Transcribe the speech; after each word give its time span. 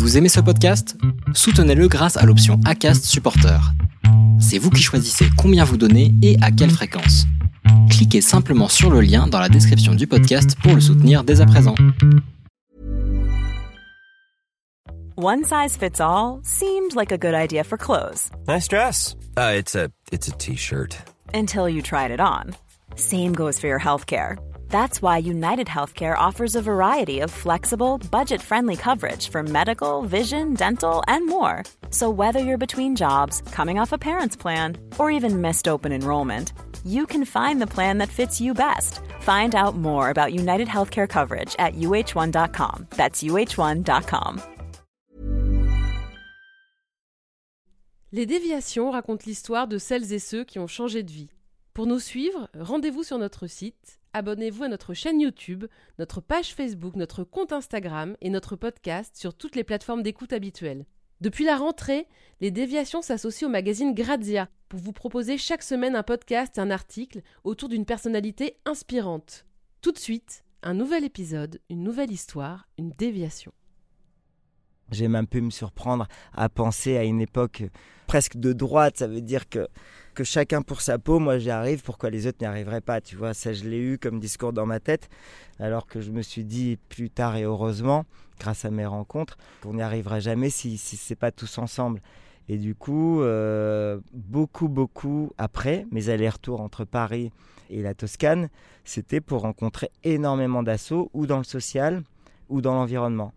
Vous 0.00 0.16
aimez 0.16 0.30
ce 0.30 0.40
podcast? 0.40 0.96
Soutenez-le 1.34 1.86
grâce 1.86 2.16
à 2.16 2.24
l'option 2.24 2.58
ACAST 2.64 3.04
Supporter. 3.04 3.58
C'est 4.40 4.56
vous 4.56 4.70
qui 4.70 4.82
choisissez 4.82 5.26
combien 5.36 5.62
vous 5.62 5.76
donnez 5.76 6.14
et 6.22 6.38
à 6.40 6.50
quelle 6.50 6.70
fréquence. 6.70 7.26
Cliquez 7.90 8.22
simplement 8.22 8.68
sur 8.68 8.90
le 8.90 9.02
lien 9.02 9.26
dans 9.26 9.38
la 9.38 9.50
description 9.50 9.94
du 9.94 10.06
podcast 10.06 10.56
pour 10.62 10.74
le 10.74 10.80
soutenir 10.80 11.22
dès 11.22 11.42
à 11.42 11.44
présent. 11.46 11.74
One 15.18 15.44
size 15.44 15.76
fits 15.76 16.00
all 16.00 16.40
seemed 16.44 16.94
like 16.96 17.12
a 17.12 17.18
good 17.18 17.34
idea 17.34 17.62
for 17.62 17.76
clothes 17.76 18.30
Nice 18.48 18.68
dress. 18.68 19.16
Uh, 19.36 19.52
it's 19.58 19.74
a 19.76 19.90
it's 20.10 20.28
a 20.28 20.32
t-shirt. 20.32 20.96
until 21.34 21.68
you 21.68 21.82
tried 21.82 22.10
it 22.10 22.20
on. 22.20 22.54
Same 22.96 23.34
goes 23.34 23.60
for 23.60 23.66
your 23.66 23.78
healthcare. 23.78 24.38
That's 24.70 25.02
why 25.02 25.18
United 25.18 25.66
Healthcare 25.66 26.16
offers 26.16 26.54
a 26.54 26.62
variety 26.62 27.20
of 27.20 27.30
flexible, 27.30 27.98
budget 28.10 28.40
friendly 28.40 28.76
coverage 28.76 29.28
for 29.28 29.42
medical, 29.42 30.02
vision, 30.02 30.54
dental, 30.54 31.02
and 31.08 31.26
more. 31.26 31.64
So, 31.90 32.08
whether 32.08 32.38
you're 32.38 32.66
between 32.66 32.96
jobs, 32.96 33.42
coming 33.52 33.78
off 33.80 33.92
a 33.92 33.98
parent's 33.98 34.36
plan, 34.36 34.76
or 34.98 35.10
even 35.10 35.40
missed 35.40 35.66
open 35.68 35.92
enrollment, 35.92 36.52
you 36.84 37.04
can 37.04 37.24
find 37.24 37.60
the 37.60 37.66
plan 37.66 37.98
that 37.98 38.08
fits 38.08 38.40
you 38.40 38.54
best. 38.54 39.00
Find 39.20 39.54
out 39.54 39.76
more 39.76 40.08
about 40.08 40.32
United 40.32 40.68
Healthcare 40.68 41.08
coverage 41.08 41.56
at 41.58 41.74
uh1.com. 41.74 42.86
That's 42.96 43.22
uh1.com. 43.22 44.40
Les 48.12 48.26
déviations 48.26 48.90
racontent 48.92 49.24
l'histoire 49.26 49.68
de 49.68 49.78
celles 49.78 50.12
et 50.12 50.18
ceux 50.20 50.44
qui 50.44 50.58
ont 50.58 50.66
changé 50.68 51.02
de 51.02 51.10
vie. 51.10 51.30
Pour 51.74 51.86
nous 51.86 52.00
suivre, 52.00 52.48
rendez-vous 52.58 53.04
sur 53.04 53.18
notre 53.18 53.46
site, 53.46 53.99
abonnez-vous 54.12 54.64
à 54.64 54.68
notre 54.68 54.94
chaîne 54.94 55.20
YouTube, 55.20 55.64
notre 55.98 56.20
page 56.20 56.54
Facebook, 56.54 56.96
notre 56.96 57.24
compte 57.24 57.52
Instagram 57.52 58.16
et 58.20 58.30
notre 58.30 58.56
podcast 58.56 59.16
sur 59.16 59.34
toutes 59.34 59.56
les 59.56 59.64
plateformes 59.64 60.02
d'écoute 60.02 60.32
habituelles. 60.32 60.86
Depuis 61.20 61.44
la 61.44 61.56
rentrée, 61.56 62.06
les 62.40 62.50
déviations 62.50 63.02
s'associent 63.02 63.48
au 63.48 63.50
magazine 63.50 63.94
Grazia 63.94 64.48
pour 64.68 64.80
vous 64.80 64.92
proposer 64.92 65.36
chaque 65.36 65.62
semaine 65.62 65.94
un 65.94 66.02
podcast 66.02 66.56
et 66.56 66.60
un 66.60 66.70
article 66.70 67.20
autour 67.44 67.68
d'une 67.68 67.84
personnalité 67.84 68.56
inspirante. 68.64 69.44
Tout 69.82 69.92
de 69.92 69.98
suite, 69.98 70.44
un 70.62 70.74
nouvel 70.74 71.04
épisode, 71.04 71.60
une 71.68 71.82
nouvelle 71.82 72.10
histoire, 72.10 72.68
une 72.78 72.92
déviation. 72.92 73.52
J'aime 74.90 75.14
un 75.14 75.24
peu 75.24 75.40
me 75.40 75.50
surprendre 75.50 76.06
à 76.34 76.48
penser 76.48 76.96
à 76.96 77.04
une 77.04 77.20
époque 77.20 77.62
presque 78.06 78.36
de 78.36 78.52
droite. 78.52 78.98
Ça 78.98 79.06
veut 79.06 79.20
dire 79.20 79.48
que, 79.48 79.68
que 80.14 80.24
chacun 80.24 80.62
pour 80.62 80.80
sa 80.80 80.98
peau, 80.98 81.18
moi 81.18 81.38
j'y 81.38 81.50
arrive, 81.50 81.82
pourquoi 81.82 82.10
les 82.10 82.26
autres 82.26 82.38
n'y 82.40 82.46
arriveraient 82.46 82.80
pas 82.80 83.00
Tu 83.00 83.16
vois, 83.16 83.34
ça 83.34 83.52
je 83.52 83.64
l'ai 83.64 83.78
eu 83.78 83.98
comme 83.98 84.18
discours 84.18 84.52
dans 84.52 84.66
ma 84.66 84.80
tête, 84.80 85.08
alors 85.58 85.86
que 85.86 86.00
je 86.00 86.10
me 86.10 86.22
suis 86.22 86.44
dit 86.44 86.78
plus 86.88 87.10
tard 87.10 87.36
et 87.36 87.44
heureusement, 87.44 88.04
grâce 88.38 88.64
à 88.64 88.70
mes 88.70 88.86
rencontres, 88.86 89.38
qu'on 89.62 89.74
n'y 89.74 89.82
arriverait 89.82 90.20
jamais 90.20 90.50
si, 90.50 90.76
si 90.76 90.96
c'est 90.96 91.14
pas 91.14 91.30
tous 91.30 91.58
ensemble. 91.58 92.00
Et 92.48 92.58
du 92.58 92.74
coup, 92.74 93.22
euh, 93.22 94.00
beaucoup, 94.12 94.68
beaucoup 94.68 95.30
après, 95.38 95.86
mes 95.92 96.08
allers-retours 96.08 96.60
entre 96.60 96.84
Paris 96.84 97.30
et 97.70 97.80
la 97.80 97.94
Toscane, 97.94 98.48
c'était 98.84 99.20
pour 99.20 99.42
rencontrer 99.42 99.90
énormément 100.02 100.64
d'assauts, 100.64 101.10
ou 101.14 101.26
dans 101.26 101.38
le 101.38 101.44
social, 101.44 102.02
ou 102.48 102.60
dans 102.60 102.74
l'environnement. 102.74 103.32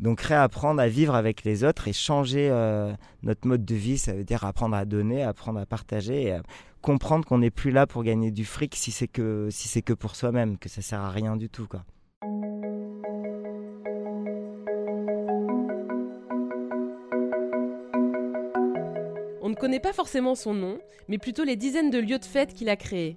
Donc 0.00 0.20
réapprendre 0.20 0.80
à 0.80 0.88
vivre 0.88 1.14
avec 1.14 1.44
les 1.44 1.64
autres 1.64 1.88
et 1.88 1.92
changer 1.92 2.48
euh, 2.50 2.92
notre 3.22 3.46
mode 3.46 3.64
de 3.64 3.74
vie, 3.74 3.98
ça 3.98 4.12
veut 4.12 4.24
dire 4.24 4.44
apprendre 4.44 4.76
à 4.76 4.84
donner, 4.84 5.22
apprendre 5.22 5.60
à 5.60 5.66
partager 5.66 6.28
et 6.28 6.38
comprendre 6.82 7.24
qu'on 7.24 7.38
n'est 7.38 7.50
plus 7.50 7.70
là 7.70 7.86
pour 7.86 8.02
gagner 8.02 8.30
du 8.30 8.44
fric 8.44 8.74
si 8.74 8.90
c'est 8.90 9.08
que 9.08 9.48
si 9.50 9.82
pour 9.82 10.16
soi-même, 10.16 10.58
que 10.58 10.68
ça 10.68 10.82
sert 10.82 11.00
à 11.00 11.10
rien 11.10 11.36
du 11.36 11.48
tout. 11.48 11.66
On 19.40 19.48
ne 19.48 19.54
connaît 19.54 19.80
pas 19.80 19.92
forcément 19.92 20.34
son 20.34 20.52
nom, 20.54 20.78
mais 21.08 21.18
plutôt 21.18 21.44
les 21.44 21.56
dizaines 21.56 21.90
de 21.90 21.98
lieux 21.98 22.18
de 22.18 22.24
fête 22.24 22.52
qu'il 22.52 22.68
a 22.68 22.76
créés. 22.76 23.16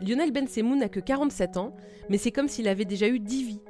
Lionel 0.00 0.30
Bensemoun 0.30 0.78
n'a 0.78 0.88
que 0.88 1.00
47 1.00 1.56
ans, 1.56 1.74
mais 2.08 2.18
c'est 2.18 2.30
comme 2.30 2.48
s'il 2.48 2.68
avait 2.68 2.84
déjà 2.84 3.08
eu 3.08 3.18
10 3.18 3.44
vies. 3.44 3.60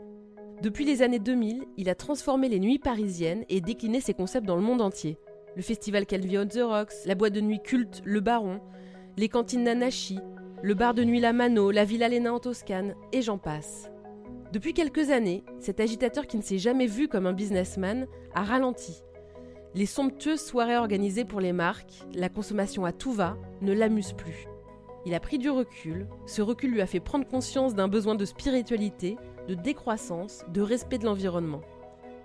Depuis 0.60 0.84
les 0.84 1.02
années 1.02 1.20
2000, 1.20 1.66
il 1.76 1.88
a 1.88 1.94
transformé 1.94 2.48
les 2.48 2.58
nuits 2.58 2.80
parisiennes 2.80 3.44
et 3.48 3.60
décliné 3.60 4.00
ses 4.00 4.12
concepts 4.12 4.46
dans 4.46 4.56
le 4.56 4.62
monde 4.62 4.80
entier. 4.80 5.16
Le 5.54 5.62
festival 5.62 6.04
Calvi 6.04 6.36
on 6.36 6.46
the 6.46 6.60
Rocks, 6.60 7.06
la 7.06 7.14
boîte 7.14 7.32
de 7.32 7.40
nuit 7.40 7.60
culte 7.62 8.02
Le 8.04 8.18
Baron, 8.18 8.60
les 9.16 9.28
cantines 9.28 9.62
Nanachi, 9.62 10.18
le 10.60 10.74
bar 10.74 10.94
de 10.94 11.04
nuit 11.04 11.20
La 11.20 11.32
Mano, 11.32 11.70
la 11.70 11.84
Villa 11.84 12.08
Lena 12.08 12.34
en 12.34 12.40
Toscane, 12.40 12.96
et 13.12 13.22
j'en 13.22 13.38
passe. 13.38 13.88
Depuis 14.52 14.74
quelques 14.74 15.10
années, 15.10 15.44
cet 15.60 15.78
agitateur 15.78 16.26
qui 16.26 16.36
ne 16.36 16.42
s'est 16.42 16.58
jamais 16.58 16.86
vu 16.86 17.06
comme 17.06 17.26
un 17.26 17.32
businessman 17.32 18.08
a 18.34 18.42
ralenti. 18.42 19.04
Les 19.76 19.86
somptueuses 19.86 20.40
soirées 20.40 20.76
organisées 20.76 21.24
pour 21.24 21.40
les 21.40 21.52
marques, 21.52 22.02
la 22.14 22.28
consommation 22.28 22.84
à 22.84 22.90
tout 22.90 23.12
va, 23.12 23.36
ne 23.60 23.72
l'amusent 23.72 24.14
plus. 24.14 24.48
Il 25.06 25.14
a 25.14 25.20
pris 25.20 25.38
du 25.38 25.50
recul, 25.50 26.08
ce 26.26 26.42
recul 26.42 26.72
lui 26.72 26.80
a 26.80 26.86
fait 26.86 26.98
prendre 26.98 27.28
conscience 27.28 27.76
d'un 27.76 27.86
besoin 27.86 28.16
de 28.16 28.24
spiritualité, 28.24 29.16
de 29.48 29.54
décroissance, 29.54 30.44
de 30.52 30.60
respect 30.60 30.98
de 30.98 31.06
l'environnement. 31.06 31.62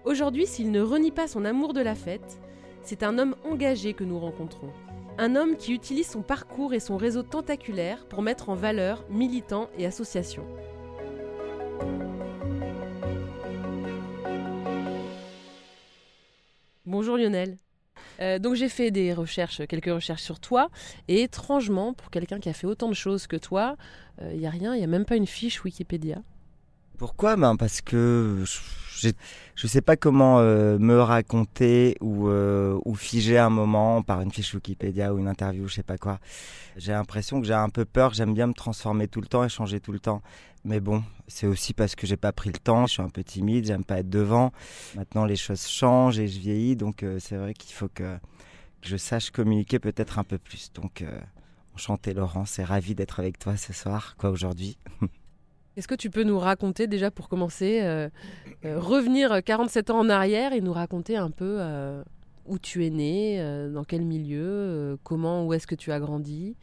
Aujourd'hui, 0.03 0.45
s'il 0.45 0.72
ne 0.72 0.81
renie 0.81 1.11
pas 1.11 1.29
son 1.29 1.45
amour 1.45 1.72
de 1.72 1.79
la 1.79 1.95
fête, 1.95 2.41
c'est 2.81 3.01
un 3.01 3.17
homme 3.17 3.38
engagé 3.50 3.94
que 3.94 4.03
nous 4.03 4.19
rencontrons. 4.19 4.72
Un 5.17 5.38
homme 5.38 5.56
qui 5.56 5.73
utilise 5.73 6.09
son 6.09 6.22
parcours 6.22 6.73
et 6.73 6.81
son 6.81 6.97
réseau 6.97 7.23
tentaculaire 7.23 8.06
pour 8.07 8.23
mettre 8.23 8.50
en 8.50 8.56
valeur 8.56 9.06
militants 9.09 9.69
et 9.78 9.85
associations. 9.85 10.45
Bonjour 16.85 17.16
Lionel. 17.16 17.57
Euh, 18.19 18.38
donc 18.38 18.56
j'ai 18.56 18.67
fait 18.67 18.91
des 18.91 19.13
recherches, 19.13 19.66
quelques 19.67 19.85
recherches 19.85 20.23
sur 20.23 20.41
toi, 20.41 20.69
et 21.07 21.22
étrangement, 21.22 21.94
pour 21.94 22.09
quelqu'un 22.09 22.41
qui 22.41 22.50
a 22.50 22.53
fait 22.53 22.67
autant 22.67 22.89
de 22.89 22.94
choses 22.94 23.28
que 23.28 23.38
toi, 23.38 23.78
il 24.22 24.38
n'y 24.38 24.45
a 24.45 24.50
rien, 24.50 24.75
il 24.75 24.79
n'y 24.79 24.83
a 24.83 24.88
même 24.88 25.06
pas 25.06 25.16
une 25.16 25.25
fiche 25.25 25.63
Wikipédia. 25.63 26.22
Pourquoi? 26.98 27.36
Ben 27.36 27.56
Parce 27.56 27.81
que 27.81 28.44
je 29.56 29.66
ne 29.66 29.70
sais 29.70 29.81
pas 29.81 29.96
comment 29.96 30.40
euh, 30.40 30.78
me 30.80 31.00
raconter 31.00 31.98
ou, 32.02 32.28
euh, 32.28 32.80
ou 32.86 32.96
figer 32.96 33.38
un 33.38 33.50
moment 33.50 34.02
par 34.02 34.22
une 34.22 34.31
fiche 34.31 34.54
Wikipédia 34.54 35.14
ou 35.14 35.20
une 35.20 35.28
interview, 35.28 35.68
je 35.68 35.76
sais 35.76 35.84
pas 35.84 35.98
quoi. 35.98 36.20
J'ai 36.78 36.92
l'impression 36.92 37.42
que 37.42 37.48
j'ai 37.48 37.54
un 37.54 37.70
peu 37.70 37.86
peur, 37.86 38.14
j'aime 38.14 38.34
bien 38.34 38.48
me 38.48 38.54
transformer 38.54 39.08
tout 39.08 39.22
le 39.22 39.28
temps 39.28 39.44
et 39.44 39.50
changer 39.50 39.80
tout 39.80 39.92
le 39.92 40.00
temps. 40.00 40.22
Mais 40.66 40.80
bon, 40.80 41.04
c'est 41.28 41.48
aussi 41.48 41.74
parce 41.74 41.96
que 41.96 42.08
j'ai 42.08 42.16
pas 42.16 42.31
pris 42.31 42.50
le 42.50 42.58
temps, 42.58 42.88
je 42.88 42.94
suis 42.94 43.02
un 43.02 43.10
peu 43.10 43.24
timide, 43.24 43.66
j'aime 43.66 43.84
pas 43.84 44.00
être 44.00 44.10
devant. 44.10 44.52
Maintenant 44.96 45.25
les 45.25 45.36
choses 45.36 45.68
changent 45.68 46.20
et 46.20 46.28
je 46.28 46.40
vieillis, 46.40 46.75
donc 46.75 47.04
euh, 47.04 47.18
c'est 47.20 47.36
vrai 47.36 47.54
qu'il 47.54 47.74
faut 47.74 47.90
que, 47.90 48.18
que 48.81 48.88
je 48.88 48.98
sache 48.98 49.31
communiquer 49.31 49.80
peut-être 49.80 50.20
un 50.20 50.24
peu 50.24 50.38
plus. 50.38 50.72
Donc 50.74 51.04
enchanté 51.75 52.14
Laurent, 52.14 52.46
c'est 52.46 52.64
ravi 52.64 52.96
d'être 52.96 53.20
avec 53.20 53.40
toi 53.40 53.58
ce 53.58 53.74
soir, 53.74 54.16
quoi 54.18 54.30
aujourd'hui. 54.30 54.78
Est-ce 55.75 55.88
que 55.88 55.95
tu 55.95 56.11
peux 56.11 56.23
nous 56.23 56.38
raconter 56.38 56.85
déjà 56.85 57.09
pour 57.09 57.28
commencer, 57.28 57.79
euh, 57.81 58.07
euh, 58.63 58.79
revenir 58.79 59.44
47 59.44 59.89
ans 59.89 60.00
en 60.00 60.09
arrière 60.09 60.53
et 60.53 60.61
nous 60.61 60.73
raconter 60.73 61.17
un 61.17 61.31
peu 61.31 61.57
euh, 61.59 62.03
où 62.45 62.59
tu 62.59 62.85
es 62.85 62.91
né, 62.91 63.44
dans 63.73 63.83
quel 63.83 64.06
milieu, 64.06 65.00
comment, 65.03 65.45
où 65.45 65.53
est-ce 65.53 65.66
que 65.66 65.75
tu 65.75 65.91
as 65.91 66.00
grandi, 66.00 66.57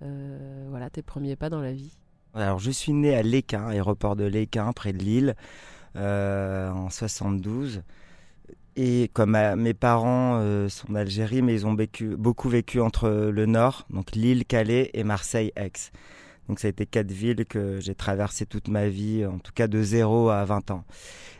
voilà 0.00 0.90
tes 0.90 1.02
premiers 1.02 1.34
pas 1.34 1.50
dans 1.50 1.60
la 1.60 1.72
vie? 1.72 1.98
Alors 2.34 2.58
je 2.58 2.70
suis 2.70 2.92
né 2.92 3.14
à 3.14 3.22
Léquin, 3.22 3.66
aéroport 3.66 4.16
de 4.16 4.24
Léquin, 4.24 4.72
près 4.72 4.92
de 4.92 4.98
Lille, 4.98 5.34
en 5.96 6.88
72. 6.88 7.82
Et 8.76 9.10
comme 9.12 9.36
mes 9.56 9.74
parents 9.74 10.38
sont 10.68 10.92
d'Algérie, 10.92 11.42
mais 11.42 11.54
ils 11.54 11.66
ont 11.66 11.76
beaucoup 12.16 12.48
vécu 12.48 12.80
entre 12.80 13.08
le 13.08 13.46
nord, 13.46 13.86
donc 13.90 14.12
Lille, 14.12 14.44
Calais 14.44 14.90
et 14.94 15.02
Marseille-Aix. 15.02 15.90
Donc 16.48 16.60
ça 16.60 16.68
a 16.68 16.70
été 16.70 16.86
quatre 16.86 17.10
villes 17.10 17.44
que 17.46 17.80
j'ai 17.80 17.94
traversées 17.94 18.46
toute 18.46 18.68
ma 18.68 18.88
vie, 18.88 19.24
en 19.24 19.38
tout 19.38 19.52
cas 19.54 19.66
de 19.66 19.82
0 19.82 20.28
à 20.28 20.44
20 20.44 20.70
ans. 20.70 20.84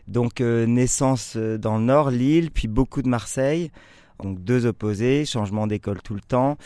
Donc 0.09 0.41
euh, 0.41 0.67
naissance 0.67 1.35
euh, 1.37 1.59
dans 1.59 1.79
le 1.79 1.85
nord, 1.85 2.11
Lille, 2.11 2.51
puis 2.51 2.69
beaucoup 2.69 3.03
de 3.03 3.09
Marseille. 3.09 3.71
Donc 4.23 4.43
deux 4.43 4.67
opposés, 4.67 5.25
changement 5.25 5.67
d'école 5.67 6.01
tout 6.03 6.15
le 6.15 6.21
temps, 6.21 6.57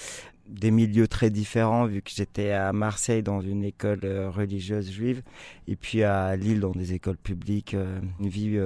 des 0.49 0.71
milieux 0.71 1.09
très 1.09 1.31
différents 1.31 1.87
vu 1.87 2.03
que 2.03 2.11
j'étais 2.15 2.53
à 2.53 2.73
Marseille 2.73 3.23
dans 3.23 3.41
une 3.41 3.65
école 3.65 4.01
euh, 4.05 4.31
religieuse 4.31 4.91
juive 4.91 5.23
et 5.67 5.77
puis 5.77 6.03
à 6.03 6.37
Lille 6.37 6.61
dans 6.61 6.73
des 6.73 6.95
écoles 6.95 7.17
publiques, 7.17 7.75
une 8.21 8.29
vie 8.29 8.59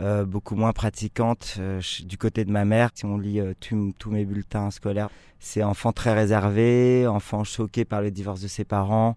euh, 0.00 0.24
beaucoup 0.24 0.54
moins 0.56 0.72
pratiquante 0.72 1.56
euh, 1.58 1.80
du 2.04 2.16
côté 2.18 2.44
de 2.44 2.50
ma 2.50 2.64
mère. 2.64 2.90
Si 2.94 3.04
on 3.04 3.18
lit 3.18 3.40
euh, 3.40 3.52
tous 3.60 4.10
mes 4.10 4.24
bulletins 4.24 4.70
scolaires, 4.70 5.10
c'est 5.38 5.62
enfant 5.62 5.92
très 5.92 6.12
réservé, 6.14 7.06
enfant 7.06 7.44
choqué 7.44 7.84
par 7.84 8.02
le 8.02 8.10
divorce 8.10 8.40
de 8.40 8.48
ses 8.48 8.64
parents, 8.64 9.16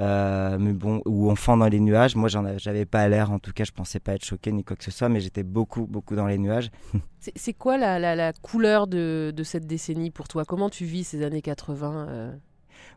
euh, 0.00 0.56
mais 0.58 0.72
bon, 0.72 1.02
ou 1.04 1.30
enfant 1.30 1.56
dans 1.56 1.66
les 1.68 1.80
nuages. 1.80 2.14
Moi, 2.16 2.28
j'en 2.28 2.44
avais- 2.44 2.58
j'avais 2.58 2.84
pas 2.84 3.08
l'air, 3.08 3.30
en 3.32 3.38
tout 3.38 3.52
cas, 3.52 3.64
je 3.64 3.72
pensais 3.72 4.00
pas 4.00 4.14
être 4.14 4.24
choqué 4.24 4.52
ni 4.52 4.64
quoi 4.64 4.76
que 4.76 4.84
ce 4.84 4.90
soit, 4.90 5.08
mais 5.08 5.20
j'étais 5.20 5.42
beaucoup, 5.42 5.86
beaucoup 5.86 6.14
dans 6.16 6.26
les 6.26 6.38
nuages. 6.38 6.70
C'est- 7.20 7.32
C'est 7.36 7.54
quoi 7.54 7.76
la, 7.78 7.98
la- 7.98 8.14
la 8.14 8.32
couleur 8.32 8.86
de, 8.86 9.32
de 9.34 9.42
cette 9.42 9.66
décennie 9.66 10.10
pour 10.10 10.28
toi? 10.28 10.44
Comment 10.44 10.70
tu 10.70 10.84
vis 10.84 11.04
ces 11.04 11.22
années 11.24 11.42
80 11.42 12.06
euh? 12.08 12.32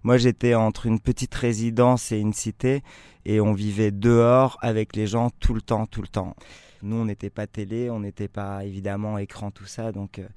Moi, 0.04 0.18
j'étais 0.18 0.54
entre 0.54 0.86
une 0.86 1.00
petite 1.00 1.33
résidence 1.33 2.12
et 2.12 2.19
une 2.19 2.33
cité, 2.33 2.83
et 3.25 3.40
on 3.42 3.54
vivait 3.54 3.92
dehors 3.92 4.57
avec 4.62 4.95
les 4.95 5.07
gens 5.07 5.30
tout 5.40 5.54
le 5.54 5.62
temps, 5.62 5.86
tout 5.86 6.01
le 6.01 6.07
temps. 6.07 6.36
Nous, 6.81 6.95
on 6.95 7.06
n'était 7.06 7.29
pas 7.29 7.47
télé, 7.47 7.89
on 7.89 8.00
n'était 8.00 8.27
pas 8.27 8.63
évidemment 8.65 9.18
écran, 9.18 9.51
tout 9.51 9.65
ça. 9.65 9.91
Donc, 9.91 10.19
euh, 10.19 10.27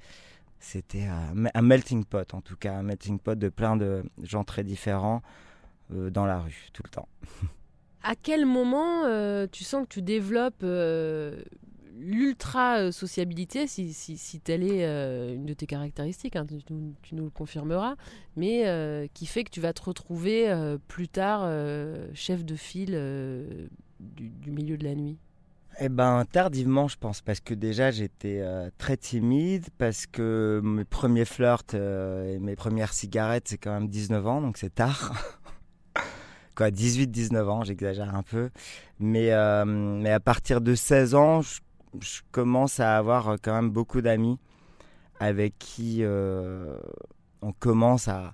c'était 0.59 1.07
un 1.07 1.61
melting 1.61 2.05
pot, 2.05 2.33
en 2.33 2.41
tout 2.41 2.55
cas, 2.55 2.75
un 2.75 2.83
melting 2.83 3.19
pot 3.19 3.37
de 3.37 3.49
plein 3.49 3.75
de 3.75 4.03
gens 4.21 4.43
très 4.43 4.63
différents 4.63 5.21
euh, 5.93 6.09
dans 6.09 6.25
la 6.25 6.39
rue, 6.39 6.69
tout 6.73 6.83
le 6.83 6.89
temps. 6.89 7.07
À 8.03 8.15
quel 8.15 8.47
moment 8.47 9.05
euh, 9.05 9.45
tu 9.51 9.63
sens 9.63 9.83
que 9.83 9.93
tu 9.93 10.01
développes 10.01 10.65
l'ultra 11.99 12.91
sociabilité, 12.91 13.67
si, 13.67 13.93
si, 13.93 14.39
telle 14.39 14.63
est 14.63 14.83
une 15.35 15.45
de 15.45 15.53
tes 15.53 15.67
caractéristiques, 15.67 16.35
hein, 16.35 16.47
tu, 16.47 16.73
nous 17.13 17.23
le 17.25 17.29
confirmeras, 17.29 17.95
mais 18.35 19.07
qui 19.13 19.27
fait 19.27 19.43
que 19.43 19.51
tu 19.51 19.61
vas 19.61 19.71
te 19.73 19.83
retrouver 19.83 20.51
plus 20.87 21.09
tard 21.09 21.47
chef 22.15 22.43
de 22.43 22.55
file 22.55 23.69
du, 23.99 24.51
milieu 24.51 24.77
de 24.77 24.83
la 24.83 24.95
nuit? 24.95 25.19
Eh 25.79 25.89
ben 25.89 26.25
tardivement, 26.31 26.87
je 26.87 26.97
pense, 26.97 27.21
parce 27.21 27.39
que 27.39 27.53
déjà 27.53 27.91
j'étais 27.91 28.39
euh, 28.41 28.69
très 28.77 28.97
timide, 28.97 29.67
parce 29.77 30.05
que 30.05 30.61
mes 30.63 30.85
premiers 30.85 31.25
flirts 31.25 31.73
euh, 31.73 32.35
et 32.35 32.39
mes 32.39 32.55
premières 32.55 32.93
cigarettes, 32.93 33.47
c'est 33.47 33.57
quand 33.57 33.73
même 33.73 33.87
19 33.87 34.27
ans, 34.27 34.41
donc 34.41 34.57
c'est 34.57 34.73
tard. 34.73 35.13
Quoi, 36.55 36.69
18-19 36.69 37.43
ans, 37.47 37.63
j'exagère 37.63 38.13
un 38.13 38.23
peu. 38.23 38.49
Mais, 38.99 39.31
euh, 39.31 39.63
mais 39.65 40.11
à 40.11 40.19
partir 40.19 40.61
de 40.61 40.75
16 40.75 41.15
ans, 41.15 41.41
je, 41.41 41.59
commence 42.31 42.79
à 42.79 42.97
avoir 42.97 43.37
quand 43.41 43.53
même 43.53 43.69
beaucoup 43.69 44.01
d'amis 44.01 44.37
avec 45.19 45.57
qui 45.59 46.03
on 47.41 47.51
commence 47.59 48.07
à, 48.07 48.33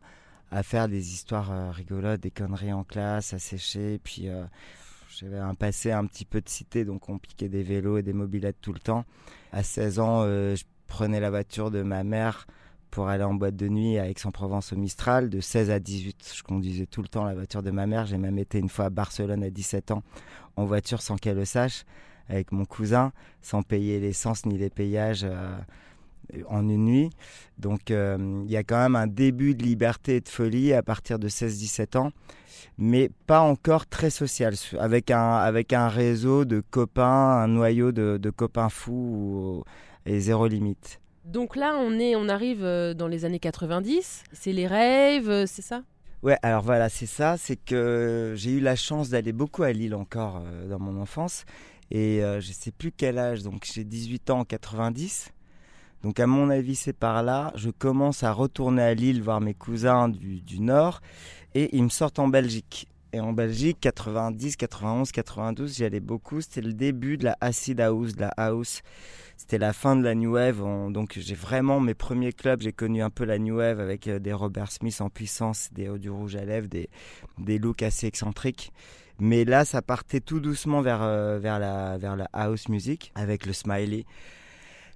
à, 0.51 0.63
faire 0.63 0.87
des 0.87 1.13
histoires 1.13 1.73
rigolotes, 1.73 2.21
des 2.21 2.31
conneries 2.31 2.73
en 2.73 2.83
classe, 2.83 3.33
à 3.33 3.39
sécher, 3.39 3.99
puis 4.03 4.29
j'avais 5.19 5.39
un 5.39 5.55
passé 5.55 5.91
un 5.91 6.05
petit 6.05 6.25
peu 6.25 6.41
de 6.41 6.49
cité, 6.49 6.85
donc 6.85 7.09
on 7.09 7.17
piquait 7.17 7.49
des 7.49 7.63
vélos 7.63 7.97
et 7.97 8.03
des 8.03 8.13
mobilettes 8.13 8.57
tout 8.61 8.73
le 8.73 8.79
temps. 8.79 9.03
À 9.51 9.63
16 9.63 9.99
ans, 9.99 10.21
euh, 10.21 10.55
je 10.55 10.63
prenais 10.85 11.19
la 11.19 11.31
voiture 11.31 11.71
de 11.71 11.81
ma 11.81 12.03
mère 12.03 12.45
pour 12.91 13.09
aller 13.09 13.23
en 13.23 13.33
boîte 13.33 13.55
de 13.55 13.67
nuit 13.67 13.97
à 13.97 14.07
Aix-en-Provence 14.09 14.73
au 14.73 14.75
Mistral. 14.75 15.29
De 15.29 15.41
16 15.41 15.71
à 15.71 15.79
18, 15.79 16.33
je 16.35 16.43
conduisais 16.43 16.85
tout 16.85 17.01
le 17.01 17.07
temps 17.07 17.23
la 17.23 17.33
voiture 17.33 17.63
de 17.63 17.71
ma 17.71 17.87
mère. 17.87 18.05
J'ai 18.05 18.17
même 18.17 18.37
été 18.37 18.59
une 18.59 18.69
fois 18.69 18.85
à 18.85 18.89
Barcelone 18.89 19.43
à 19.43 19.49
17 19.49 19.91
ans 19.91 20.03
en 20.55 20.65
voiture 20.65 21.01
sans 21.01 21.15
qu'elle 21.15 21.37
le 21.37 21.45
sache, 21.45 21.85
avec 22.29 22.51
mon 22.51 22.65
cousin, 22.65 23.11
sans 23.41 23.63
payer 23.63 23.99
l'essence 23.99 24.45
ni 24.45 24.57
les 24.57 24.69
payages. 24.69 25.23
Euh, 25.23 25.57
en 26.49 26.67
une 26.67 26.85
nuit. 26.85 27.09
Donc 27.57 27.91
euh, 27.91 28.43
il 28.45 28.51
y 28.51 28.57
a 28.57 28.63
quand 28.63 28.77
même 28.77 28.95
un 28.95 29.07
début 29.07 29.55
de 29.55 29.63
liberté 29.63 30.17
et 30.17 30.21
de 30.21 30.29
folie 30.29 30.73
à 30.73 30.83
partir 30.83 31.19
de 31.19 31.27
16-17 31.27 31.97
ans, 31.97 32.11
mais 32.77 33.09
pas 33.25 33.41
encore 33.41 33.87
très 33.87 34.09
social, 34.09 34.53
avec 34.79 35.11
un, 35.11 35.33
avec 35.37 35.73
un 35.73 35.87
réseau 35.87 36.45
de 36.45 36.61
copains, 36.69 37.03
un 37.41 37.47
noyau 37.47 37.91
de, 37.91 38.17
de 38.17 38.29
copains 38.29 38.69
fous 38.69 39.63
et 40.05 40.19
zéro 40.19 40.47
limite. 40.47 40.99
Donc 41.25 41.55
là, 41.55 41.75
on, 41.77 41.99
est, 41.99 42.15
on 42.15 42.29
arrive 42.29 42.63
euh, 42.63 42.93
dans 42.93 43.07
les 43.07 43.25
années 43.25 43.39
90, 43.39 44.23
c'est 44.31 44.53
les 44.53 44.67
rêves, 44.67 45.29
euh, 45.29 45.45
c'est 45.45 45.61
ça? 45.61 45.83
Ouais, 46.23 46.37
alors 46.41 46.63
voilà, 46.63 46.89
c'est 46.89 47.05
ça, 47.05 47.35
c'est 47.37 47.57
que 47.57 48.33
j'ai 48.35 48.51
eu 48.51 48.59
la 48.59 48.75
chance 48.75 49.09
d'aller 49.09 49.33
beaucoup 49.33 49.63
à 49.63 49.71
Lille 49.71 49.93
encore 49.93 50.41
dans 50.67 50.79
mon 50.79 50.99
enfance, 50.99 51.45
et 51.91 52.21
je 52.21 52.51
sais 52.51 52.71
plus 52.71 52.91
quel 52.91 53.19
âge, 53.19 53.43
donc 53.43 53.65
j'ai 53.71 53.83
18 53.83 54.31
ans 54.31 54.39
en 54.39 54.43
90, 54.43 55.31
donc 56.03 56.19
à 56.19 56.27
mon 56.27 56.49
avis, 56.49 56.75
c'est 56.75 56.93
par 56.93 57.23
là. 57.23 57.51
Je 57.55 57.69
commence 57.69 58.23
à 58.23 58.31
retourner 58.31 58.81
à 58.81 58.93
Lille 58.93 59.21
voir 59.21 59.41
mes 59.41 59.53
cousins 59.53 60.09
du, 60.09 60.59
Nord 60.59 61.01
et 61.55 61.75
ils 61.75 61.83
me 61.83 61.89
sortent 61.89 62.19
en 62.19 62.27
Belgique. 62.27 62.87
Et 63.13 63.19
en 63.19 63.33
Belgique, 63.33 63.77
90, 63.79 64.57
91, 64.57 65.11
92, 65.11 65.75
j'y 65.75 65.85
allais 65.85 65.99
beaucoup. 65.99 66.41
C'était 66.41 66.61
le 66.61 66.73
début 66.73 67.17
de 67.17 67.23
la 67.23 67.37
acid 67.41 67.79
house, 67.79 68.15
de 68.15 68.21
la 68.21 68.33
house. 68.37 68.81
C'était 69.37 69.57
la 69.57 69.71
fin 69.71 69.95
de 69.95 70.03
la 70.03 70.13
new 70.13 70.33
wave. 70.33 70.61
donc 70.91 71.13
j'ai 71.17 71.35
vraiment 71.35 71.79
mes 71.79 71.93
premiers 71.93 72.33
clubs. 72.33 72.61
J'ai 72.61 72.73
connu 72.73 73.01
un 73.01 73.09
peu 73.09 73.23
la 73.23 73.39
new 73.39 73.57
wave 73.57 73.79
avec 73.79 74.07
euh, 74.07 74.19
des 74.19 74.33
Robert 74.33 74.71
Smith 74.71 74.99
en 74.99 75.09
puissance, 75.09 75.69
des 75.71 75.89
hauts 75.89 75.97
du 75.97 76.09
rouge 76.09 76.35
à 76.35 76.43
lèvres, 76.43 76.67
des, 76.67 76.89
des 77.37 77.57
looks 77.59 77.81
assez 77.81 78.07
excentriques. 78.07 78.71
Mais 79.19 79.45
là, 79.45 79.65
ça 79.65 79.81
partait 79.81 80.19
tout 80.19 80.39
doucement 80.39 80.81
vers, 80.81 81.01
euh, 81.01 81.39
vers, 81.39 81.59
la, 81.59 81.97
vers 81.97 82.15
la 82.15 82.29
house 82.33 82.67
music 82.69 83.11
avec 83.15 83.45
le 83.45 83.53
smiley 83.53 84.05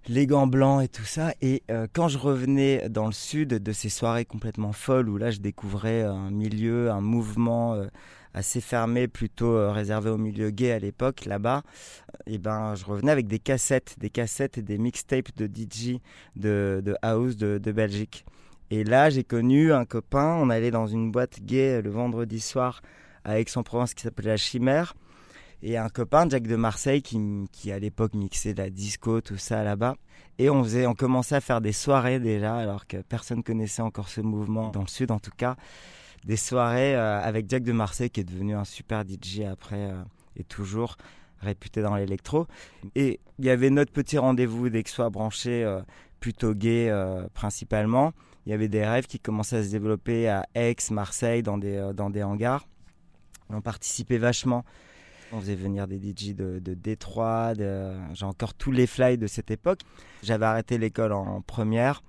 les 0.08 0.28
gants 0.28 0.48
blancs 0.48 0.84
et 0.84 0.88
tout 0.88 1.06
ça. 1.06 1.34
Et 1.42 1.64
euh, 1.70 1.88
quand 1.92 2.08
je 2.08 2.18
revenais 2.18 2.90
dans 2.90 3.06
le 3.06 3.12
sud 3.12 3.50
de 3.50 3.72
ces 3.72 3.90
soirées 3.90 4.26
complètement 4.26 4.74
folles 4.74 5.10
où 5.10 5.18
là 5.18 5.32
je 5.32 5.40
découvrais 5.40 6.02
un 6.02 6.32
milieu, 6.32 6.90
un 6.92 7.02
mouvement 7.02 7.76
euh, 7.76 7.88
assez 8.34 8.62
fermé, 8.62 9.08
plutôt 9.08 9.56
euh, 9.56 9.72
réservé 9.72 10.10
au 10.10 10.18
milieu 10.18 10.50
gay 10.50 10.72
à 10.72 10.80
l'époque 10.80 11.26
là-bas, 11.26 11.64
et 12.26 12.38
ben 12.38 12.76
je 12.76 12.86
revenais 12.86 13.12
avec 13.12 13.28
des 13.28 13.40
cassettes, 13.40 13.96
des 14.00 14.10
cassettes 14.10 14.58
et 14.58 14.62
des 14.62 14.78
mixtapes 14.78 15.36
de 15.36 15.46
DJ 15.46 16.00
de, 16.36 16.82
de 16.84 16.96
house 17.02 17.36
de, 17.36 17.58
de 17.58 17.72
Belgique. 17.72 18.26
Et 18.70 18.84
là 18.84 19.10
j'ai 19.10 19.24
connu 19.24 19.74
un 19.74 19.86
copain, 19.86 20.38
on 20.40 20.50
allait 20.50 20.72
dans 20.72 20.88
une 20.88 21.12
boîte 21.12 21.42
gay 21.42 21.82
le 21.82 21.90
vendredi 21.90 22.40
soir 22.40 22.82
à 23.24 23.40
Aix-en-Provence 23.40 23.94
qui 23.94 24.04
s'appelait 24.04 24.30
La 24.30 24.38
Chimère 24.38 24.96
et 25.64 25.78
un 25.78 25.90
copain, 25.90 26.28
Jack 26.28 26.44
de 26.44 26.56
Marseille, 26.56 27.02
qui, 27.02 27.72
à 27.72 27.80
l'époque 27.80 28.14
mixait 28.14 28.54
de 28.54 28.62
la 28.62 28.70
disco, 28.70 29.22
tout 29.22 29.38
ça 29.38 29.64
là-bas. 29.64 29.96
Et 30.40 30.50
on, 30.50 30.64
faisait, 30.64 30.88
on 30.88 30.96
commençait 30.96 31.36
à 31.36 31.42
faire 31.42 31.62
des 31.62 31.72
soirées 31.72 32.20
déjà, 32.20 32.56
alors 32.58 32.88
que 32.88 32.98
personne 32.98 33.44
connaissait 33.44 33.84
encore 33.84 34.10
ce 34.10 34.22
mouvement, 34.22 34.70
dans 34.70 34.82
le 34.82 34.88
sud 34.88 35.12
en 35.12 35.20
tout 35.20 35.32
cas. 35.36 35.56
Des 36.26 36.38
soirées 36.38 36.96
euh, 36.96 37.22
avec 37.22 37.50
Jack 37.50 37.64
de 37.64 37.72
Marseille, 37.72 38.10
qui 38.10 38.22
est 38.22 38.24
devenu 38.24 38.56
un 38.56 38.64
super 38.64 39.04
DJ 39.04 39.42
après 39.42 39.92
euh, 39.92 40.02
et 40.36 40.44
toujours 40.44 40.98
réputé 41.42 41.82
dans 41.82 41.96
l'électro. 41.96 42.48
Et 42.96 43.20
il 43.40 43.46
y 43.46 43.50
avait 43.50 43.70
notre 43.70 43.92
petit 43.92 44.18
rendez-vous 44.18 44.70
dès 44.70 44.84
que 44.84 44.90
soit 44.90 45.10
branché, 45.10 45.64
euh, 45.64 45.82
plutôt 46.20 46.54
gay 46.54 46.92
principalement. 47.34 48.14
Il 48.46 48.52
y 48.52 48.54
avait 48.54 48.68
des 48.68 48.86
rêves 48.86 49.08
qui 49.08 49.20
commençaient 49.20 49.58
à 49.58 49.64
se 49.64 49.70
développer 49.70 50.28
à 50.28 50.48
Aix, 50.54 50.76
Marseille, 50.92 51.42
dans 51.42 51.58
des, 51.58 51.92
dans 51.96 52.12
des 52.12 52.22
hangars. 52.22 52.68
On 53.50 53.62
participait 53.62 54.20
vachement 54.20 54.64
on 55.32 55.40
faisait 55.40 55.56
venir 55.56 55.88
des 55.88 55.98
DJ 55.98 56.36
de, 56.36 56.60
de 56.60 56.74
Détroit, 56.74 57.54
j'ai 57.56 58.26
encore 58.26 58.54
tous 58.54 58.72
les 58.72 58.88
fly 58.88 59.18
de 59.18 59.28
cette 59.28 59.52
époque. 59.52 59.82
J'avais 60.24 60.46
arrêté 60.46 60.78
l'école 60.78 61.14
en 61.14 61.42
première. 61.42 62.04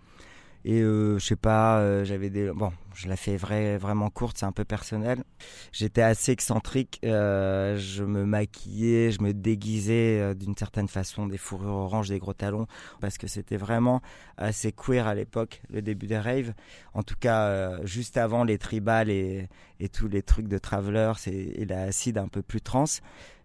Et 0.65 0.81
euh, 0.81 1.19
je 1.19 1.27
sais 1.27 1.37
pas, 1.37 1.81
euh, 1.81 2.05
j'avais 2.05 2.31
des. 2.31 2.53
Bon, 2.53 2.71
je 2.95 3.09
la 3.09 3.17
fais 3.17 3.37
vrai, 3.37 3.79
vraiment 3.79 4.11
courte, 4.11 4.39
c'est 4.39 4.47
un 4.47 4.53
peu 4.53 4.65
personnel. 4.65 5.25
J'étais 5.73 6.03
assez 6.03 6.31
excentrique, 6.31 7.01
euh, 7.05 7.77
je 7.79 8.05
me 8.05 8.25
maquillais, 8.25 9.11
je 9.11 9.23
me 9.23 9.33
déguisais 9.33 10.21
euh, 10.21 10.35
d'une 10.35 10.57
certaine 10.57 10.87
façon, 10.87 11.27
des 11.27 11.39
fourrures 11.39 11.75
oranges, 11.75 12.11
des 12.11 12.21
gros 12.21 12.33
talons, 12.33 12.67
parce 13.01 13.19
que 13.19 13.27
c'était 13.27 13.57
vraiment 13.57 14.03
assez 14.37 14.71
queer 14.71 15.07
à 15.09 15.15
l'époque, 15.17 15.63
le 15.69 15.83
début 15.83 16.07
des 16.07 16.19
raves. 16.19 16.53
En 16.95 17.03
tout 17.03 17.17
cas, 17.19 17.85
juste 17.85 18.17
avant 18.17 18.45
les 18.45 18.59
tribales 18.59 19.11
et, 19.11 19.49
et 19.81 19.89
tous 19.89 20.07
les 20.07 20.23
trucs 20.23 20.47
de 20.47 20.59
travelers 20.59 21.15
et, 21.27 21.63
et 21.63 21.65
l'acide 21.67 22.19
un 22.19 22.29
peu 22.29 22.43
plus 22.43 22.61
trans. 22.61 22.85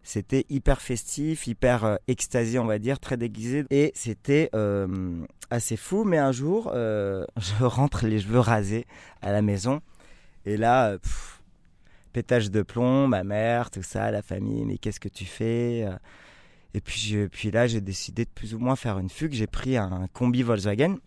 C'était 0.07 0.45
hyper 0.47 0.79
festif, 0.79 1.47
hyper 1.47 1.83
euh, 1.83 1.95
extasié, 2.07 2.59
on 2.59 2.65
va 2.65 2.79
dire, 2.79 2.97
très 2.97 3.17
déguisé. 3.17 3.65
Et 3.71 3.91
c'était 3.93 4.49
euh, 4.55 4.87
assez 5.49 5.75
fou. 5.75 6.05
Mais 6.05 6.17
un 6.17 6.31
jour, 6.31 6.71
euh, 6.73 7.25
je 7.37 7.65
rentre 7.65 8.07
les 8.07 8.21
cheveux 8.21 8.39
rasés 8.39 8.87
à 9.21 9.33
la 9.33 9.41
maison. 9.41 9.81
Et 10.45 10.55
là, 10.55 10.95
pétage 12.13 12.51
de 12.51 12.61
plomb, 12.61 13.09
ma 13.09 13.25
mère, 13.25 13.69
tout 13.69 13.83
ça, 13.83 14.09
la 14.09 14.21
famille, 14.21 14.63
mais 14.63 14.77
qu'est-ce 14.77 15.01
que 15.01 15.09
tu 15.09 15.25
fais 15.25 15.85
Et 16.73 16.79
puis, 16.79 17.27
puis 17.29 17.51
là, 17.51 17.67
j'ai 17.67 17.81
décidé 17.81 18.23
de 18.23 18.29
plus 18.29 18.55
ou 18.55 18.59
moins 18.59 18.77
faire 18.77 18.99
une 18.99 19.09
fugue. 19.09 19.33
J'ai 19.33 19.45
pris 19.45 19.75
un 19.75 20.07
combi 20.13 20.41
Volkswagen 20.41 20.99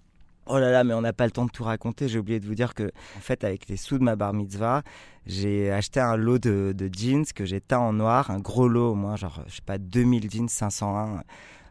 Oh 0.52 0.58
là 0.58 0.72
là, 0.72 0.82
mais 0.82 0.94
on 0.94 1.00
n'a 1.00 1.12
pas 1.12 1.26
le 1.26 1.30
temps 1.30 1.44
de 1.44 1.50
tout 1.50 1.62
raconter. 1.62 2.08
J'ai 2.08 2.18
oublié 2.18 2.40
de 2.40 2.46
vous 2.46 2.56
dire 2.56 2.74
que, 2.74 2.90
en 3.16 3.20
fait, 3.20 3.44
avec 3.44 3.68
les 3.68 3.76
sous 3.76 3.98
de 3.98 4.02
ma 4.02 4.16
bar 4.16 4.32
mitzvah, 4.32 4.82
j'ai 5.24 5.70
acheté 5.70 6.00
un 6.00 6.16
lot 6.16 6.38
de, 6.38 6.74
jeans 6.92 7.24
que 7.32 7.44
j'ai 7.44 7.60
teint 7.60 7.78
en 7.78 7.92
noir, 7.92 8.32
un 8.32 8.40
gros 8.40 8.66
lot 8.66 8.96
moins, 8.96 9.14
genre, 9.14 9.44
je 9.46 9.56
sais 9.56 9.62
pas, 9.64 9.78
2000 9.78 10.28
jeans 10.28 10.48
501 10.48 11.22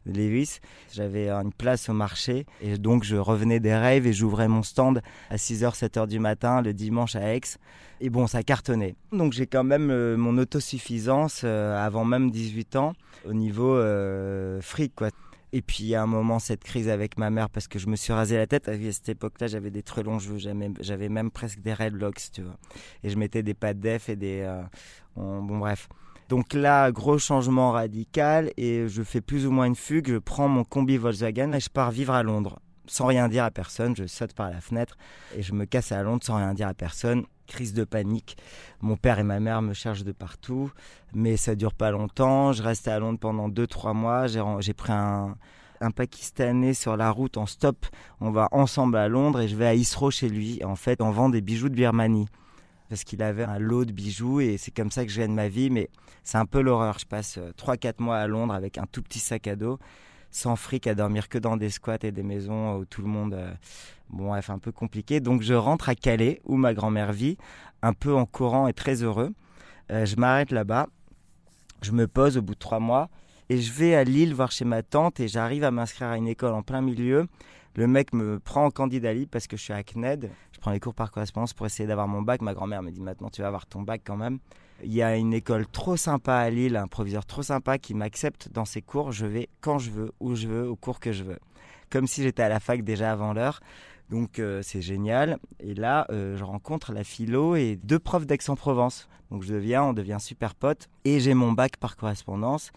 Levis. 0.05 0.59
J'avais 0.93 1.29
une 1.29 1.51
place 1.51 1.89
au 1.89 1.93
marché 1.93 2.45
et 2.61 2.77
donc 2.77 3.03
je 3.03 3.17
revenais 3.17 3.59
des 3.59 3.75
rêves 3.75 4.07
et 4.07 4.13
j'ouvrais 4.13 4.47
mon 4.47 4.63
stand 4.63 5.01
à 5.29 5.35
6h, 5.35 5.77
7h 5.77 6.07
du 6.07 6.19
matin 6.19 6.61
le 6.61 6.73
dimanche 6.73 7.17
à 7.17 7.35
Aix. 7.35 7.41
Et 7.99 8.09
bon, 8.09 8.27
ça 8.27 8.43
cartonnait. 8.43 8.95
Donc 9.11 9.33
j'ai 9.33 9.45
quand 9.45 9.65
même 9.65 9.91
euh, 9.91 10.15
mon 10.15 10.37
autosuffisance 10.37 11.41
euh, 11.43 11.85
avant 11.85 12.05
même 12.05 12.31
18 12.31 12.77
ans 12.77 12.93
au 13.25 13.33
niveau 13.33 13.75
euh, 13.75 14.61
fric, 14.61 14.95
quoi. 14.95 15.09
Et 15.51 15.61
puis 15.61 15.95
à 15.95 16.03
un 16.03 16.05
moment, 16.05 16.39
cette 16.39 16.63
crise 16.63 16.89
avec 16.89 17.17
ma 17.17 17.29
mère, 17.29 17.49
parce 17.49 17.67
que 17.67 17.79
je 17.79 17.87
me 17.87 17.95
suis 17.95 18.13
rasé 18.13 18.37
la 18.37 18.47
tête. 18.47 18.67
À 18.67 18.73
cette 18.91 19.09
époque-là, 19.09 19.47
j'avais 19.47 19.71
des 19.71 19.83
très 19.83 20.03
longs 20.03 20.19
cheveux, 20.19 20.37
j'avais 20.79 21.09
même 21.09 21.31
presque 21.31 21.59
des 21.59 21.73
redlocks, 21.73 22.31
tu 22.31 22.43
vois. 22.43 22.57
Et 23.03 23.09
je 23.09 23.17
mettais 23.17 23.43
des 23.43 23.53
pattes 23.53 23.79
def 23.79 24.09
et 24.09 24.15
des. 24.15 24.41
Euh, 24.41 24.61
bon, 25.15 25.57
bref. 25.57 25.89
Donc 26.29 26.53
là, 26.53 26.91
gros 26.91 27.17
changement 27.17 27.71
radical 27.71 28.51
et 28.55 28.87
je 28.87 29.01
fais 29.01 29.21
plus 29.21 29.47
ou 29.47 29.51
moins 29.51 29.65
une 29.65 29.75
fugue. 29.75 30.09
Je 30.09 30.17
prends 30.17 30.47
mon 30.47 30.63
combi 30.63 30.97
Volkswagen 30.97 31.53
et 31.53 31.59
je 31.59 31.69
pars 31.69 31.89
vivre 31.89 32.13
à 32.13 32.21
Londres. 32.21 32.59
Sans 32.89 33.05
rien 33.05 33.27
dire 33.29 33.43
à 33.43 33.51
personne, 33.51 33.95
je 33.95 34.07
saute 34.07 34.33
par 34.33 34.49
la 34.49 34.61
fenêtre 34.61 34.97
et 35.35 35.41
je 35.41 35.53
me 35.53 35.65
casse 35.65 35.91
à 35.91 36.01
Londres 36.03 36.23
sans 36.23 36.37
rien 36.37 36.53
dire 36.53 36.67
à 36.67 36.73
personne. 36.73 37.25
Crise 37.47 37.73
de 37.73 37.83
panique. 37.83 38.37
Mon 38.81 38.95
père 38.95 39.17
et 39.17 39.23
ma 39.23 39.39
mère 39.39 39.61
me 39.61 39.73
cherchent 39.73 40.03
de 40.03 40.11
partout, 40.11 40.71
mais 41.13 41.35
ça 41.35 41.55
dure 41.55 41.73
pas 41.73 41.89
longtemps. 41.89 42.53
Je 42.53 42.61
reste 42.61 42.87
à 42.87 42.99
Londres 42.99 43.17
pendant 43.19 43.49
2-3 43.49 43.95
mois. 43.95 44.27
J'ai 44.27 44.73
pris 44.73 44.91
un, 44.91 45.35
un 45.81 45.91
Pakistanais 45.91 46.73
sur 46.73 46.97
la 46.97 47.09
route 47.11 47.37
en 47.37 47.45
stop. 47.45 47.85
On 48.21 48.31
va 48.31 48.49
ensemble 48.51 48.97
à 48.97 49.07
Londres 49.07 49.41
et 49.41 49.47
je 49.47 49.55
vais 49.55 49.65
à 49.65 49.73
Isro 49.73 50.11
chez 50.11 50.29
lui. 50.29 50.63
En 50.63 50.75
fait, 50.75 51.01
on 51.01 51.11
vend 51.11 51.29
des 51.29 51.41
bijoux 51.41 51.69
de 51.69 51.75
Birmanie 51.75 52.27
parce 52.89 53.03
qu'il 53.03 53.21
avait 53.21 53.43
un 53.43 53.59
lot 53.59 53.85
de 53.85 53.91
bijoux 53.91 54.41
et 54.41 54.57
c'est 54.57 54.71
comme 54.71 54.91
ça 54.91 55.05
que 55.05 55.11
je 55.11 55.19
gagne 55.19 55.33
ma 55.33 55.47
vie. 55.47 55.69
Mais 55.69 55.89
c'est 56.23 56.37
un 56.37 56.45
peu 56.45 56.61
l'horreur. 56.61 56.99
Je 56.99 57.05
passe 57.05 57.39
3-4 57.57 57.95
mois 57.99 58.17
à 58.17 58.27
Londres 58.27 58.53
avec 58.53 58.77
un 58.77 58.85
tout 58.91 59.01
petit 59.01 59.19
sac 59.19 59.47
à 59.47 59.55
dos, 59.55 59.79
sans 60.31 60.55
fric, 60.55 60.87
à 60.87 60.95
dormir 60.95 61.29
que 61.29 61.37
dans 61.37 61.57
des 61.57 61.69
squats 61.69 61.97
et 62.03 62.11
des 62.11 62.23
maisons 62.23 62.77
où 62.77 62.85
tout 62.85 63.01
le 63.01 63.07
monde. 63.07 63.33
Euh, 63.33 63.51
bon, 64.09 64.27
bref, 64.27 64.49
un 64.49 64.59
peu 64.59 64.71
compliqué. 64.71 65.19
Donc 65.19 65.41
je 65.41 65.53
rentre 65.53 65.89
à 65.89 65.95
Calais 65.95 66.41
où 66.45 66.55
ma 66.55 66.73
grand-mère 66.73 67.11
vit, 67.11 67.37
un 67.81 67.93
peu 67.93 68.13
en 68.13 68.25
courant 68.25 68.67
et 68.67 68.73
très 68.73 69.03
heureux. 69.03 69.33
Euh, 69.91 70.05
je 70.05 70.15
m'arrête 70.15 70.51
là-bas. 70.51 70.87
Je 71.81 71.91
me 71.91 72.07
pose 72.07 72.37
au 72.37 72.41
bout 72.41 72.55
de 72.55 72.59
trois 72.59 72.79
mois 72.79 73.09
et 73.49 73.57
je 73.59 73.71
vais 73.71 73.95
à 73.95 74.03
Lille 74.03 74.33
voir 74.33 74.51
chez 74.51 74.65
ma 74.65 74.83
tante 74.83 75.19
et 75.19 75.27
j'arrive 75.27 75.63
à 75.63 75.71
m'inscrire 75.71 76.09
à 76.09 76.17
une 76.17 76.27
école 76.27 76.53
en 76.53 76.61
plein 76.61 76.81
milieu. 76.81 77.27
Le 77.75 77.87
mec 77.87 78.13
me 78.13 78.39
prend 78.39 78.65
en 78.65 78.71
candidat 78.71 79.13
libre 79.13 79.29
parce 79.31 79.47
que 79.47 79.55
je 79.55 79.61
suis 79.63 79.73
à 79.73 79.81
CNED. 79.83 80.29
Je 80.51 80.59
prends 80.59 80.71
les 80.71 80.79
cours 80.79 80.93
par 80.93 81.11
correspondance 81.11 81.53
pour 81.53 81.65
essayer 81.65 81.87
d'avoir 81.87 82.07
mon 82.07 82.21
bac. 82.21 82.41
Ma 82.41 82.53
grand-mère 82.53 82.83
me 82.83 82.91
dit 82.91 83.01
maintenant 83.01 83.29
tu 83.29 83.41
vas 83.41 83.47
avoir 83.47 83.65
ton 83.65 83.81
bac 83.81 84.01
quand 84.05 84.17
même. 84.17 84.39
Il 84.83 84.93
y 84.93 85.01
a 85.01 85.17
une 85.17 85.33
école 85.33 85.67
trop 85.67 85.97
sympa 85.97 86.35
à 86.35 86.49
Lille, 86.49 86.77
un 86.77 86.87
proviseur 86.87 87.25
trop 87.25 87.43
sympa 87.43 87.77
qui 87.77 87.93
m'accepte 87.93 88.49
dans 88.51 88.65
ses 88.65 88.81
cours. 88.81 89.11
Je 89.11 89.25
vais 89.25 89.49
quand 89.61 89.79
je 89.79 89.91
veux, 89.91 90.11
où 90.19 90.35
je 90.35 90.47
veux, 90.47 90.67
au 90.67 90.75
cours 90.75 90.99
que 90.99 91.11
je 91.11 91.23
veux. 91.23 91.39
Comme 91.89 92.07
si 92.07 92.23
j'étais 92.23 92.43
à 92.43 92.49
la 92.49 92.59
fac 92.59 92.83
déjà 92.83 93.11
avant 93.11 93.33
l'heure. 93.33 93.59
Donc 94.09 94.39
euh, 94.39 94.61
c'est 94.63 94.81
génial. 94.81 95.37
Et 95.59 95.73
là, 95.73 96.07
euh, 96.09 96.37
je 96.37 96.43
rencontre 96.43 96.93
la 96.93 97.03
philo 97.03 97.55
et 97.55 97.79
deux 97.83 97.99
profs 97.99 98.25
d'Aix-en-Provence. 98.25 99.07
Donc 99.31 99.43
je 99.43 99.53
deviens, 99.53 99.83
on 99.83 99.93
devient 99.93 100.17
super 100.19 100.55
potes. 100.55 100.87
Et 101.05 101.19
j'ai 101.19 101.33
mon 101.33 101.51
bac 101.51 101.77
par 101.77 101.95
correspondance. 101.95 102.71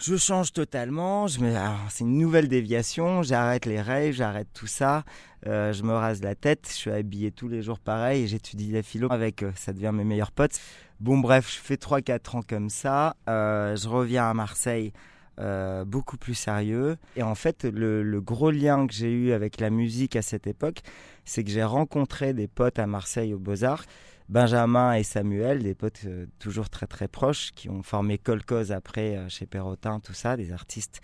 Je 0.00 0.16
change 0.16 0.52
totalement, 0.52 1.26
je 1.26 1.40
me... 1.40 1.52
c'est 1.90 2.04
une 2.04 2.18
nouvelle 2.18 2.46
déviation, 2.46 3.24
j'arrête 3.24 3.66
les 3.66 3.80
rêves, 3.80 4.14
j'arrête 4.14 4.46
tout 4.54 4.68
ça, 4.68 5.02
euh, 5.48 5.72
je 5.72 5.82
me 5.82 5.92
rase 5.92 6.22
la 6.22 6.36
tête, 6.36 6.68
je 6.68 6.74
suis 6.74 6.90
habillé 6.92 7.32
tous 7.32 7.48
les 7.48 7.62
jours 7.62 7.80
pareil 7.80 8.22
et 8.22 8.26
j'étudie 8.28 8.70
la 8.70 8.84
philo 8.84 9.10
avec 9.10 9.42
eux, 9.42 9.52
ça 9.56 9.72
devient 9.72 9.90
mes 9.92 10.04
meilleurs 10.04 10.30
potes. 10.30 10.60
Bon 11.00 11.18
bref, 11.18 11.52
je 11.52 11.58
fais 11.58 11.74
3-4 11.74 12.36
ans 12.36 12.42
comme 12.48 12.70
ça, 12.70 13.16
euh, 13.28 13.74
je 13.74 13.88
reviens 13.88 14.30
à 14.30 14.34
Marseille 14.34 14.92
euh, 15.40 15.84
beaucoup 15.84 16.16
plus 16.16 16.34
sérieux. 16.34 16.96
Et 17.16 17.24
en 17.24 17.34
fait, 17.34 17.64
le, 17.64 18.04
le 18.04 18.20
gros 18.20 18.52
lien 18.52 18.86
que 18.86 18.94
j'ai 18.94 19.10
eu 19.10 19.32
avec 19.32 19.60
la 19.60 19.70
musique 19.70 20.14
à 20.14 20.22
cette 20.22 20.46
époque, 20.46 20.78
c'est 21.24 21.42
que 21.42 21.50
j'ai 21.50 21.64
rencontré 21.64 22.34
des 22.34 22.46
potes 22.46 22.78
à 22.78 22.86
Marseille 22.86 23.34
aux 23.34 23.40
Beaux-Arts 23.40 23.84
Benjamin 24.28 24.92
et 24.92 25.04
Samuel, 25.04 25.62
des 25.62 25.74
potes 25.74 26.02
euh, 26.04 26.26
toujours 26.38 26.68
très 26.68 26.86
très 26.86 27.08
proches, 27.08 27.52
qui 27.54 27.70
ont 27.70 27.82
formé 27.82 28.18
Colcos 28.18 28.72
après 28.72 29.16
euh, 29.16 29.28
chez 29.30 29.46
Perrotin, 29.46 30.00
tout 30.00 30.12
ça, 30.12 30.36
des 30.36 30.52
artistes 30.52 31.00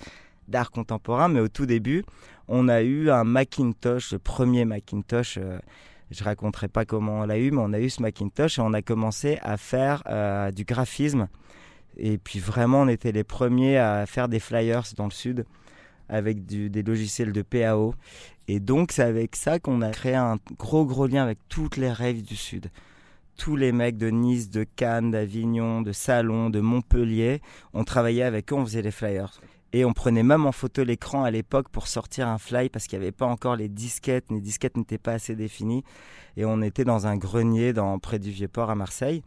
d'art 0.47 0.71
contemporain. 0.71 1.29
Mais 1.29 1.41
au 1.41 1.49
tout 1.49 1.65
début, 1.65 2.05
on 2.49 2.69
a 2.69 2.83
eu 2.83 3.11
un 3.11 3.25
Macintosh, 3.25 4.13
le 4.13 4.19
premier 4.19 4.67
Macintosh. 4.67 5.39
Euh, 5.39 5.59
je 6.11 6.23
raconterai 6.23 6.69
pas 6.69 6.85
comment 6.85 7.21
on 7.21 7.25
l'a 7.25 7.39
eu, 7.39 7.51
mais 7.51 7.63
on 7.63 7.73
a 7.73 7.81
eu 7.81 7.89
ce 7.89 8.03
Macintosh 8.03 8.59
et 8.59 8.63
on 8.63 8.75
a 8.75 8.83
commencé 8.83 9.39
à 9.43 9.57
faire 9.57 10.03
du 10.53 10.65
graphisme. 10.65 11.29
Et 11.97 12.19
puis 12.19 12.39
vraiment, 12.39 12.83
on 12.83 12.89
était 12.89 13.11
les 13.11 13.25
premiers 13.25 13.79
à 13.79 14.05
faire 14.05 14.29
des 14.29 14.39
flyers 14.39 14.85
dans 14.97 15.07
le 15.07 15.11
sud 15.11 15.47
avec 16.11 16.45
des 16.45 16.83
logiciels 16.83 17.33
de 17.33 17.41
PAO. 17.41 17.95
Et 18.49 18.61
donc, 18.61 18.93
c'est 18.93 19.03
avec 19.03 19.35
ça 19.35 19.59
qu'on 19.59 19.81
a 19.81 19.91
créé 19.91 20.15
un 20.15 20.37
gros, 20.59 20.85
gros 20.85 21.07
lien 21.07 21.23
avec 21.23 21.39
toutes 21.49 21.79
les 21.79 21.91
rêves 21.91 22.23
du 22.23 22.37
sud 22.37 22.71
tous 23.37 23.57
les 23.57 23.73
mecs 23.73 23.97
de 23.97 24.09
Nice, 24.09 24.51
de 24.51 24.65
Cannes, 24.65 25.11
d'Avignon, 25.11 25.83
de 25.83 25.93
Salon, 25.93 26.51
de 26.51 26.61
Montpellier, 26.61 27.41
on 27.73 27.85
travaillait 27.85 28.23
avec 28.23 28.53
eux, 28.53 28.57
on 28.57 28.65
faisait 28.65 28.83
les 28.83 28.91
flyers. 28.91 29.41
Et 29.73 29.85
on 29.85 29.93
prenait 29.93 30.23
même 30.23 30.47
en 30.47 30.53
photo 30.53 30.85
l'écran 30.85 31.25
à 31.25 31.33
l'époque 31.33 31.69
pour 31.69 31.89
sortir 31.89 32.29
un 32.29 32.39
fly 32.39 32.69
parce 32.69 32.87
qu'il 32.87 32.99
n'y 32.99 33.07
avait 33.07 33.13
pas 33.13 33.27
encore 33.27 33.57
les 33.57 33.69
disquettes, 33.69 34.27
les 34.31 34.41
disquettes 34.41 34.77
n'étaient 34.77 34.99
pas 34.99 35.15
assez 35.15 35.35
définies. 35.35 35.83
Et 36.37 36.45
on 36.45 36.63
était 36.63 36.85
dans 36.85 37.09
un 37.09 37.17
grenier 37.17 37.73
près 38.01 38.21
du 38.21 38.31
Vieux-Port 38.31 38.71
à 38.71 38.77
Marseille. 38.77 39.23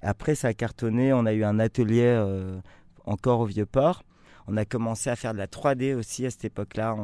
Après, 0.00 0.36
ça 0.36 0.48
a 0.48 0.54
cartonné, 0.54 1.12
on 1.12 1.26
a 1.26 1.32
eu 1.32 1.42
un 1.42 1.58
atelier 1.58 2.04
euh, 2.04 2.60
encore 3.06 3.40
au 3.40 3.46
Vieux-Port. 3.46 4.04
On 4.50 4.56
a 4.56 4.64
commencé 4.64 5.10
à 5.10 5.16
faire 5.16 5.34
de 5.34 5.38
la 5.38 5.46
3D 5.46 5.94
aussi 5.94 6.24
à 6.24 6.30
cette 6.30 6.46
époque-là, 6.46 6.96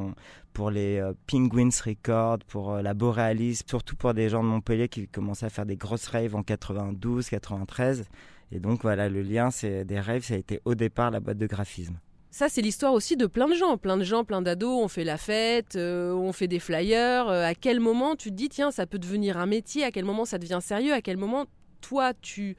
pour 0.54 0.70
les 0.70 0.98
euh, 0.98 1.12
Penguins 1.26 1.68
Records, 1.84 2.38
pour 2.48 2.72
euh, 2.72 2.82
la 2.82 2.94
Borealis, 2.94 3.60
surtout 3.68 3.96
pour 3.96 4.14
des 4.14 4.30
gens 4.30 4.42
de 4.42 4.48
Montpellier 4.48 4.88
qui 4.88 5.06
commençaient 5.06 5.46
à 5.46 5.50
faire 5.50 5.66
des 5.66 5.76
grosses 5.76 6.06
raves 6.06 6.34
en 6.34 6.42
92, 6.42 7.28
93. 7.28 8.06
Et 8.50 8.60
donc 8.60 8.80
voilà, 8.80 9.10
le 9.10 9.20
lien 9.20 9.50
c'est 9.50 9.84
des 9.84 10.00
rêves, 10.00 10.24
ça 10.24 10.34
a 10.34 10.36
été 10.38 10.62
au 10.64 10.74
départ 10.74 11.10
la 11.10 11.20
boîte 11.20 11.36
de 11.36 11.46
graphisme. 11.46 11.98
Ça, 12.30 12.48
c'est 12.48 12.62
l'histoire 12.62 12.94
aussi 12.94 13.16
de 13.16 13.26
plein 13.26 13.46
de 13.46 13.54
gens. 13.54 13.76
Plein 13.76 13.96
de 13.96 14.02
gens, 14.02 14.24
plein 14.24 14.42
d'ados, 14.42 14.82
on 14.82 14.88
fait 14.88 15.04
la 15.04 15.18
fête, 15.18 15.76
euh, 15.76 16.12
on 16.14 16.32
fait 16.32 16.48
des 16.48 16.58
flyers. 16.58 17.28
à 17.28 17.54
quel 17.54 17.78
moment 17.78 18.16
tu 18.16 18.30
te 18.30 18.34
dis, 18.34 18.48
tiens, 18.48 18.70
ça 18.70 18.86
peut 18.86 18.98
devenir 18.98 19.36
un 19.36 19.46
métier? 19.46 19.84
À 19.84 19.92
quel 19.92 20.04
moment 20.04 20.24
ça 20.24 20.38
devient 20.38 20.58
sérieux? 20.60 20.94
À 20.94 21.02
quel 21.02 21.16
moment, 21.16 21.44
toi, 21.80 22.12
tu 22.14 22.56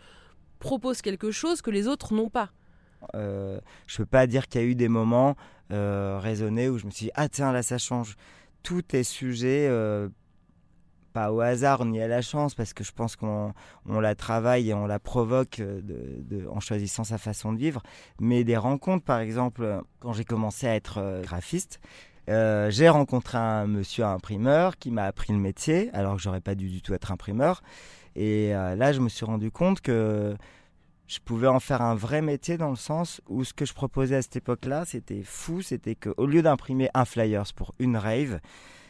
proposes 0.60 1.02
quelque 1.02 1.32
chose 1.32 1.62
que 1.62 1.72
les 1.72 1.88
autres 1.88 2.14
n'ont 2.14 2.30
pas? 2.30 2.52
Euh, 3.16 3.60
je 3.88 3.98
peux 3.98 4.06
pas 4.06 4.28
dire 4.28 4.48
qu'il 4.48 4.62
y 4.62 4.64
a 4.64 4.68
eu 4.68 4.76
des 4.76 4.90
moments 4.90 5.36
euh, 5.72 6.20
raisonnés 6.22 6.70
où 6.70 6.78
je 6.78 6.86
me 6.86 6.92
suis 6.92 7.06
dit 7.08 7.12
ah 7.16 7.30
tiens 7.30 7.52
là 7.52 7.64
ça 7.64 7.78
change. 7.78 8.16
Tout 8.64 8.96
est 8.96 9.04
sujet 9.04 9.68
euh, 9.70 10.10
pas 11.14 11.32
au 11.32 11.40
hasard 11.40 11.86
ni 11.86 12.02
à 12.02 12.08
la 12.08 12.22
chance 12.22 12.56
parce 12.56 12.74
que 12.74 12.84
je 12.84 12.92
pense 12.92 13.16
qu'on 13.16 13.54
on 13.88 14.00
la 14.00 14.16
travaille 14.16 14.70
et 14.70 14.74
on 14.74 14.86
la 14.86 15.00
provoque 15.00 15.62
de, 15.62 16.48
en 16.50 16.60
choisissant 16.60 17.04
sa 17.04 17.18
façon 17.18 17.54
de 17.54 17.60
vivre. 17.60 17.82
Mais 18.20 18.44
des 18.44 18.58
rencontres 18.58 19.06
par 19.06 19.20
exemple 19.20 19.82
quand 20.00 20.14
j'ai 20.14 20.26
commencé 20.26 20.68
à 20.68 20.76
être 20.76 21.22
graphiste. 21.24 21.80
j'ai 22.28 22.90
rencontré 22.90 23.38
un 23.38 23.68
monsieur 23.68 24.04
imprimeur 24.06 24.78
qui 24.78 24.92
m'a 24.92 25.06
appris 25.06 25.32
le 25.32 25.40
métier 25.40 25.90
alors 25.94 26.16
que 26.16 26.22
j'aurais 26.22 26.42
pas 26.42 26.56
dû 26.56 26.70
du 26.70 26.82
tout 26.82 26.94
être 26.94 27.12
imprimeur 27.12 27.62
et 28.16 28.50
là 28.50 28.92
je 28.92 29.00
me 29.00 29.10
suis 29.10 29.26
rendu 29.26 29.52
compte 29.52 29.82
que 29.82 30.36
je 31.08 31.20
pouvais 31.20 31.48
en 31.48 31.60
faire 31.60 31.82
un 31.82 31.96
vrai 31.96 32.22
métier 32.22 32.58
dans 32.58 32.70
le 32.70 32.76
sens 32.76 33.22
où 33.28 33.44
ce 33.44 33.54
que 33.54 33.66
je 33.66 33.74
proposais 33.74 34.16
à 34.16 34.22
cette 34.22 34.38
époque-là, 34.38 34.86
c'était 34.86 35.22
fou, 35.24 35.62
c'était 35.62 35.96
qu'au 35.96 36.26
lieu 36.26 36.42
d'imprimer 36.42 36.90
un 36.94 37.06
flyers 37.06 37.54
pour 37.56 37.76
une 37.80 37.98
rave, 37.98 38.40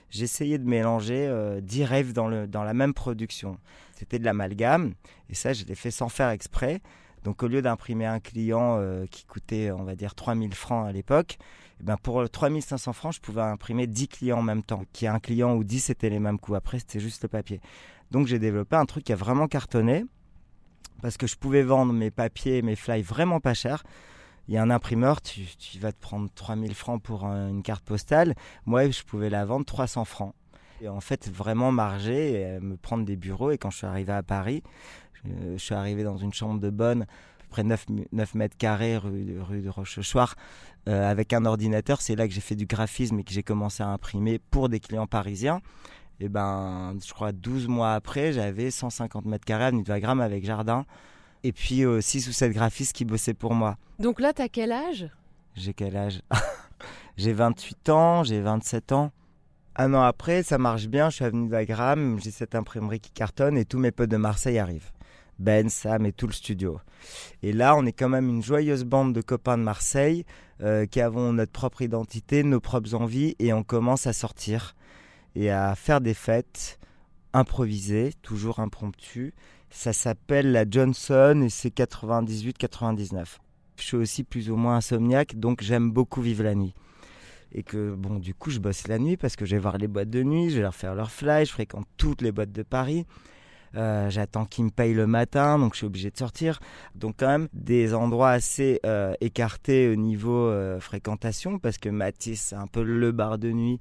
j'essayais 0.09 0.57
de 0.57 0.67
mélanger 0.67 1.27
euh, 1.27 1.59
10 1.61 1.85
raves 1.85 2.13
dans, 2.13 2.27
le, 2.27 2.47
dans 2.47 2.63
la 2.63 2.73
même 2.73 2.93
production. 2.93 3.57
C'était 3.93 4.19
de 4.19 4.25
l'amalgame, 4.25 4.93
et 5.29 5.35
ça, 5.35 5.53
je 5.53 5.65
l'ai 5.65 5.75
fait 5.75 5.91
sans 5.91 6.09
faire 6.09 6.29
exprès. 6.29 6.81
Donc 7.23 7.41
au 7.41 7.47
lieu 7.47 7.61
d'imprimer 7.61 8.05
un 8.05 8.19
client 8.19 8.77
euh, 8.79 9.05
qui 9.07 9.25
coûtait, 9.25 9.71
on 9.71 9.83
va 9.83 9.95
dire, 9.95 10.13
3000 10.15 10.53
francs 10.53 10.87
à 10.87 10.91
l'époque, 10.91 11.37
eh 11.81 11.83
ben 11.83 11.97
pour 11.97 12.29
3500 12.29 12.93
francs, 12.93 13.15
je 13.15 13.19
pouvais 13.19 13.41
imprimer 13.41 13.87
10 13.87 14.07
clients 14.07 14.37
en 14.37 14.43
même 14.43 14.63
temps. 14.63 14.83
Qui 14.93 15.07
un 15.07 15.19
client 15.19 15.55
ou 15.55 15.63
10, 15.63 15.79
c'était 15.79 16.09
les 16.09 16.19
mêmes 16.19 16.39
coûts. 16.39 16.55
Après, 16.55 16.77
c'était 16.79 16.99
juste 16.99 17.23
le 17.23 17.29
papier. 17.29 17.59
Donc 18.11 18.27
j'ai 18.27 18.37
développé 18.37 18.75
un 18.75 18.85
truc 18.85 19.03
qui 19.03 19.11
a 19.11 19.15
vraiment 19.15 19.47
cartonné 19.47 20.05
parce 21.01 21.17
que 21.17 21.27
je 21.27 21.35
pouvais 21.35 21.63
vendre 21.63 21.93
mes 21.93 22.11
papiers, 22.11 22.61
mes 22.61 22.75
fly 22.75 23.01
vraiment 23.01 23.39
pas 23.39 23.53
cher. 23.53 23.83
Il 24.47 24.53
y 24.53 24.57
a 24.57 24.61
un 24.61 24.69
imprimeur, 24.69 25.21
tu, 25.21 25.41
vas 25.79 25.91
te 25.91 25.99
prendre 25.99 26.29
3000 26.33 26.75
francs 26.75 27.01
pour 27.01 27.25
une 27.25 27.63
carte 27.63 27.83
postale. 27.83 28.35
Moi, 28.65 28.89
je 28.91 29.01
pouvais 29.03 29.29
la 29.29 29.43
vendre 29.45 29.65
300 29.65 30.05
francs. 30.05 30.35
Et 30.81 30.87
en 30.87 30.99
fait, 30.99 31.29
vraiment 31.29 31.71
marger 31.71 32.33
et 32.33 32.45
euh, 32.45 32.59
me 32.59 32.75
prendre 32.75 33.05
des 33.05 33.15
bureaux. 33.15 33.51
Et 33.51 33.57
quand 33.57 33.71
je 33.71 33.77
suis 33.77 33.87
arrivé 33.87 34.11
à 34.11 34.21
Paris, 34.23 34.61
je, 35.23 35.57
suis 35.57 35.73
arrivé 35.73 36.03
dans 36.03 36.17
une 36.17 36.33
chambre 36.33 36.59
de 36.59 36.69
bonne, 36.69 37.07
près 37.49 37.63
9, 37.63 37.85
9 38.11 38.35
mètres 38.35 38.57
carrés, 38.57 38.97
rue, 38.97 39.41
rue 39.41 39.61
de 39.61 39.69
Rochechouart, 39.69 40.35
euh, 40.87 41.09
avec 41.09 41.33
un 41.33 41.45
ordinateur. 41.45 42.01
C'est 42.01 42.15
là 42.15 42.27
que 42.27 42.33
j'ai 42.33 42.41
fait 42.41 42.55
du 42.55 42.65
graphisme 42.67 43.17
et 43.19 43.23
que 43.23 43.31
j'ai 43.31 43.43
commencé 43.43 43.81
à 43.81 43.87
imprimer 43.87 44.37
pour 44.37 44.69
des 44.69 44.79
clients 44.79 45.07
parisiens 45.07 45.61
et 46.19 46.29
ben, 46.29 46.95
je 47.05 47.13
crois 47.13 47.31
12 47.31 47.67
mois 47.67 47.93
après, 47.93 48.33
j'avais 48.33 48.71
150 48.71 49.25
mètres 49.25 49.45
carrés 49.45 49.65
avenue 49.65 49.83
de 49.83 49.89
Wagram 49.89 50.21
avec 50.21 50.45
jardin. 50.45 50.85
Et 51.43 51.51
puis 51.51 51.83
6 51.99 52.27
ou 52.27 52.31
7 52.31 52.51
graphistes 52.53 52.93
qui 52.93 53.05
bossaient 53.05 53.35
pour 53.35 53.53
moi. 53.53 53.77
Donc 53.99 54.19
là, 54.19 54.33
t'as 54.33 54.47
quel 54.47 54.71
âge? 54.71 55.07
J'ai 55.53 55.73
quel 55.73 55.95
âge? 55.95 56.21
J'ai 57.17 57.31
28 57.31 57.89
ans, 57.89 58.23
j'ai 58.23 58.41
27 58.41 58.91
ans. 58.91 59.11
Un 59.77 59.93
an 59.93 60.01
après, 60.01 60.43
ça 60.43 60.57
marche 60.57 60.87
bien, 60.87 61.09
je 61.09 61.15
suis 61.15 61.25
avenue 61.25 61.47
de 61.47 61.51
Wagram, 61.51 62.19
j'ai 62.21 62.31
cette 62.31 62.55
imprimerie 62.55 62.99
qui 62.99 63.11
cartonne 63.11 63.57
et 63.57 63.63
tous 63.63 63.79
mes 63.79 63.91
potes 63.91 64.09
de 64.09 64.17
Marseille 64.17 64.59
arrivent. 64.59 64.91
Ben, 65.39 65.69
Sam 65.69 66.05
et 66.05 66.11
tout 66.11 66.27
le 66.27 66.33
studio. 66.33 66.79
Et 67.41 67.51
là, 67.51 67.75
on 67.75 67.85
est 67.85 67.91
quand 67.93 68.09
même 68.09 68.29
une 68.29 68.43
joyeuse 68.43 68.83
bande 68.83 69.13
de 69.13 69.21
copains 69.21 69.57
de 69.57 69.63
Marseille 69.63 70.25
euh, 70.61 70.85
qui 70.85 71.01
avons 71.01 71.33
notre 71.33 71.51
propre 71.51 71.81
identité, 71.81 72.43
nos 72.43 72.61
propres 72.61 72.95
envies 72.95 73.35
et 73.39 73.53
on 73.53 73.63
commence 73.63 74.07
à 74.07 74.13
sortir 74.13 74.75
et 75.35 75.49
à 75.51 75.75
faire 75.75 76.01
des 76.01 76.13
fêtes 76.13 76.79
improvisées, 77.33 78.13
toujours 78.21 78.59
impromptues. 78.59 79.33
Ça 79.69 79.93
s'appelle 79.93 80.51
la 80.51 80.65
Johnson 80.69 81.41
et 81.43 81.49
c'est 81.49 81.75
98-99. 81.75 83.37
Je 83.77 83.83
suis 83.83 83.97
aussi 83.97 84.23
plus 84.23 84.49
ou 84.49 84.55
moins 84.55 84.77
insomniaque, 84.77 85.35
donc 85.35 85.61
j'aime 85.61 85.91
beaucoup 85.91 86.21
vivre 86.21 86.43
la 86.43 86.55
nuit. 86.55 86.73
et 87.51 87.63
que 87.63 87.93
bon 87.93 88.15
du 88.19 88.33
coup 88.33 88.51
je 88.51 88.59
bosse 88.59 88.87
la 88.87 88.99
nuit 88.99 89.17
parce 89.17 89.35
que 89.35 89.45
je 89.45 89.55
vais 89.55 89.61
voir 89.61 89.77
les 89.77 89.87
boîtes 89.87 90.09
de 90.09 90.23
nuit, 90.23 90.49
je 90.49 90.55
vais 90.55 90.61
leur 90.61 90.75
faire 90.75 90.95
leur 90.95 91.11
fly, 91.11 91.45
je 91.45 91.51
fréquente 91.51 91.87
toutes 91.97 92.21
les 92.21 92.31
boîtes 92.31 92.51
de 92.51 92.63
Paris. 92.63 93.05
Euh, 93.75 94.09
j'attends 94.09 94.45
qu'ils 94.45 94.65
me 94.65 94.69
payent 94.69 94.93
le 94.93 95.07
matin, 95.07 95.59
donc 95.59 95.73
je 95.73 95.79
suis 95.79 95.85
obligé 95.85 96.09
de 96.09 96.17
sortir. 96.17 96.59
Donc 96.95 97.15
quand 97.19 97.27
même 97.27 97.47
des 97.53 97.93
endroits 97.93 98.31
assez 98.31 98.79
euh, 98.85 99.13
écartés 99.21 99.89
au 99.89 99.95
niveau 99.95 100.47
euh, 100.47 100.79
fréquentation, 100.79 101.59
parce 101.59 101.77
que 101.77 101.89
Matisse, 101.89 102.41
c'est 102.41 102.55
un 102.55 102.67
peu 102.67 102.83
le 102.83 103.11
bar 103.11 103.37
de 103.37 103.51
nuit, 103.51 103.79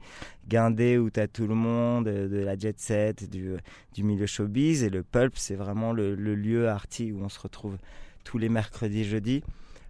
Guindé 0.49 0.99
où 0.99 1.11
tu 1.11 1.21
as 1.21 1.29
tout 1.29 1.47
le 1.47 1.55
monde, 1.55 2.05
de 2.05 2.39
la 2.39 2.57
jet 2.57 2.79
set, 2.79 3.31
du, 3.31 3.57
milieu 3.99 4.27
showbiz, 4.27 4.83
et 4.83 4.91
le 4.91 5.03
Pulp, 5.03 5.35
c'est 5.37 5.55
vraiment 5.55 5.93
le, 5.93 6.15
le 6.15 6.35
lieu 6.35 6.69
arty 6.69 7.13
où 7.13 7.23
on 7.23 7.29
se 7.29 7.41
retrouve 7.41 7.77
tous 8.25 8.39
les 8.39 8.49
mercredis, 8.49 9.05
jeudis 9.05 9.43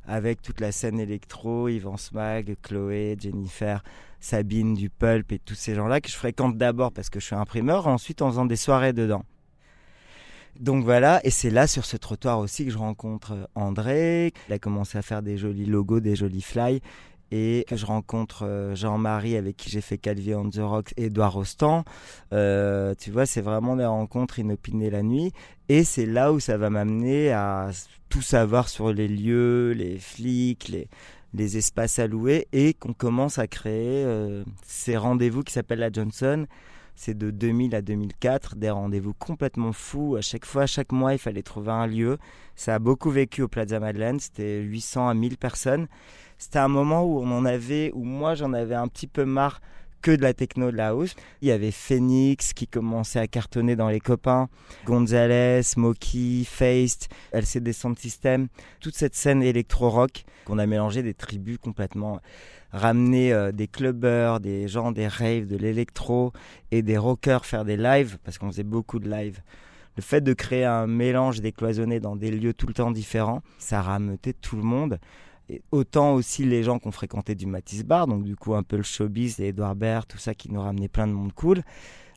avec 0.06 0.42
toute 0.42 0.60
la 0.60 0.72
scène 0.72 1.00
électro, 1.00 1.68
Yvan 1.68 1.96
Smag, 1.96 2.56
Chloé, 2.62 3.16
Jennifer, 3.18 3.82
Sabine 4.20 4.74
du 4.74 4.90
Pulp 4.90 5.32
et 5.32 5.38
tous 5.38 5.54
ces 5.54 5.74
gens-là 5.74 6.00
que 6.00 6.08
je 6.08 6.16
fréquente 6.16 6.56
d'abord 6.56 6.92
parce 6.92 7.10
que 7.10 7.20
je 7.20 7.26
suis 7.26 7.34
imprimeur, 7.34 7.86
ensuite 7.86 8.22
en 8.22 8.30
faisant 8.30 8.46
des 8.46 8.56
soirées 8.56 8.92
dedans. 8.92 9.24
Donc 10.60 10.84
voilà, 10.84 11.20
et 11.24 11.30
c'est 11.30 11.50
là 11.50 11.66
sur 11.66 11.84
ce 11.84 11.96
trottoir 11.96 12.38
aussi 12.38 12.64
que 12.64 12.70
je 12.70 12.78
rencontre 12.78 13.32
euh, 13.32 13.44
André. 13.54 14.32
Il 14.48 14.52
a 14.52 14.58
commencé 14.58 14.96
à 14.96 15.02
faire 15.02 15.22
des 15.22 15.36
jolis 15.36 15.66
logos, 15.66 16.00
des 16.00 16.16
jolis 16.16 16.42
fly. 16.42 16.80
Et 17.36 17.64
que 17.66 17.74
je 17.74 17.86
rencontre 17.86 18.44
euh, 18.44 18.76
Jean-Marie 18.76 19.36
avec 19.36 19.56
qui 19.56 19.68
j'ai 19.68 19.80
fait 19.80 19.98
Calvi 19.98 20.34
on 20.36 20.48
the 20.48 20.60
Rocks 20.60 20.94
et 20.96 21.06
Edouard 21.06 21.32
Rostand. 21.32 21.84
Euh, 22.32 22.94
tu 22.96 23.10
vois, 23.10 23.26
c'est 23.26 23.40
vraiment 23.40 23.74
des 23.74 23.86
rencontres 23.86 24.38
inopinées 24.38 24.90
la 24.90 25.02
nuit. 25.02 25.32
Et 25.68 25.82
c'est 25.82 26.06
là 26.06 26.32
où 26.32 26.38
ça 26.38 26.58
va 26.58 26.70
m'amener 26.70 27.32
à 27.32 27.70
tout 28.08 28.22
savoir 28.22 28.68
sur 28.68 28.92
les 28.92 29.08
lieux, 29.08 29.72
les 29.72 29.98
flics, 29.98 30.68
les, 30.68 30.86
les 31.32 31.56
espaces 31.56 31.98
louer 31.98 32.46
et 32.52 32.74
qu'on 32.74 32.92
commence 32.92 33.38
à 33.38 33.48
créer 33.48 34.06
ces 34.64 34.96
rendez-vous 34.96 35.42
qui 35.42 35.52
s'appellent 35.52 35.80
la 35.80 35.90
Johnson 35.90 36.46
c'est 36.94 37.16
de 37.16 37.30
2000 37.30 37.74
à 37.74 37.82
2004, 37.82 38.56
des 38.56 38.70
rendez-vous 38.70 39.14
complètement 39.14 39.72
fous. 39.72 40.16
À 40.16 40.20
chaque 40.20 40.44
fois, 40.44 40.66
chaque 40.66 40.92
mois, 40.92 41.12
il 41.12 41.18
fallait 41.18 41.42
trouver 41.42 41.72
un 41.72 41.86
lieu. 41.86 42.18
Ça 42.56 42.76
a 42.76 42.78
beaucoup 42.78 43.10
vécu 43.10 43.42
au 43.42 43.48
Plaza 43.48 43.80
Madeleine, 43.80 44.20
c'était 44.20 44.60
800 44.60 45.08
à 45.08 45.14
1000 45.14 45.36
personnes. 45.36 45.88
C'était 46.38 46.58
un 46.58 46.68
moment 46.68 47.04
où 47.04 47.18
on 47.20 47.30
en 47.30 47.44
avait, 47.44 47.90
où 47.94 48.04
moi 48.04 48.34
j'en 48.34 48.52
avais 48.52 48.74
un 48.74 48.88
petit 48.88 49.06
peu 49.06 49.24
marre 49.24 49.60
que 50.04 50.10
de 50.10 50.22
la 50.22 50.34
techno 50.34 50.70
de 50.70 50.76
la 50.76 50.88
house. 50.88 51.16
Il 51.40 51.48
y 51.48 51.50
avait 51.50 51.70
Phoenix 51.70 52.52
qui 52.52 52.68
commençait 52.68 53.18
à 53.18 53.26
cartonner 53.26 53.74
dans 53.74 53.88
les 53.88 54.00
copains, 54.00 54.50
Gonzalez, 54.84 55.62
Smokey, 55.62 56.44
Faced, 56.44 57.08
LCD 57.32 57.72
Sound 57.72 57.98
System, 57.98 58.48
toute 58.80 58.94
cette 58.94 59.14
scène 59.14 59.42
électro-rock 59.42 60.26
qu'on 60.44 60.58
a 60.58 60.66
mélangé 60.66 61.02
des 61.02 61.14
tribus 61.14 61.56
complètement 61.56 62.20
ramener 62.70 63.32
euh, 63.32 63.50
des 63.50 63.66
clubbers, 63.66 64.40
des 64.40 64.68
gens 64.68 64.92
des 64.92 65.08
raves, 65.08 65.46
de 65.46 65.56
l'électro 65.56 66.32
et 66.70 66.82
des 66.82 66.98
rockers 66.98 67.46
faire 67.46 67.64
des 67.64 67.78
lives, 67.78 68.18
parce 68.24 68.36
qu'on 68.36 68.50
faisait 68.50 68.62
beaucoup 68.62 68.98
de 68.98 69.08
lives. 69.08 69.40
Le 69.96 70.02
fait 70.02 70.20
de 70.20 70.34
créer 70.34 70.66
un 70.66 70.86
mélange 70.86 71.40
décloisonné 71.40 71.98
dans 71.98 72.16
des 72.16 72.30
lieux 72.30 72.52
tout 72.52 72.66
le 72.66 72.74
temps 72.74 72.90
différents, 72.90 73.40
ça 73.58 73.80
rameutait 73.80 74.34
tout 74.34 74.56
le 74.56 74.64
monde. 74.64 74.98
Autant 75.70 76.14
aussi 76.14 76.44
les 76.44 76.62
gens 76.62 76.78
qui 76.78 76.88
ont 76.88 76.92
fréquenté 76.92 77.34
du 77.34 77.46
Matisse 77.46 77.84
Bar, 77.84 78.06
donc 78.06 78.24
du 78.24 78.34
coup 78.34 78.54
un 78.54 78.62
peu 78.62 78.76
le 78.76 78.82
showbiz, 78.82 79.40
Edouard 79.40 79.76
Baird, 79.76 80.06
tout 80.06 80.18
ça 80.18 80.34
qui 80.34 80.50
nous 80.50 80.60
ramenait 80.60 80.88
plein 80.88 81.06
de 81.06 81.12
monde 81.12 81.32
cool 81.34 81.62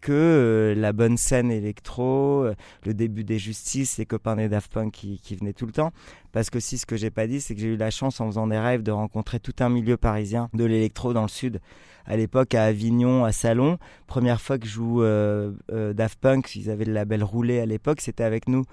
que 0.02 0.12
euh, 0.14 0.76
la 0.76 0.94
bonne 0.94 1.18
scène 1.18 1.52
électro, 1.52 2.44
euh, 2.44 2.56
le 2.86 2.94
début 2.94 3.24
des 3.24 3.40
justices, 3.40 3.98
les 3.98 4.06
copains 4.06 4.36
des 4.36 4.50
Daft 4.50 4.72
Punk 4.72 4.94
qui, 4.94 5.20
qui 5.20 5.36
venaient 5.36 5.54
tout 5.54 5.66
le 5.66 5.72
temps. 5.72 5.92
Parce 6.32 6.50
que 6.50 6.60
si 6.60 6.78
ce 6.78 6.86
que 6.86 6.96
j'ai 6.96 7.10
pas 7.10 7.28
dit, 7.28 7.42
c'est 7.42 7.56
que 7.56 7.62
j'ai 7.62 7.74
eu 7.74 7.78
la 7.78 7.90
chance 7.90 8.22
en 8.22 8.28
faisant 8.28 8.48
des 8.48 8.60
rêves 8.60 8.84
de 8.84 8.92
rencontrer 8.92 9.40
tout 9.40 9.56
un 9.60 9.70
milieu 9.70 9.98
parisien 9.98 10.50
de 10.54 10.66
l'électro 10.66 11.14
dans 11.14 11.24
le 11.24 11.28
sud. 11.28 11.60
À 12.06 12.16
l'époque, 12.16 12.56
à 12.56 12.64
Avignon, 12.64 13.26
à 13.26 13.32
Salon, 13.32 13.80
première 14.08 14.40
fois 14.40 14.58
que 14.58 14.66
je 14.66 14.72
joue 14.72 15.04
euh, 15.04 15.52
Daft 15.94 16.20
Punk, 16.20 16.56
ils 16.56 16.70
avaient 16.70 16.86
le 16.86 16.94
label 16.94 17.24
roulé 17.24 17.60
à 17.60 17.66
l'époque, 17.66 18.00
c'était 18.00 18.24
avec 18.24 18.48
nous. 18.48 18.64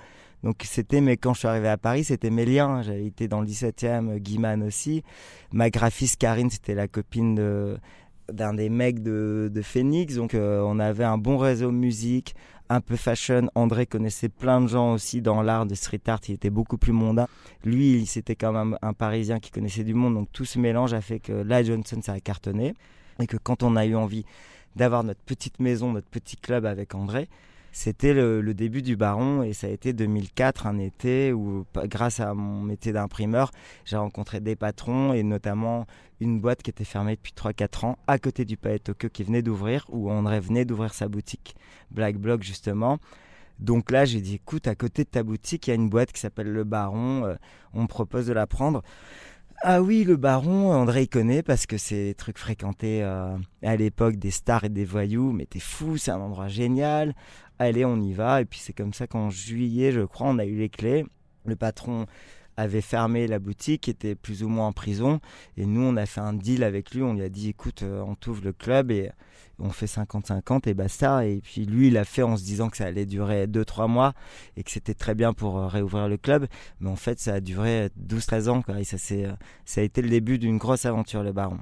Donc 0.44 0.56
c'était, 0.62 1.00
mais 1.00 1.16
quand 1.16 1.32
je 1.32 1.40
suis 1.40 1.48
arrivé 1.48 1.68
à 1.68 1.78
Paris, 1.78 2.04
c'était 2.04 2.28
mes 2.28 2.44
liens. 2.44 2.82
J'avais 2.82 3.06
été 3.06 3.28
dans 3.28 3.40
le 3.40 3.46
17e, 3.46 4.18
Guiman 4.18 4.62
aussi. 4.62 5.02
Ma 5.52 5.70
graphiste 5.70 6.20
Karine, 6.20 6.50
c'était 6.50 6.74
la 6.74 6.86
copine 6.86 7.78
d'un 8.30 8.52
des 8.52 8.68
mecs 8.68 9.02
de, 9.02 9.50
de 9.52 9.62
Phoenix. 9.62 10.16
Donc 10.16 10.34
euh, 10.34 10.62
on 10.62 10.78
avait 10.78 11.04
un 11.04 11.16
bon 11.16 11.38
réseau 11.38 11.70
musique, 11.70 12.34
un 12.68 12.82
peu 12.82 12.96
fashion. 12.96 13.48
André 13.54 13.86
connaissait 13.86 14.28
plein 14.28 14.60
de 14.60 14.66
gens 14.66 14.92
aussi 14.92 15.22
dans 15.22 15.40
l'art 15.40 15.64
de 15.64 15.74
street 15.74 16.02
art. 16.08 16.20
Il 16.28 16.34
était 16.34 16.50
beaucoup 16.50 16.76
plus 16.76 16.92
mondain. 16.92 17.26
Lui, 17.64 18.04
c'était 18.04 18.36
quand 18.36 18.52
même 18.52 18.76
un, 18.82 18.92
Parisien 18.92 19.40
qui 19.40 19.50
connaissait 19.50 19.82
du 19.82 19.94
monde. 19.94 20.12
Donc 20.12 20.28
tout 20.30 20.44
ce 20.44 20.58
mélange 20.58 20.92
a 20.92 21.00
fait 21.00 21.20
que 21.20 21.32
la 21.32 21.62
Johnson, 21.62 22.00
ça 22.02 22.12
a 22.12 22.20
cartonné. 22.20 22.74
Et 23.18 23.26
que 23.26 23.38
quand 23.38 23.62
on 23.62 23.76
a 23.76 23.86
eu 23.86 23.94
envie 23.94 24.26
d'avoir 24.76 25.04
notre 25.04 25.20
petite 25.20 25.58
maison, 25.58 25.92
notre 25.92 26.08
petit 26.08 26.36
club 26.36 26.66
avec 26.66 26.94
André, 26.94 27.28
c'était 27.74 28.14
le, 28.14 28.54
début 28.54 28.82
du 28.82 28.94
Baron 28.94 29.42
et 29.42 29.52
ça 29.52 29.66
a 29.66 29.70
été 29.70 29.92
2004, 29.92 30.68
un 30.68 30.78
été 30.78 31.32
où, 31.32 31.66
grâce 31.74 32.20
à 32.20 32.32
mon 32.32 32.62
métier 32.62 32.92
d'imprimeur, 32.92 33.50
j'ai 33.84 33.96
rencontré 33.96 34.38
des 34.38 34.54
patrons 34.54 35.12
et 35.12 35.24
notamment 35.24 35.84
une 36.20 36.40
boîte 36.40 36.62
qui 36.62 36.70
était 36.70 36.84
fermée 36.84 37.16
depuis 37.16 37.32
3-4 37.36 37.86
ans 37.86 37.98
à 38.06 38.20
côté 38.20 38.44
du 38.44 38.56
Palais 38.56 38.78
Tokyo 38.78 39.08
qui 39.12 39.24
venait 39.24 39.42
d'ouvrir, 39.42 39.86
où 39.88 40.08
André 40.08 40.38
venait 40.38 40.64
d'ouvrir 40.64 40.94
sa 40.94 41.08
boutique 41.08 41.56
Black 41.90 42.16
Block 42.16 42.44
justement. 42.44 42.98
Donc 43.58 43.90
là, 43.90 44.04
j'ai 44.04 44.20
dit, 44.20 44.36
écoute, 44.36 44.68
à 44.68 44.76
côté 44.76 45.02
de 45.02 45.08
ta 45.08 45.24
boutique, 45.24 45.66
il 45.66 45.70
y 45.70 45.72
a 45.72 45.76
une 45.76 45.88
boîte 45.88 46.12
qui 46.12 46.20
s'appelle 46.20 46.52
Le 46.52 46.62
Baron, 46.62 47.24
euh, 47.24 47.34
on 47.72 47.82
me 47.82 47.86
propose 47.88 48.28
de 48.28 48.32
la 48.32 48.46
prendre. 48.46 48.84
Ah 49.62 49.80
oui, 49.80 50.04
le 50.04 50.16
baron, 50.16 50.72
André 50.72 51.02
il 51.02 51.08
connaît 51.08 51.42
parce 51.42 51.64
que 51.64 51.78
c'est 51.78 52.08
des 52.08 52.14
trucs 52.14 52.38
fréquentés 52.38 53.02
euh, 53.02 53.34
à 53.62 53.76
l'époque 53.76 54.16
des 54.16 54.30
stars 54.30 54.64
et 54.64 54.68
des 54.68 54.84
voyous. 54.84 55.32
Mais 55.32 55.46
t'es 55.46 55.60
fou, 55.60 55.96
c'est 55.96 56.10
un 56.10 56.20
endroit 56.20 56.48
génial. 56.48 57.14
Allez, 57.58 57.84
on 57.84 58.00
y 58.00 58.12
va. 58.12 58.40
Et 58.40 58.44
puis 58.44 58.58
c'est 58.58 58.72
comme 58.72 58.92
ça 58.92 59.06
qu'en 59.06 59.30
juillet, 59.30 59.92
je 59.92 60.00
crois, 60.02 60.28
on 60.28 60.38
a 60.38 60.44
eu 60.44 60.56
les 60.56 60.68
clés. 60.68 61.04
Le 61.46 61.56
patron 61.56 62.06
avait 62.56 62.80
fermé 62.80 63.26
la 63.26 63.38
boutique, 63.38 63.88
était 63.88 64.14
plus 64.14 64.42
ou 64.42 64.48
moins 64.48 64.68
en 64.68 64.72
prison. 64.72 65.20
Et 65.56 65.66
nous, 65.66 65.82
on 65.82 65.96
a 65.96 66.06
fait 66.06 66.20
un 66.20 66.32
deal 66.32 66.64
avec 66.64 66.92
lui. 66.92 67.02
On 67.02 67.14
lui 67.14 67.22
a 67.22 67.28
dit, 67.28 67.48
écoute, 67.50 67.82
euh, 67.82 68.00
on 68.02 68.14
t'ouvre 68.14 68.44
le 68.44 68.52
club 68.52 68.90
et 68.90 69.10
on 69.58 69.70
fait 69.70 69.86
50-50 69.86 70.68
et 70.68 70.74
basta. 70.74 71.26
Et 71.26 71.40
puis 71.40 71.66
lui, 71.66 71.88
il 71.88 71.96
a 71.96 72.04
fait 72.04 72.22
en 72.22 72.36
se 72.36 72.44
disant 72.44 72.68
que 72.68 72.76
ça 72.76 72.86
allait 72.86 73.06
durer 73.06 73.46
2-3 73.46 73.88
mois 73.88 74.14
et 74.56 74.62
que 74.62 74.70
c'était 74.70 74.94
très 74.94 75.14
bien 75.14 75.32
pour 75.32 75.58
euh, 75.58 75.66
réouvrir 75.66 76.08
le 76.08 76.16
club. 76.16 76.46
Mais 76.80 76.90
en 76.90 76.96
fait, 76.96 77.18
ça 77.18 77.34
a 77.34 77.40
duré 77.40 77.90
12-13 78.00 78.48
ans. 78.48 78.62
Et 78.78 78.84
ça, 78.84 78.96
euh, 79.14 79.32
ça 79.64 79.80
a 79.80 79.84
été 79.84 80.02
le 80.02 80.10
début 80.10 80.38
d'une 80.38 80.58
grosse 80.58 80.86
aventure, 80.86 81.22
le 81.22 81.32
Baron. 81.32 81.58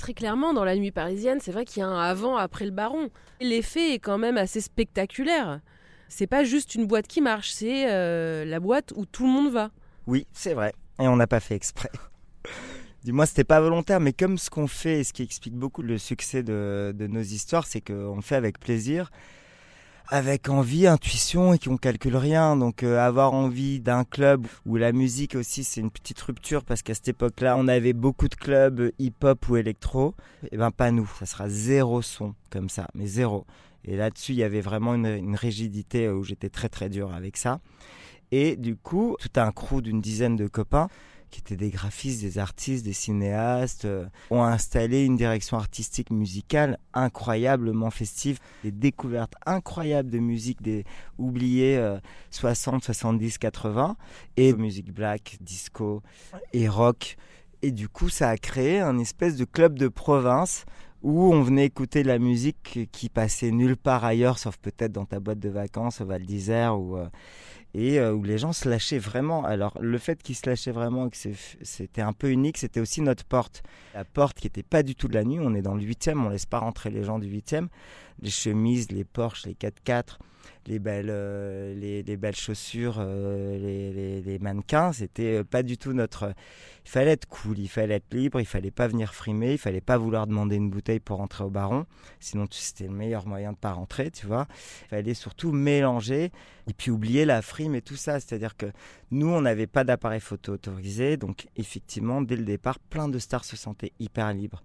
Très 0.00 0.14
clairement, 0.14 0.54
dans 0.54 0.64
la 0.64 0.76
nuit 0.76 0.92
parisienne, 0.92 1.40
c'est 1.42 1.52
vrai 1.52 1.66
qu'il 1.66 1.80
y 1.80 1.82
a 1.82 1.86
un 1.86 2.00
avant, 2.00 2.38
après 2.38 2.64
le 2.64 2.70
Baron. 2.70 3.10
L'effet 3.38 3.92
est 3.92 3.98
quand 3.98 4.16
même 4.16 4.38
assez 4.38 4.62
spectaculaire. 4.62 5.60
C'est 6.08 6.26
pas 6.26 6.42
juste 6.42 6.74
une 6.74 6.86
boîte 6.86 7.06
qui 7.06 7.20
marche, 7.20 7.50
c'est 7.50 7.84
euh, 7.92 8.46
la 8.46 8.60
boîte 8.60 8.94
où 8.96 9.04
tout 9.04 9.24
le 9.24 9.30
monde 9.30 9.52
va. 9.52 9.70
Oui, 10.06 10.26
c'est 10.32 10.54
vrai. 10.54 10.72
Et 11.00 11.06
on 11.06 11.16
n'a 11.16 11.26
pas 11.26 11.38
fait 11.38 11.54
exprès. 11.54 11.90
Du 13.04 13.12
moins, 13.12 13.24
c'était 13.24 13.44
pas 13.44 13.60
volontaire, 13.60 13.98
mais 13.98 14.12
comme 14.12 14.36
ce 14.36 14.50
qu'on 14.50 14.66
fait, 14.66 15.00
et 15.00 15.04
ce 15.04 15.14
qui 15.14 15.22
explique 15.22 15.54
beaucoup 15.54 15.80
le 15.80 15.96
succès 15.96 16.42
de, 16.42 16.94
nos 16.98 17.22
histoires, 17.22 17.66
c'est 17.66 17.80
qu'on 17.80 18.20
fait 18.20 18.36
avec 18.36 18.60
plaisir, 18.60 19.10
avec 20.10 20.48
envie, 20.48 20.86
intuition 20.86 21.54
et 21.54 21.58
qu'on 21.58 21.76
calcule 21.76 22.16
rien. 22.16 22.56
Donc, 22.56 22.82
euh, 22.82 22.98
avoir 22.98 23.32
envie 23.32 23.80
d'un 23.80 24.04
club 24.04 24.46
où 24.66 24.76
la 24.76 24.92
musique 24.92 25.36
aussi, 25.36 25.64
c'est 25.64 25.80
une 25.80 25.90
petite 25.90 26.20
rupture 26.20 26.64
parce 26.64 26.82
qu'à 26.82 26.94
cette 26.94 27.08
époque-là, 27.08 27.56
on 27.56 27.68
avait 27.68 27.92
beaucoup 27.92 28.28
de 28.28 28.34
clubs 28.34 28.92
hip-hop 28.98 29.48
ou 29.48 29.56
électro. 29.56 30.14
Et 30.44 30.48
eh 30.52 30.56
ben, 30.56 30.70
pas 30.70 30.90
nous. 30.90 31.10
Ça 31.20 31.26
sera 31.26 31.48
zéro 31.48 32.02
son 32.02 32.34
comme 32.50 32.68
ça, 32.68 32.88
mais 32.94 33.06
zéro. 33.06 33.46
Et 33.84 33.96
là-dessus, 33.96 34.32
il 34.32 34.38
y 34.38 34.44
avait 34.44 34.60
vraiment 34.60 34.94
une, 34.94 35.06
une 35.06 35.36
rigidité 35.36 36.08
où 36.08 36.24
j'étais 36.24 36.50
très 36.50 36.68
très 36.68 36.88
dur 36.88 37.14
avec 37.14 37.36
ça. 37.36 37.60
Et 38.32 38.56
du 38.56 38.76
coup, 38.76 39.16
tout 39.20 39.40
un 39.40 39.52
crew 39.52 39.80
d'une 39.80 40.00
dizaine 40.00 40.36
de 40.36 40.48
copains 40.48 40.88
qui 41.30 41.40
étaient 41.40 41.56
des 41.56 41.70
graphistes, 41.70 42.20
des 42.22 42.38
artistes, 42.38 42.84
des 42.84 42.92
cinéastes, 42.92 43.84
euh, 43.84 44.06
ont 44.30 44.42
installé 44.42 45.04
une 45.04 45.16
direction 45.16 45.56
artistique 45.56 46.10
musicale 46.10 46.78
incroyablement 46.92 47.90
festive, 47.90 48.38
des 48.64 48.72
découvertes 48.72 49.34
incroyables 49.46 50.10
de 50.10 50.18
musique 50.18 50.62
des 50.62 50.84
oubliés 51.18 51.80
60, 52.30 52.82
70, 52.82 53.38
80, 53.38 53.96
et 54.36 54.52
musique 54.52 54.92
black, 54.92 55.36
disco 55.40 56.02
et 56.52 56.68
rock. 56.68 57.16
Et 57.62 57.72
du 57.72 57.88
coup, 57.88 58.08
ça 58.08 58.30
a 58.30 58.36
créé 58.36 58.80
un 58.80 58.98
espèce 58.98 59.36
de 59.36 59.44
club 59.44 59.78
de 59.78 59.88
province 59.88 60.64
où 61.02 61.32
on 61.32 61.42
venait 61.42 61.66
écouter 61.66 62.02
de 62.02 62.08
la 62.08 62.18
musique 62.18 62.88
qui 62.92 63.08
passait 63.08 63.50
nulle 63.50 63.76
part 63.76 64.04
ailleurs, 64.04 64.38
sauf 64.38 64.56
peut-être 64.58 64.92
dans 64.92 65.06
ta 65.06 65.18
boîte 65.18 65.38
de 65.38 65.48
vacances 65.48 66.00
au 66.00 66.06
Val 66.06 66.22
d'Isère 66.22 66.78
ou 66.78 66.96
euh, 66.96 67.06
et 67.74 67.98
euh, 67.98 68.12
où 68.12 68.22
les 68.24 68.38
gens 68.38 68.52
se 68.52 68.68
lâchaient 68.68 68.98
vraiment. 68.98 69.44
Alors 69.44 69.76
le 69.80 69.98
fait 69.98 70.22
qu'ils 70.22 70.34
se 70.34 70.48
lâchaient 70.48 70.72
vraiment 70.72 71.06
et 71.06 71.10
que 71.10 71.16
c'était 71.62 72.02
un 72.02 72.12
peu 72.12 72.30
unique, 72.30 72.58
c'était 72.58 72.80
aussi 72.80 73.00
notre 73.00 73.24
porte. 73.24 73.62
La 73.94 74.04
porte 74.04 74.38
qui 74.38 74.46
n'était 74.46 74.62
pas 74.62 74.82
du 74.82 74.94
tout 74.94 75.08
de 75.08 75.14
la 75.14 75.24
nuit, 75.24 75.38
on 75.40 75.54
est 75.54 75.62
dans 75.62 75.74
le 75.74 75.82
8 75.82 76.10
on 76.16 76.28
laisse 76.28 76.46
pas 76.46 76.58
rentrer 76.58 76.90
les 76.90 77.04
gens 77.04 77.18
du 77.18 77.28
8 77.28 77.56
les 78.22 78.30
chemises, 78.30 78.90
les 78.90 79.04
Porsche, 79.04 79.46
les 79.46 79.54
4x4, 79.54 80.18
les 80.66 80.78
belles, 80.78 81.08
euh, 81.10 81.74
les, 81.74 82.02
les, 82.02 82.16
belles 82.16 82.36
chaussures, 82.36 82.96
euh, 82.98 83.58
les, 83.58 83.92
les, 83.92 84.22
les, 84.22 84.38
mannequins. 84.38 84.92
C'était 84.92 85.38
euh, 85.38 85.44
pas 85.44 85.62
du 85.62 85.78
tout 85.78 85.92
notre. 85.92 86.34
Il 86.84 86.90
fallait 86.90 87.12
être 87.12 87.26
cool, 87.26 87.58
il 87.58 87.68
fallait 87.68 87.96
être 87.96 88.12
libre, 88.12 88.40
il 88.40 88.46
fallait 88.46 88.70
pas 88.70 88.88
venir 88.88 89.14
frimer, 89.14 89.52
il 89.52 89.58
fallait 89.58 89.80
pas 89.80 89.98
vouloir 89.98 90.26
demander 90.26 90.56
une 90.56 90.70
bouteille 90.70 91.00
pour 91.00 91.18
rentrer 91.18 91.44
au 91.44 91.50
baron. 91.50 91.86
Sinon, 92.20 92.46
c'était 92.50 92.84
le 92.84 92.94
meilleur 92.94 93.26
moyen 93.26 93.52
de 93.52 93.56
pas 93.56 93.72
rentrer, 93.72 94.10
tu 94.10 94.26
vois. 94.26 94.46
Il 94.84 94.88
fallait 94.88 95.14
surtout 95.14 95.52
mélanger 95.52 96.30
et 96.68 96.72
puis 96.72 96.90
oublier 96.90 97.24
la 97.24 97.42
frime 97.42 97.74
et 97.74 97.82
tout 97.82 97.96
ça. 97.96 98.20
C'est-à-dire 98.20 98.56
que 98.56 98.66
nous, 99.10 99.28
on 99.28 99.42
n'avait 99.42 99.66
pas 99.66 99.84
d'appareil 99.84 100.20
photo 100.20 100.52
autorisé. 100.52 101.16
Donc, 101.16 101.48
effectivement, 101.56 102.22
dès 102.22 102.36
le 102.36 102.44
départ, 102.44 102.78
plein 102.78 103.08
de 103.08 103.18
stars 103.18 103.44
se 103.44 103.56
sentaient 103.56 103.92
hyper 103.98 104.32
libres. 104.32 104.62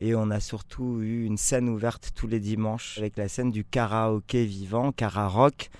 Et 0.00 0.14
on 0.14 0.30
a 0.30 0.40
surtout 0.40 1.00
eu 1.00 1.24
une 1.24 1.36
scène 1.36 1.68
ouverte 1.68 2.12
tous 2.14 2.28
les 2.28 2.38
dimanches 2.38 2.98
avec 2.98 3.16
la 3.16 3.28
scène 3.28 3.50
du 3.50 3.64
karaoké 3.64 4.44
vivant, 4.44 4.92
Rock, 5.00 5.70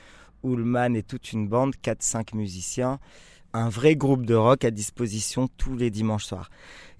Ullman 0.43 0.95
et 0.95 1.03
toute 1.03 1.33
une 1.33 1.49
bande, 1.49 1.75
4-5 1.77 2.35
musiciens, 2.37 2.99
un 3.53 3.69
vrai 3.69 3.97
groupe 3.97 4.27
de 4.27 4.35
rock 4.35 4.65
à 4.65 4.71
disposition 4.71 5.49
tous 5.57 5.77
les 5.77 5.91
dimanches 5.91 6.27
soirs. 6.27 6.51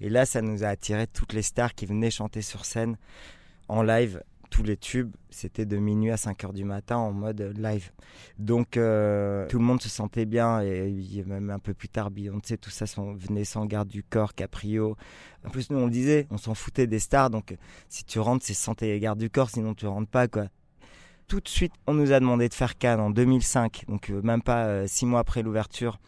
Et 0.01 0.09
là, 0.09 0.25
ça 0.25 0.41
nous 0.41 0.63
a 0.63 0.67
attiré 0.67 1.07
toutes 1.07 1.33
les 1.33 1.41
stars 1.41 1.75
qui 1.75 1.85
venaient 1.85 2.11
chanter 2.11 2.41
sur 2.41 2.65
scène 2.65 2.97
en 3.67 3.83
live 3.83 4.23
tous 4.49 4.63
les 4.63 4.77
tubes, 4.77 5.11
c'était 5.29 5.65
de 5.65 5.77
minuit 5.77 6.11
à 6.11 6.17
5 6.17 6.43
heures 6.43 6.53
du 6.53 6.63
matin 6.63 6.97
en 6.97 7.11
mode 7.11 7.53
live. 7.57 7.91
Donc 8.37 8.77
euh, 8.77 9.47
tout 9.47 9.59
le 9.59 9.63
monde 9.63 9.81
se 9.81 9.89
sentait 9.89 10.25
bien 10.25 10.61
et 10.61 11.23
même 11.25 11.49
un 11.49 11.59
peu 11.59 11.73
plus 11.73 11.89
tard 11.89 12.11
Beyoncé, 12.11 12.57
tout 12.57 12.69
ça 12.69 12.85
venait 13.15 13.45
sans 13.45 13.65
garde 13.65 13.87
du 13.87 14.03
corps, 14.03 14.33
Caprio. 14.33 14.95
En 15.45 15.49
plus 15.49 15.69
nous 15.69 15.77
on 15.77 15.85
le 15.85 15.91
disait, 15.91 16.27
on 16.31 16.37
s'en 16.37 16.55
foutait 16.55 16.87
des 16.87 16.99
stars 16.99 17.29
donc 17.29 17.55
si 17.87 18.03
tu 18.03 18.19
rentres 18.19 18.45
c'est 18.45 18.53
sans 18.53 18.75
tes 18.75 18.99
garde 18.99 19.19
du 19.19 19.29
corps 19.29 19.49
sinon 19.49 19.73
tu 19.73 19.85
rentres 19.85 20.09
pas 20.09 20.27
quoi. 20.27 20.45
Tout 21.27 21.39
de 21.39 21.47
suite 21.47 21.73
on 21.87 21.93
nous 21.93 22.11
a 22.11 22.19
demandé 22.19 22.49
de 22.49 22.53
faire 22.53 22.77
Cannes 22.77 22.99
en 22.99 23.11
2005 23.11 23.85
donc 23.87 24.09
euh, 24.09 24.21
même 24.21 24.41
pas 24.41 24.65
euh, 24.65 24.87
six 24.87 25.05
mois 25.05 25.19
après 25.19 25.43
l'ouverture 25.43 25.99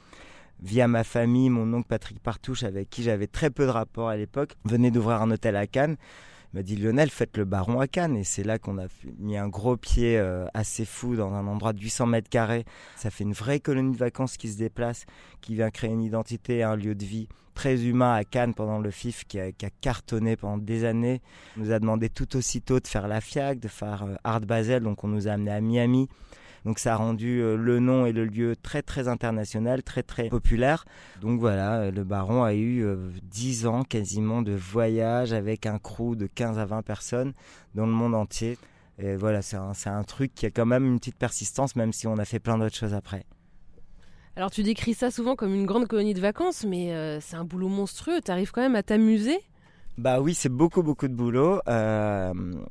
via 0.61 0.87
ma 0.87 1.03
famille, 1.03 1.49
mon 1.49 1.73
oncle 1.73 1.87
Patrick 1.87 2.19
Partouche 2.19 2.63
avec 2.63 2.89
qui 2.89 3.03
j'avais 3.03 3.27
très 3.27 3.49
peu 3.49 3.65
de 3.65 3.71
rapport 3.71 4.09
à 4.09 4.15
l'époque, 4.15 4.53
venait 4.63 4.91
d'ouvrir 4.91 5.21
un 5.21 5.31
hôtel 5.31 5.55
à 5.55 5.65
Cannes 5.65 5.97
m'a 6.53 6.63
dit 6.63 6.75
Lionel, 6.75 7.09
faites 7.09 7.37
le 7.37 7.45
baron 7.45 7.79
à 7.79 7.87
Cannes. 7.87 8.17
Et 8.17 8.23
c'est 8.23 8.43
là 8.43 8.59
qu'on 8.59 8.77
a 8.77 8.87
mis 9.19 9.37
un 9.37 9.47
gros 9.47 9.77
pied 9.77 10.17
euh, 10.17 10.45
assez 10.53 10.85
fou 10.85 11.15
dans 11.15 11.33
un 11.33 11.47
endroit 11.47 11.73
de 11.73 11.79
800 11.79 12.05
mètres 12.07 12.29
carrés. 12.29 12.65
Ça 12.95 13.09
fait 13.09 13.23
une 13.23 13.33
vraie 13.33 13.59
colonie 13.59 13.93
de 13.93 13.97
vacances 13.97 14.37
qui 14.37 14.49
se 14.49 14.57
déplace, 14.57 15.05
qui 15.41 15.55
vient 15.55 15.69
créer 15.69 15.91
une 15.91 16.03
identité, 16.03 16.63
un 16.63 16.75
lieu 16.75 16.95
de 16.95 17.05
vie 17.05 17.27
très 17.53 17.83
humain 17.83 18.13
à 18.13 18.23
Cannes 18.23 18.53
pendant 18.53 18.79
le 18.79 18.91
FIF, 18.91 19.25
qui 19.25 19.39
a, 19.39 19.51
cartonné 19.81 20.35
pendant 20.35 20.57
des 20.57 20.85
années. 20.85 21.21
On 21.57 21.61
nous 21.61 21.71
a 21.71 21.79
demandé 21.79 22.09
tout 22.09 22.35
aussitôt 22.35 22.79
de 22.79 22.87
faire 22.87 23.07
la 23.07 23.21
FIAC, 23.21 23.59
de 23.59 23.67
faire 23.67 24.03
euh, 24.03 24.15
Art 24.23 24.41
Basel, 24.41 24.83
donc 24.83 25.03
on 25.03 25.07
nous 25.07 25.27
a 25.27 25.31
amené 25.31 25.51
à 25.51 25.61
Miami. 25.61 26.07
Donc 26.65 26.77
ça 26.79 26.93
a 26.93 26.95
rendu 26.95 27.41
euh, 27.41 27.55
le 27.55 27.79
nom 27.79 28.05
et 28.05 28.11
le 28.11 28.25
lieu 28.25 28.55
très 28.55 28.81
très 28.81 29.07
international, 29.07 29.83
très 29.83 30.03
très 30.03 30.29
populaire. 30.29 30.85
Donc 31.19 31.39
voilà, 31.39 31.81
euh, 31.81 31.91
le 31.91 32.03
Baron 32.03 32.43
a 32.43 32.53
eu 32.53 32.85
10 33.23 33.65
euh, 33.65 33.69
ans 33.69 33.83
quasiment 33.83 34.41
de 34.41 34.53
voyage 34.53 35.33
avec 35.33 35.65
un 35.65 35.79
crew 35.79 36.15
de 36.15 36.27
15 36.27 36.59
à 36.59 36.65
20 36.65 36.83
personnes 36.83 37.33
dans 37.73 37.85
le 37.85 37.91
monde 37.91 38.13
entier. 38.13 38.57
Et 38.99 39.15
voilà, 39.15 39.41
c'est 39.41 39.57
un, 39.57 39.71
un, 39.85 40.03
truc 40.03 40.35
qui 40.35 40.45
a 40.45 40.51
quand 40.51 40.65
même 40.65 40.85
une 40.85 40.99
petite 40.99 41.15
persistance, 41.15 41.75
même 41.75 41.91
si 41.91 42.05
on 42.05 42.17
a 42.17 42.25
fait 42.25 42.39
plein 42.39 42.57
d'autres 42.59 42.75
choses 42.75 42.93
après. 42.93 43.25
Alors 44.35 44.51
tu 44.51 44.61
décris 44.61 44.93
ça 44.93 45.09
souvent 45.09 45.35
comme 45.35 45.55
une 45.55 45.65
grande 45.65 45.87
colonie 45.87 46.13
de 46.13 46.21
vacances, 46.21 46.63
mais 46.63 47.19
c'est 47.19 47.35
un 47.35 47.43
boulot 47.43 47.67
monstrueux. 47.67 48.21
Tu 48.23 48.31
arrives 48.31 48.51
quand 48.51 48.61
même 48.61 48.75
à 48.75 48.83
t'amuser? 48.83 49.39
Bah 49.97 50.21
oui, 50.21 50.35
c'est 50.35 50.49
beaucoup 50.49 50.83
beaucoup 50.83 51.07
de 51.07 51.13
boulot, 51.13 51.61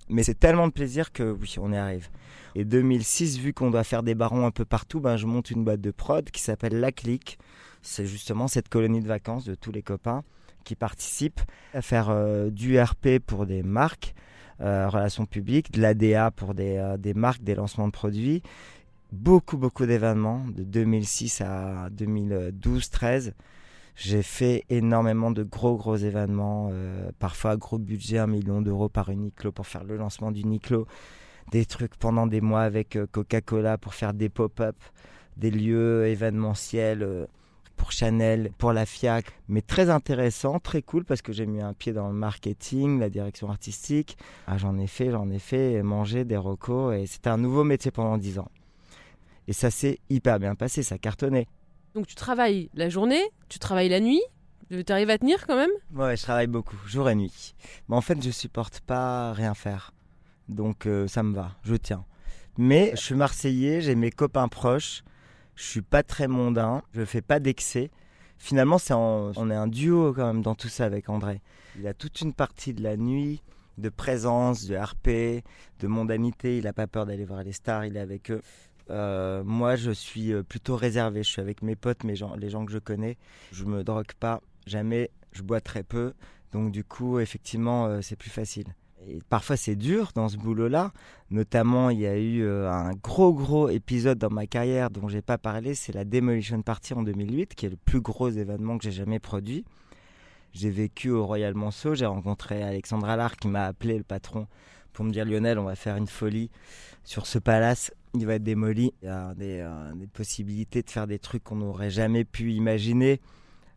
mais 0.09 0.23
c'est 0.23 0.39
tellement 0.39 0.69
de 0.69 0.73
plaisir 0.73 1.13
que 1.13 1.33
oui, 1.33 1.57
on 1.59 1.73
y 1.73 1.77
arrive. 1.77 2.09
Et 2.55 2.65
2006, 2.65 3.39
vu 3.39 3.53
qu'on 3.53 3.71
doit 3.71 3.85
faire 3.85 4.03
des 4.03 4.15
barons 4.15 4.47
un 4.47 4.51
peu 4.51 4.65
partout, 4.65 5.01
ben, 5.01 5.17
je 5.17 5.27
monte 5.27 5.51
une 5.51 5.65
boîte 5.65 5.81
de 5.81 5.91
prod 5.91 6.31
qui 6.31 6.41
s'appelle 6.41 6.81
La 6.81 6.93
Clique. 6.93 7.39
C'est 7.83 8.07
justement 8.07 8.49
cette 8.49 8.69
colonie 8.69 9.01
de 9.01 9.09
vacances 9.09 9.45
de 9.45 9.55
tous 9.55 9.73
les 9.73 9.83
copains 9.83 10.25
qui 10.65 10.75
participent 10.75 11.41
à 11.73 11.83
faire 11.83 12.11
euh, 12.11 12.51
du 12.51 12.79
RP 12.79 13.19
pour 13.25 13.47
des 13.47 13.63
marques, 13.63 14.15
euh, 14.61 14.89
relations 14.89 15.27
publiques, 15.27 15.73
de 15.73 15.81
l'ADA 15.81 16.31
pour 16.31 16.55
des, 16.55 16.77
euh, 16.77 16.97
des 16.97 17.15
marques, 17.15 17.43
des 17.43 17.55
lancements 17.55 17.87
de 17.87 17.93
produits. 17.93 18.43
Beaucoup, 19.13 19.57
beaucoup 19.57 19.87
d'événements 19.87 20.45
de 20.55 20.63
2006 20.63 21.41
à 21.41 21.89
2012-13. 21.91 23.33
J'ai 23.97 24.23
fait 24.23 24.65
énormément 24.71 25.31
de 25.31 25.43
gros, 25.43 25.77
gros 25.77 25.97
événements, 25.97 26.71
parfois 27.19 27.57
gros 27.57 27.77
budget, 27.77 28.19
un 28.19 28.29
million 28.29 28.63
d'euros 28.63 28.89
par 28.89 29.11
Uniqlo 29.11 29.51
pour 29.51 29.67
faire 29.67 29.83
le 29.83 29.97
lancement 29.97 30.31
d'Uniqlo 30.31 30.87
des 31.51 31.65
trucs 31.65 31.97
pendant 31.97 32.27
des 32.27 32.41
mois 32.41 32.63
avec 32.63 32.97
euh, 32.97 33.07
Coca-Cola 33.11 33.79
pour 33.79 33.95
faire 33.95 34.15
des 34.15 34.29
pop-up, 34.29 34.77
des 35.37 35.51
lieux 35.51 36.07
événementiels 36.07 37.03
euh, 37.03 37.27
pour 37.77 37.93
Chanel, 37.93 38.51
pour 38.59 38.73
la 38.73 38.85
FIAC, 38.85 39.25
mais 39.49 39.63
très 39.63 39.89
intéressant, 39.89 40.59
très 40.59 40.83
cool 40.83 41.05
parce 41.05 41.23
que 41.23 41.33
j'ai 41.33 41.47
mis 41.47 41.63
un 41.63 41.73
pied 41.73 41.93
dans 41.93 42.09
le 42.09 42.15
marketing, 42.15 43.01
la 43.01 43.09
direction 43.09 43.49
artistique. 43.49 44.19
Ah, 44.47 44.59
j'en 44.59 44.79
ai 44.79 44.87
fait, 44.87 45.11
j'en 45.11 45.31
ai 45.31 45.39
fait, 45.39 45.83
manger 45.83 46.25
des 46.25 46.37
recos 46.37 46.95
et 46.95 47.07
c'était 47.07 47.31
un 47.31 47.39
nouveau 47.39 47.65
métier 47.65 47.91
pendant 47.91 48.19
dix 48.19 48.39
ans. 48.39 48.51
Et 49.49 49.55
ça 49.55 49.71
s'est 49.71 49.99
hyper 50.11 50.39
bien 50.39 50.55
passé, 50.55 50.83
ça 50.83 50.99
cartonnait. 50.99 51.47
Donc 51.95 52.07
tu 52.07 52.15
travailles 52.15 52.69
la 52.75 52.91
journée, 52.91 53.23
tu 53.49 53.59
travailles 53.59 53.89
la 53.89 54.01
nuit, 54.01 54.23
tu 54.69 54.85
arrives 54.93 55.11
à 55.11 55.19
tenir 55.19 55.47
quand 55.47 55.57
même? 55.57 55.71
Ouais, 55.95 56.17
je 56.17 56.23
travaille 56.23 56.47
beaucoup, 56.47 56.77
jour 56.87 57.09
et 57.09 57.15
nuit. 57.15 57.55
Mais 57.89 57.97
en 57.97 58.01
fait, 58.01 58.23
je 58.23 58.31
supporte 58.31 58.81
pas 58.81 59.33
rien 59.33 59.55
faire. 59.55 59.93
Donc 60.51 60.87
euh, 60.87 61.07
ça 61.07 61.23
me 61.23 61.35
va, 61.35 61.53
je 61.63 61.77
tiens. 61.77 62.05
Mais 62.59 62.91
je 62.95 63.01
suis 63.01 63.15
marseillais, 63.15 63.81
j'ai 63.81 63.95
mes 63.95 64.11
copains 64.11 64.49
proches, 64.49 65.05
je 65.55 65.63
suis 65.63 65.83
pas 65.83 66.03
très 66.03 66.29
mondain, 66.29 66.83
je 66.93 67.05
fais 67.05 67.23
pas 67.23 67.39
d'excès. 67.39 67.91
Finalement, 68.37 68.79
c'est 68.79 68.95
on 68.95 69.51
est 69.51 69.55
un 69.55 69.69
duo 69.69 70.13
quand 70.13 70.27
même 70.27 70.43
dans 70.43 70.55
tout 70.55 70.69
ça 70.69 70.85
avec 70.87 71.09
André. 71.09 71.41
Il 71.79 71.87
a 71.87 71.95
toute 71.95 72.21
une 72.21 72.33
partie 72.33 72.75
de 72.75 72.83
la 72.83 72.97
nuit, 72.97 73.43
de 73.79 73.91
présence, 73.91 74.67
de 74.67 74.77
RP, 74.77 75.45
de 75.79 75.87
mondanité. 75.87 76.59
Il 76.59 76.65
n'a 76.65 76.73
pas 76.73 76.87
peur 76.87 77.07
d'aller 77.07 77.25
voir 77.25 77.45
les 77.45 77.53
stars, 77.53 77.85
il 77.85 77.97
est 77.97 78.01
avec 78.01 78.31
eux. 78.31 78.41
Euh, 78.89 79.45
moi, 79.45 79.77
je 79.77 79.91
suis 79.91 80.33
euh, 80.33 80.43
plutôt 80.43 80.75
réservé. 80.75 81.23
Je 81.23 81.29
suis 81.29 81.41
avec 81.41 81.63
mes 81.63 81.77
potes, 81.77 82.03
mes 82.03 82.17
gens, 82.17 82.35
les 82.35 82.49
gens 82.49 82.65
que 82.65 82.73
je 82.73 82.79
connais. 82.79 83.19
Je 83.53 83.65
me 83.65 83.85
drogue 83.85 84.15
pas, 84.19 84.41
jamais. 84.67 85.11
Je 85.33 85.43
bois 85.43 85.61
très 85.61 85.83
peu. 85.83 86.15
Donc, 86.53 86.73
du 86.73 86.83
coup, 86.83 87.21
effectivement, 87.21 88.03
c'est 88.03 88.17
plus 88.17 88.31
facile 88.31 88.75
parfois 89.29 89.57
c'est 89.57 89.77
dur 89.77 90.13
dans 90.15 90.29
ce 90.29 90.37
boulot-là. 90.37 90.93
Notamment, 91.31 91.91
il 91.91 92.01
y 92.01 92.07
a 92.07 92.17
eu 92.17 92.43
euh, 92.43 92.71
un 92.71 92.93
gros 92.93 93.33
gros 93.33 93.69
épisode 93.69 94.19
dans 94.19 94.31
ma 94.31 94.47
carrière 94.47 94.91
dont 94.91 95.09
j'ai 95.09 95.23
pas 95.23 95.39
parlé, 95.39 95.75
c'est 95.75 95.93
la 95.93 96.05
Demolition 96.05 96.63
Party 96.63 96.95
en 96.95 97.03
2008, 97.03 97.55
qui 97.55 97.67
est 97.67 97.71
le 97.71 97.77
plus 97.77 98.01
gros 98.01 98.29
événement 98.29 98.79
que 98.79 98.85
j'ai 98.85 98.93
jamais 98.93 99.19
produit. 99.19 99.65
J'ai 100.53 100.71
vécu 100.71 101.11
au 101.11 101.25
Royal 101.25 101.55
Monceau, 101.55 101.95
j'ai 101.95 102.07
rencontré 102.07 102.63
Alexandre 102.63 103.09
Allard 103.09 103.37
qui 103.37 103.49
m'a 103.49 103.67
appelé 103.67 103.97
le 103.97 104.05
patron 104.05 104.49
pour 104.93 105.05
me 105.05 105.13
dire 105.13 105.25
Lionel, 105.25 105.59
on 105.59 105.65
va 105.65 105.77
faire 105.77 105.97
une 105.97 106.09
folie 106.09 106.51
sur 107.05 107.27
ce 107.27 107.39
palace, 107.39 107.93
il 108.15 108.27
va 108.27 108.35
être 108.35 108.43
démoli. 108.43 108.93
Il 109.03 109.07
y 109.07 109.09
a 109.09 109.35
des, 109.35 109.61
euh, 109.61 109.93
des 109.95 110.09
possibilités 110.09 110.83
de 110.83 110.91
faire 110.91 111.07
des 111.07 111.19
trucs 111.19 111.45
qu'on 111.45 111.57
n'aurait 111.57 111.91
jamais 111.91 112.25
pu 112.25 112.53
imaginer 112.53 113.21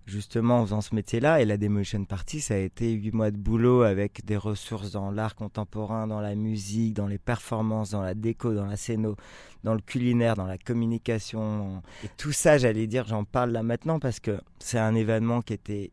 justement 0.05 0.59
en 0.59 0.65
faisant 0.65 0.81
ce 0.81 0.95
métier-là. 0.95 1.41
Et 1.41 1.45
la 1.45 1.57
Demolition 1.57 2.03
Party, 2.05 2.41
ça 2.41 2.55
a 2.55 2.57
été 2.57 2.91
huit 2.91 3.13
mois 3.13 3.31
de 3.31 3.37
boulot 3.37 3.83
avec 3.83 4.25
des 4.25 4.37
ressources 4.37 4.91
dans 4.91 5.11
l'art 5.11 5.35
contemporain, 5.35 6.07
dans 6.07 6.19
la 6.19 6.35
musique, 6.35 6.93
dans 6.93 7.07
les 7.07 7.17
performances, 7.17 7.91
dans 7.91 8.01
la 8.01 8.13
déco, 8.13 8.53
dans 8.53 8.65
la 8.65 8.75
scéno, 8.75 9.15
dans 9.63 9.73
le 9.73 9.81
culinaire, 9.81 10.35
dans 10.35 10.45
la 10.45 10.57
communication. 10.57 11.81
Et 12.03 12.09
tout 12.17 12.31
ça, 12.31 12.57
j'allais 12.57 12.87
dire, 12.87 13.05
j'en 13.07 13.23
parle 13.23 13.51
là 13.51 13.63
maintenant 13.63 13.99
parce 13.99 14.19
que 14.19 14.39
c'est 14.59 14.79
un 14.79 14.95
événement 14.95 15.41
qui 15.41 15.53
était 15.53 15.91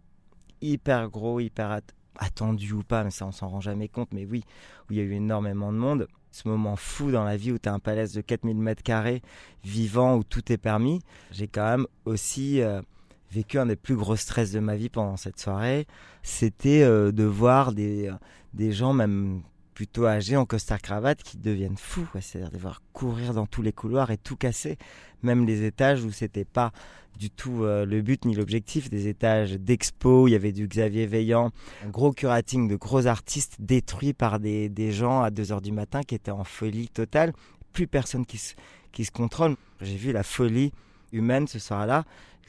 hyper 0.60 1.08
gros, 1.08 1.40
hyper 1.40 1.80
attendu 2.18 2.72
ou 2.72 2.82
pas, 2.82 3.04
mais 3.04 3.10
ça 3.10 3.26
on 3.26 3.32
s'en 3.32 3.48
rend 3.48 3.60
jamais 3.60 3.88
compte, 3.88 4.12
mais 4.12 4.26
oui, 4.26 4.44
où 4.88 4.92
il 4.92 4.98
y 4.98 5.00
a 5.00 5.04
eu 5.04 5.12
énormément 5.12 5.72
de 5.72 5.78
monde. 5.78 6.08
Ce 6.32 6.46
moment 6.46 6.76
fou 6.76 7.10
dans 7.10 7.24
la 7.24 7.36
vie 7.36 7.50
où 7.50 7.58
tu 7.58 7.68
as 7.68 7.72
un 7.72 7.80
palace 7.80 8.12
de 8.12 8.20
4000 8.20 8.56
mètres 8.56 8.84
carrés, 8.84 9.20
vivant, 9.64 10.16
où 10.16 10.22
tout 10.22 10.52
est 10.52 10.58
permis. 10.58 11.00
J'ai 11.32 11.48
quand 11.48 11.64
même 11.64 11.86
aussi... 12.04 12.60
Euh, 12.60 12.82
vécu 13.30 13.58
un 13.58 13.66
des 13.66 13.76
plus 13.76 13.96
gros 13.96 14.16
stress 14.16 14.52
de 14.52 14.60
ma 14.60 14.76
vie 14.76 14.88
pendant 14.88 15.16
cette 15.16 15.38
soirée. 15.38 15.86
C'était 16.22 16.82
euh, 16.82 17.12
de 17.12 17.24
voir 17.24 17.72
des, 17.72 18.08
euh, 18.08 18.14
des 18.54 18.72
gens, 18.72 18.92
même 18.92 19.42
plutôt 19.74 20.06
âgés, 20.06 20.36
en 20.36 20.44
costard 20.44 20.82
cravate, 20.82 21.22
qui 21.22 21.38
deviennent 21.38 21.78
fous. 21.78 22.08
C'est-à-dire 22.20 22.50
de 22.50 22.58
voir 22.58 22.82
courir 22.92 23.34
dans 23.34 23.46
tous 23.46 23.62
les 23.62 23.72
couloirs 23.72 24.10
et 24.10 24.18
tout 24.18 24.36
casser. 24.36 24.76
Même 25.22 25.46
les 25.46 25.64
étages 25.64 26.04
où 26.04 26.10
c'était 26.10 26.44
pas 26.44 26.72
du 27.18 27.30
tout 27.30 27.64
euh, 27.64 27.84
le 27.84 28.02
but 28.02 28.24
ni 28.24 28.34
l'objectif. 28.34 28.90
Des 28.90 29.06
étages 29.06 29.52
d'expo, 29.52 30.26
il 30.26 30.32
y 30.32 30.34
avait 30.34 30.52
du 30.52 30.66
Xavier 30.66 31.06
Veillant, 31.06 31.50
un 31.84 31.88
gros 31.90 32.12
curating 32.12 32.66
de 32.66 32.76
gros 32.76 33.06
artistes 33.06 33.56
détruits 33.58 34.14
par 34.14 34.40
des, 34.40 34.68
des 34.68 34.90
gens 34.90 35.20
à 35.20 35.30
2h 35.30 35.60
du 35.60 35.72
matin 35.72 36.02
qui 36.02 36.14
étaient 36.14 36.30
en 36.30 36.44
folie 36.44 36.88
totale. 36.88 37.32
Plus 37.72 37.86
personne 37.86 38.26
qui 38.26 38.38
se, 38.38 38.54
qui 38.90 39.04
se 39.04 39.12
contrôle. 39.12 39.56
J'ai 39.80 39.96
vu 39.96 40.12
la 40.12 40.22
folie 40.22 40.72
humaine 41.12 41.46
ce 41.46 41.58
soir-là 41.58 42.04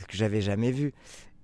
que 0.08 0.18
j'avais 0.18 0.42
jamais 0.42 0.72
vu. 0.72 0.94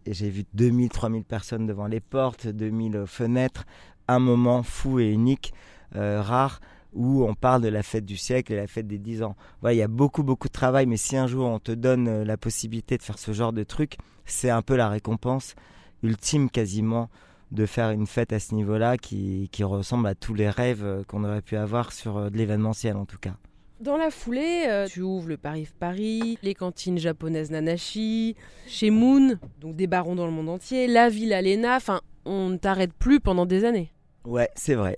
Et 0.05 0.13
j'ai 0.13 0.29
vu 0.29 0.45
2000, 0.53 0.89
3000 0.89 1.23
personnes 1.23 1.67
devant 1.67 1.87
les 1.87 1.99
portes, 1.99 2.47
2000 2.47 3.03
fenêtres, 3.05 3.65
un 4.07 4.19
moment 4.19 4.63
fou 4.63 4.99
et 4.99 5.09
unique, 5.09 5.53
euh, 5.95 6.21
rare, 6.21 6.61
où 6.93 7.23
on 7.25 7.35
parle 7.35 7.61
de 7.61 7.67
la 7.67 7.83
fête 7.83 8.05
du 8.05 8.17
siècle 8.17 8.53
et 8.53 8.55
la 8.55 8.67
fête 8.67 8.87
des 8.87 8.99
10 8.99 9.23
ans. 9.23 9.35
Voilà, 9.61 9.73
il 9.73 9.77
y 9.77 9.83
a 9.83 9.87
beaucoup, 9.87 10.23
beaucoup 10.23 10.47
de 10.47 10.53
travail, 10.53 10.85
mais 10.85 10.97
si 10.97 11.17
un 11.17 11.27
jour 11.27 11.47
on 11.47 11.59
te 11.59 11.73
donne 11.73 12.07
euh, 12.07 12.25
la 12.25 12.37
possibilité 12.37 12.97
de 12.97 13.03
faire 13.03 13.19
ce 13.19 13.33
genre 13.33 13.53
de 13.53 13.63
truc, 13.63 13.97
c'est 14.25 14.49
un 14.49 14.61
peu 14.61 14.75
la 14.75 14.89
récompense 14.89 15.55
ultime 16.03 16.49
quasiment 16.49 17.09
de 17.51 17.65
faire 17.65 17.91
une 17.91 18.07
fête 18.07 18.33
à 18.33 18.39
ce 18.39 18.55
niveau-là 18.55 18.97
qui, 18.97 19.49
qui 19.51 19.63
ressemble 19.63 20.07
à 20.07 20.15
tous 20.15 20.33
les 20.33 20.49
rêves 20.49 20.83
euh, 20.83 21.03
qu'on 21.03 21.23
aurait 21.23 21.41
pu 21.41 21.55
avoir 21.55 21.91
sur 21.91 22.17
euh, 22.17 22.29
de 22.29 22.37
l'événementiel 22.37 22.97
en 22.97 23.05
tout 23.05 23.17
cas. 23.19 23.35
Dans 23.79 23.97
la 23.97 24.09
foulée, 24.09 24.85
tu 24.89 25.01
ouvres 25.01 25.27
le 25.27 25.37
Paris 25.37 25.67
Paris, 25.79 26.39
les 26.41 26.55
cantines 26.55 26.97
japonaises 26.97 27.51
Nanashi, 27.51 28.35
chez 28.67 28.89
Moon, 28.89 29.37
donc 29.59 29.75
des 29.75 29.87
barons 29.87 30.15
dans 30.15 30.25
le 30.25 30.31
monde 30.31 30.49
entier, 30.49 30.87
la 30.87 31.09
Ville 31.09 31.31
Alena, 31.33 31.75
enfin, 31.75 32.01
on 32.25 32.49
ne 32.49 32.57
t'arrête 32.57 32.93
plus 32.93 33.19
pendant 33.19 33.45
des 33.45 33.65
années. 33.65 33.91
Ouais, 34.25 34.49
c'est 34.55 34.75
vrai. 34.75 34.97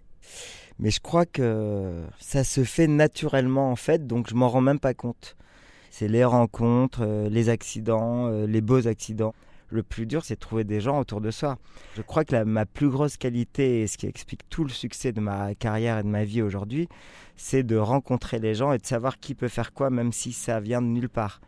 Mais 0.80 0.92
je 0.92 1.02
crois 1.02 1.26
que 1.26 2.04
ça 2.20 2.46
se 2.46 2.64
fait 2.64 2.88
naturellement 2.88 3.70
en 3.70 3.76
fait, 3.76 4.08
donc 4.08 4.30
je 4.30 4.36
m'en 4.36 4.48
rends 4.48 4.62
même 4.62 4.80
pas 4.80 4.94
compte. 4.94 5.36
C'est 5.92 6.08
les 6.08 6.24
rencontres, 6.24 7.02
euh, 7.02 7.30
les 7.30 7.50
accidents, 7.50 8.28
euh, 8.28 8.48
les 8.48 8.62
beaux 8.62 8.88
accidents. 8.88 9.34
Le 9.68 9.84
plus 9.84 10.06
dur, 10.06 10.24
c'est 10.24 10.36
de 10.36 10.40
trouver 10.40 10.64
des 10.64 10.82
gens 10.82 11.00
autour 11.00 11.22
de 11.22 11.30
soi. 11.30 11.58
Je 11.96 12.02
crois 12.02 12.24
que 12.24 12.44
ma 12.44 12.66
plus 12.66 12.90
grosse 12.90 13.18
qualité 13.18 13.82
et 13.82 13.88
ce 13.88 13.98
qui 13.98 14.08
explique 14.08 14.48
tout 14.50 14.64
le 14.64 14.72
succès 14.72 15.12
de 15.12 15.20
ma 15.20 15.54
carrière 15.54 16.00
et 16.00 16.04
de 16.04 16.08
ma 16.08 16.24
vie 16.24 16.42
aujourd'hui, 16.42 16.88
c'est 17.40 17.64
de 17.64 17.78
rencontrer 17.78 18.38
les 18.38 18.54
gens 18.54 18.74
et 18.74 18.78
de 18.78 18.86
savoir 18.86 19.18
qui 19.18 19.34
peut 19.34 19.48
faire 19.48 19.72
quoi, 19.72 19.90
même 19.90 20.12
si 20.12 20.34
ça 20.34 20.60
vient 20.60 20.82
de 20.82 20.88
nulle 20.88 21.08
part. 21.08 21.40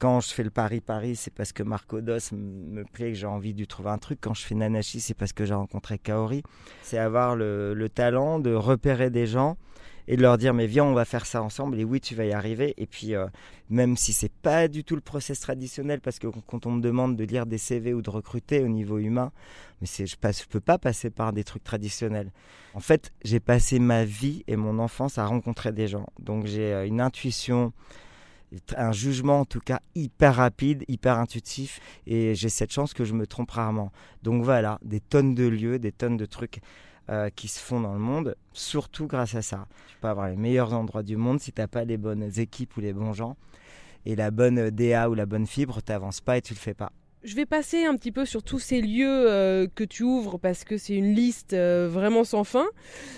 Quand 0.00 0.18
je 0.20 0.34
fais 0.34 0.42
le 0.42 0.50
Paris-Paris, 0.50 1.14
c'est 1.14 1.32
parce 1.32 1.52
que 1.52 1.62
Marco 1.62 2.00
Dos 2.00 2.18
me 2.32 2.82
plaît, 2.82 3.12
que 3.12 3.14
j'ai 3.14 3.28
envie 3.28 3.54
de 3.54 3.64
trouver 3.64 3.90
un 3.90 3.98
truc. 3.98 4.18
Quand 4.20 4.34
je 4.34 4.42
fais 4.42 4.56
Nanashi, 4.56 4.98
c'est 4.98 5.14
parce 5.14 5.32
que 5.32 5.44
j'ai 5.44 5.54
rencontré 5.54 5.98
Kaori. 5.98 6.42
C'est 6.82 6.98
avoir 6.98 7.36
le, 7.36 7.88
talent 7.94 8.40
de 8.40 8.52
repérer 8.52 9.10
des 9.10 9.26
gens 9.26 9.56
et 10.10 10.16
de 10.16 10.22
leur 10.22 10.38
dire 10.38 10.52
mais 10.52 10.66
viens 10.66 10.84
on 10.84 10.92
va 10.92 11.04
faire 11.04 11.24
ça 11.24 11.40
ensemble. 11.40 11.78
Et 11.78 11.84
oui 11.84 12.00
tu 12.00 12.16
vas 12.16 12.24
y 12.24 12.32
arriver. 12.32 12.74
Et 12.76 12.86
puis 12.86 13.14
euh, 13.14 13.28
même 13.70 13.96
si 13.96 14.12
c'est 14.12 14.32
pas 14.32 14.66
du 14.66 14.82
tout 14.82 14.96
le 14.96 15.00
process 15.00 15.38
traditionnel 15.38 16.00
parce 16.00 16.18
que 16.18 16.26
quand 16.26 16.66
on 16.66 16.72
me 16.72 16.82
demande 16.82 17.16
de 17.16 17.22
lire 17.22 17.46
des 17.46 17.58
CV 17.58 17.94
ou 17.94 18.02
de 18.02 18.10
recruter 18.10 18.60
au 18.60 18.68
niveau 18.68 18.98
humain 18.98 19.30
mais 19.80 19.86
c'est 19.86 20.06
je 20.06 20.16
passe 20.16 20.42
je 20.42 20.48
peux 20.48 20.60
pas 20.60 20.78
passer 20.78 21.10
par 21.10 21.32
des 21.32 21.44
trucs 21.44 21.62
traditionnels. 21.62 22.32
En 22.74 22.80
fait 22.80 23.12
j'ai 23.22 23.38
passé 23.38 23.78
ma 23.78 24.04
vie 24.04 24.42
et 24.48 24.56
mon 24.56 24.80
enfance 24.80 25.16
à 25.16 25.26
rencontrer 25.26 25.70
des 25.70 25.86
gens. 25.86 26.06
Donc 26.18 26.46
j'ai 26.46 26.74
euh, 26.74 26.86
une 26.86 27.00
intuition 27.00 27.72
un 28.76 28.90
jugement 28.90 29.38
en 29.38 29.44
tout 29.44 29.60
cas 29.60 29.78
hyper 29.94 30.34
rapide, 30.34 30.84
hyper 30.88 31.18
intuitif. 31.18 31.78
Et 32.08 32.34
j'ai 32.34 32.48
cette 32.48 32.72
chance 32.72 32.94
que 32.94 33.04
je 33.04 33.14
me 33.14 33.28
trompe 33.28 33.52
rarement. 33.52 33.92
Donc 34.24 34.42
voilà, 34.42 34.80
des 34.82 34.98
tonnes 34.98 35.36
de 35.36 35.46
lieux, 35.46 35.78
des 35.78 35.92
tonnes 35.92 36.16
de 36.16 36.26
trucs 36.26 36.60
euh, 37.08 37.30
qui 37.30 37.48
se 37.48 37.60
font 37.60 37.80
dans 37.80 37.92
le 37.92 37.98
monde, 37.98 38.36
surtout 38.52 39.06
grâce 39.06 39.34
à 39.34 39.42
ça. 39.42 39.66
Tu 39.88 39.96
peux 40.00 40.08
avoir 40.08 40.28
les 40.28 40.36
meilleurs 40.36 40.74
endroits 40.74 41.02
du 41.02 41.16
monde 41.16 41.40
si 41.40 41.52
tu 41.52 41.60
n'as 41.60 41.68
pas 41.68 41.84
les 41.84 41.96
bonnes 41.96 42.30
équipes 42.38 42.76
ou 42.76 42.80
les 42.80 42.92
bons 42.92 43.12
gens 43.12 43.36
et 44.06 44.16
la 44.16 44.30
bonne 44.30 44.70
DA 44.70 45.10
ou 45.10 45.14
la 45.14 45.26
bonne 45.26 45.46
fibre, 45.46 45.82
tu 45.82 45.92
n'avances 45.92 46.20
pas 46.20 46.38
et 46.38 46.42
tu 46.42 46.54
le 46.54 46.58
fais 46.58 46.74
pas. 46.74 46.92
Je 47.22 47.36
vais 47.36 47.44
passer 47.44 47.84
un 47.84 47.96
petit 47.96 48.12
peu 48.12 48.24
sur 48.24 48.42
tous 48.42 48.58
ces 48.58 48.80
lieux 48.80 49.28
euh, 49.28 49.66
que 49.74 49.84
tu 49.84 50.04
ouvres 50.04 50.38
parce 50.38 50.64
que 50.64 50.78
c'est 50.78 50.94
une 50.94 51.14
liste 51.14 51.52
euh, 51.52 51.86
vraiment 51.90 52.24
sans 52.24 52.44
fin. 52.44 52.64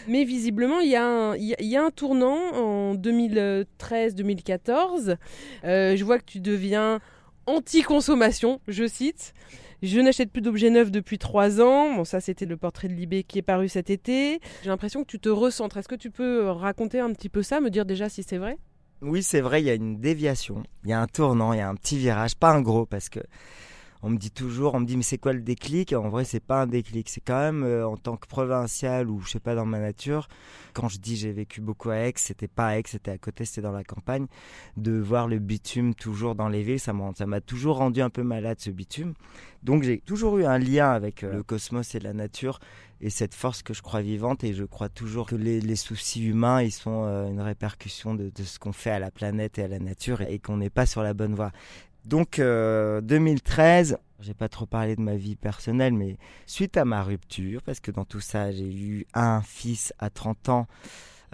Mais 0.08 0.24
visiblement, 0.24 0.80
il 0.80 0.90
y, 0.90 0.96
a 0.96 1.84
un 1.84 1.90
tournant 1.92 2.52
en 2.52 2.96
2013-2014. 2.96 5.18
Euh, 5.62 5.94
je 5.94 6.04
vois 6.04 6.18
que 6.18 6.24
tu 6.24 6.40
deviens 6.40 6.98
anti-consommation, 7.46 8.60
je 8.66 8.88
cite. 8.88 9.34
Je 9.82 9.98
n'achète 9.98 10.30
plus 10.30 10.42
d'objets 10.42 10.70
neufs 10.70 10.92
depuis 10.92 11.18
trois 11.18 11.60
ans. 11.60 11.94
Bon, 11.96 12.04
ça, 12.04 12.20
c'était 12.20 12.46
le 12.46 12.56
portrait 12.56 12.86
de 12.86 12.92
Libé 12.92 13.24
qui 13.24 13.38
est 13.38 13.42
paru 13.42 13.68
cet 13.68 13.90
été. 13.90 14.40
J'ai 14.62 14.68
l'impression 14.68 15.02
que 15.02 15.08
tu 15.08 15.18
te 15.18 15.28
recentres. 15.28 15.76
Est-ce 15.76 15.88
que 15.88 15.96
tu 15.96 16.10
peux 16.10 16.48
raconter 16.50 17.00
un 17.00 17.12
petit 17.12 17.28
peu 17.28 17.42
ça, 17.42 17.60
me 17.60 17.68
dire 17.68 17.84
déjà 17.84 18.08
si 18.08 18.22
c'est 18.22 18.38
vrai? 18.38 18.58
Oui, 19.00 19.24
c'est 19.24 19.40
vrai, 19.40 19.60
il 19.60 19.64
y 19.66 19.70
a 19.70 19.74
une 19.74 19.98
déviation. 19.98 20.62
Il 20.84 20.90
y 20.90 20.92
a 20.92 21.00
un 21.00 21.08
tournant, 21.08 21.52
il 21.52 21.58
y 21.58 21.60
a 21.60 21.68
un 21.68 21.74
petit 21.74 21.98
virage, 21.98 22.36
pas 22.36 22.52
un 22.52 22.62
gros, 22.62 22.86
parce 22.86 23.08
que 23.08 23.18
on 24.02 24.10
me 24.10 24.16
dit 24.16 24.32
toujours, 24.32 24.74
on 24.74 24.80
me 24.80 24.84
dit 24.84 24.96
mais 24.96 25.04
c'est 25.04 25.18
quoi 25.18 25.32
le 25.32 25.42
déclic? 25.42 25.92
En 25.92 26.08
vrai, 26.08 26.24
c'est 26.24 26.40
pas 26.40 26.62
un 26.62 26.66
déclic. 26.66 27.08
C'est 27.08 27.20
quand 27.20 27.38
même 27.38 27.62
euh, 27.62 27.86
en 27.86 27.96
tant 27.96 28.16
que 28.16 28.26
provincial 28.26 29.08
ou 29.08 29.20
je 29.20 29.30
sais 29.30 29.40
pas 29.40 29.54
dans 29.54 29.64
ma 29.64 29.78
nature. 29.78 30.28
Quand 30.72 30.88
je 30.88 30.98
dis 30.98 31.16
j'ai 31.16 31.32
vécu 31.32 31.60
beaucoup 31.60 31.90
à 31.90 31.96
Aix, 31.96 32.14
c'était 32.16 32.48
pas 32.48 32.68
à 32.68 32.78
Aix, 32.78 32.82
c'était 32.86 33.12
à 33.12 33.18
côté, 33.18 33.44
c'était 33.44 33.62
dans 33.62 33.72
la 33.72 33.84
campagne. 33.84 34.26
De 34.76 34.98
voir 34.98 35.28
le 35.28 35.38
bitume 35.38 35.94
toujours 35.94 36.34
dans 36.34 36.48
les 36.48 36.62
villes, 36.62 36.80
ça 36.80 36.92
m'a 36.92 37.40
toujours 37.40 37.76
rendu 37.76 38.02
un 38.02 38.10
peu 38.10 38.24
malade 38.24 38.58
ce 38.58 38.70
bitume. 38.70 39.14
Donc 39.62 39.84
j'ai 39.84 40.00
toujours 40.00 40.38
eu 40.38 40.44
un 40.44 40.58
lien 40.58 40.90
avec 40.90 41.22
euh, 41.22 41.34
le 41.34 41.42
cosmos 41.44 41.94
et 41.94 42.00
la 42.00 42.12
nature 42.12 42.58
et 43.00 43.10
cette 43.10 43.34
force 43.34 43.62
que 43.62 43.74
je 43.74 43.82
crois 43.82 44.00
vivante 44.00 44.42
et 44.42 44.52
je 44.52 44.64
crois 44.64 44.88
toujours 44.88 45.26
que 45.26 45.36
les, 45.36 45.76
soucis 45.76 46.24
humains 46.24 46.62
ils 46.62 46.72
sont 46.72 47.04
euh, 47.04 47.28
une 47.28 47.40
répercussion 47.40 48.14
de, 48.14 48.30
de 48.34 48.42
ce 48.42 48.58
qu'on 48.58 48.72
fait 48.72 48.90
à 48.90 48.98
la 48.98 49.10
planète 49.10 49.58
et 49.58 49.64
à 49.64 49.68
la 49.68 49.78
nature 49.78 50.22
et 50.22 50.38
qu'on 50.38 50.56
n'est 50.56 50.70
pas 50.70 50.86
sur 50.86 51.02
la 51.02 51.14
bonne 51.14 51.34
voie. 51.34 51.52
Donc 52.04 52.38
2013, 52.38 53.92
euh, 53.92 53.96
j'ai 54.20 54.34
pas 54.34 54.48
trop 54.48 54.66
parlé 54.66 54.96
de 54.96 55.00
ma 55.00 55.16
vie 55.16 55.36
personnelle, 55.36 55.94
mais 55.94 56.16
suite 56.46 56.76
à 56.76 56.84
ma 56.84 57.02
rupture, 57.02 57.62
parce 57.62 57.80
que 57.80 57.90
dans 57.90 58.04
tout 58.04 58.20
ça, 58.20 58.50
j'ai 58.50 58.72
eu 58.72 59.06
un 59.14 59.40
fils 59.42 59.94
à 59.98 60.10
30 60.10 60.48
ans 60.48 60.66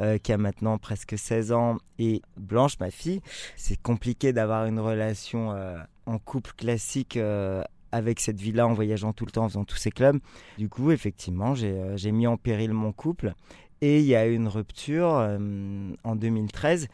euh, 0.01 0.19
qui 0.19 0.33
a 0.33 0.39
maintenant 0.39 0.79
presque 0.79 1.17
16 1.19 1.53
ans, 1.53 1.79
et 1.99 2.23
Blanche, 2.37 2.79
ma 2.81 2.91
fille, 2.91 3.21
c'est 3.57 3.81
compliqué 3.81 4.33
d'avoir 4.33 4.67
une 4.67 4.79
relation 4.79 5.53
euh, 5.53 5.79
en 6.07 6.19
couple 6.19 6.53
classique 6.57 7.19
avec 7.91 8.21
cette 8.21 8.41
vie-là, 8.41 8.67
en 8.67 8.75
voyageant 8.75 9.15
tout 9.15 9.25
le 9.25 9.31
temps, 9.31 9.45
en 9.45 9.49
faisant 9.49 9.65
tous 9.65 9.77
ces 9.77 9.91
clubs. 9.91 10.19
Du 10.59 10.69
coup, 10.69 10.91
effectivement, 10.91 11.55
j'ai 11.55 12.13
mis 12.13 12.27
en 12.27 12.37
péril 12.37 12.73
mon 12.75 12.93
couple, 12.93 13.33
et 13.81 14.01
il 14.01 14.07
y 14.07 14.15
a 14.15 14.27
eu 14.27 14.35
une 14.35 14.49
rupture 14.49 15.09
en 16.05 16.17
2013 16.17 16.89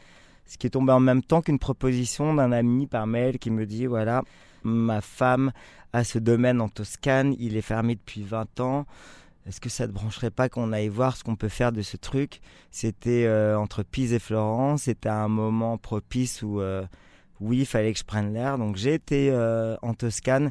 ce 0.46 0.58
qui 0.58 0.66
est 0.66 0.70
tombé 0.70 0.92
en 0.92 1.00
même 1.00 1.22
temps 1.22 1.42
qu'une 1.42 1.58
proposition 1.58 2.34
d'un 2.34 2.52
ami 2.52 2.86
par 2.86 3.06
mail 3.06 3.38
qui 3.38 3.50
me 3.50 3.66
dit 3.66 3.86
voilà, 3.86 4.22
ma 4.62 5.00
femme 5.00 5.52
a 5.92 6.04
ce 6.04 6.18
domaine 6.18 6.60
en 6.60 6.68
Toscane, 6.68 7.34
il 7.38 7.56
est 7.56 7.62
fermé 7.62 7.94
depuis 7.94 8.22
20 8.22 8.60
ans. 8.60 8.86
Est-ce 9.46 9.60
que 9.60 9.68
ça 9.68 9.86
ne 9.86 9.92
te 9.92 9.94
brancherait 9.94 10.30
pas 10.30 10.48
qu'on 10.48 10.72
aille 10.72 10.88
voir 10.88 11.16
ce 11.16 11.22
qu'on 11.22 11.36
peut 11.36 11.48
faire 11.48 11.70
de 11.70 11.82
ce 11.82 11.96
truc? 11.96 12.40
C'était 12.70 13.26
euh, 13.26 13.58
entre 13.58 13.82
Pise 13.82 14.14
et 14.14 14.18
Florence, 14.18 14.82
c'était 14.82 15.10
un 15.10 15.28
moment 15.28 15.76
propice 15.76 16.42
où, 16.42 16.60
euh, 16.60 16.84
oui, 17.40 17.58
il 17.58 17.66
fallait 17.66 17.92
que 17.92 17.98
je 17.98 18.04
prenne 18.04 18.32
l'air. 18.32 18.56
Donc 18.56 18.76
j'ai 18.76 18.94
été 18.94 19.30
euh, 19.30 19.76
en 19.82 19.92
Toscane 19.92 20.50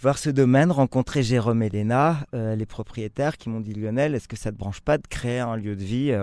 voir 0.00 0.18
ce 0.18 0.30
domaine, 0.30 0.72
rencontrer 0.72 1.22
Jérôme 1.22 1.62
et 1.62 1.70
Léna, 1.70 2.18
les 2.32 2.66
propriétaires, 2.66 3.36
qui 3.36 3.48
m'ont 3.48 3.58
dit 3.58 3.74
Lionel, 3.74 4.14
est-ce 4.14 4.28
que 4.28 4.36
ça 4.36 4.50
ne 4.50 4.54
te 4.54 4.60
branche 4.60 4.80
pas 4.80 4.96
de 4.96 5.06
créer 5.08 5.40
un 5.40 5.56
lieu 5.56 5.74
de 5.74 5.82
vie 5.82 6.16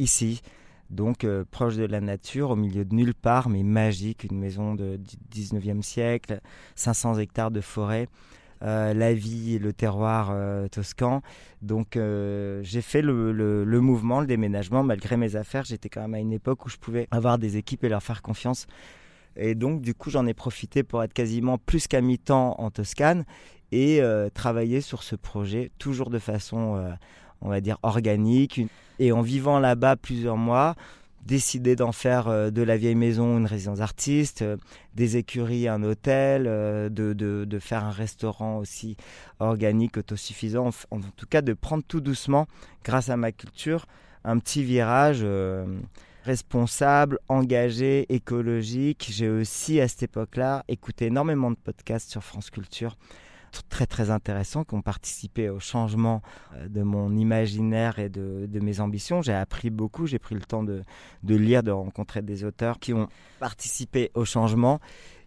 ici? 0.00 0.42
Donc 0.90 1.24
euh, 1.24 1.44
proche 1.50 1.76
de 1.76 1.84
la 1.84 2.00
nature, 2.00 2.50
au 2.50 2.56
milieu 2.56 2.84
de 2.84 2.94
nulle 2.94 3.14
part, 3.14 3.48
mais 3.48 3.62
magique, 3.62 4.24
une 4.24 4.38
maison 4.38 4.74
de 4.74 4.98
19e 5.34 5.82
siècle, 5.82 6.40
500 6.76 7.18
hectares 7.18 7.50
de 7.50 7.60
forêt. 7.60 8.08
Euh, 8.64 8.92
la 8.92 9.14
vie 9.14 9.60
le 9.60 9.72
terroir 9.72 10.30
euh, 10.32 10.66
toscan. 10.66 11.22
Donc 11.62 11.94
j'ai 11.94 12.82
fait 12.82 13.02
le, 13.02 13.80
mouvement, 13.80 14.20
le 14.20 14.26
déménagement, 14.26 14.82
malgré 14.82 15.16
mes 15.16 15.36
affaires. 15.36 15.64
J'étais 15.64 15.88
quand 15.88 16.00
même 16.00 16.14
à 16.14 16.18
une 16.18 16.32
époque 16.32 16.66
où 16.66 16.68
je 16.68 16.76
pouvais 16.76 17.06
avoir 17.10 17.38
des 17.38 17.56
équipes 17.56 17.84
et 17.84 17.88
leur 17.88 18.02
faire 18.02 18.22
confiance. 18.22 18.66
Et 19.36 19.54
donc 19.54 19.80
du 19.80 19.94
coup 19.94 20.10
j'en 20.10 20.26
ai 20.26 20.34
profité 20.34 20.82
pour 20.82 21.04
être 21.04 21.12
quasiment 21.12 21.58
plus 21.58 21.86
qu'à 21.86 22.00
mi-temps 22.00 22.56
en 22.58 22.70
Toscane 22.70 23.24
et 23.70 24.00
travailler 24.34 24.80
sur 24.80 25.04
ce 25.04 25.14
projet, 25.14 25.70
toujours 25.78 26.10
de 26.10 26.18
façon 26.18 26.96
on 27.40 27.48
va 27.48 27.60
dire, 27.60 27.78
organique. 27.82 28.60
Et 28.98 29.12
en 29.12 29.22
vivant 29.22 29.58
là-bas 29.58 29.96
plusieurs 29.96 30.36
mois, 30.36 30.74
décider 31.28 31.76
d'en 31.76 31.92
faire 31.92 32.28
euh, 32.28 32.50
de 32.50 32.62
la 32.62 32.76
vieille 32.76 32.94
maison 32.94 33.36
une 33.36 33.46
résidence 33.46 33.80
artiste, 33.80 34.42
euh, 34.42 34.56
des 34.94 35.18
écuries 35.18 35.68
un 35.68 35.82
hôtel, 35.82 36.46
euh, 36.46 36.88
de, 36.88 37.12
de, 37.12 37.58
faire 37.58 37.84
un 37.84 37.90
restaurant 37.90 38.56
aussi 38.58 38.96
organique, 39.38 39.98
autosuffisant, 39.98 40.70
en, 40.90 41.00
tout 41.00 41.26
cas 41.28 41.42
de 41.42 41.52
prendre 41.52 41.84
tout 41.86 42.00
doucement, 42.00 42.46
grâce 42.82 43.10
à 43.10 43.16
ma 43.16 43.30
culture, 43.30 43.86
un 44.24 44.38
petit 44.38 44.64
virage 44.64 45.24
responsable, 46.24 47.18
engagé, 47.28 48.06
écologique. 48.12 49.08
J'ai 49.10 49.28
aussi 49.28 49.80
à 49.80 49.88
cette 49.88 50.04
époque-là 50.04 50.64
écouté 50.68 51.06
énormément 51.06 51.50
de 51.50 51.56
podcasts 51.56 52.10
sur 52.10 52.22
France 52.22 52.50
Culture 52.50 52.96
très 53.68 53.86
très 53.86 54.10
intéressants 54.10 54.64
qui 54.64 54.74
ont 54.74 54.82
participé 54.82 55.48
au 55.48 55.60
changement 55.60 56.22
euh, 56.54 56.68
de 56.68 56.82
mon 56.82 57.14
imaginaire 57.16 57.98
et 57.98 58.08
de, 58.08 58.46
de 58.46 58.60
mes 58.60 58.80
ambitions. 58.80 59.22
J'ai 59.22 59.34
appris 59.34 59.70
beaucoup, 59.70 60.06
j'ai 60.06 60.18
pris 60.18 60.34
le 60.34 60.42
temps 60.42 60.62
de, 60.62 60.82
de, 61.22 61.34
lire, 61.34 61.62
de 61.62 61.70
rencontrer 61.70 62.22
des 62.22 62.44
auteurs 62.44 62.78
qui 62.78 62.92
ont 62.92 63.08
participé 63.40 64.10
au 64.14 64.24
changement. 64.24 64.80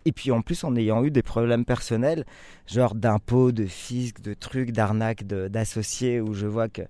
Et 0.05 0.11
puis 0.11 0.31
en 0.31 0.41
plus 0.41 0.63
en 0.63 0.75
ayant 0.75 1.03
eu 1.03 1.11
des 1.11 1.21
problèmes 1.21 1.63
personnels, 1.63 2.25
genre 2.65 2.95
d'impôts, 2.95 3.51
de 3.51 3.65
fisc, 3.65 4.19
de 4.21 4.33
trucs, 4.33 4.71
d'arnaques, 4.71 5.25
d'associés, 5.25 6.19
où 6.19 6.33
je 6.33 6.47
vois 6.47 6.69
que 6.69 6.81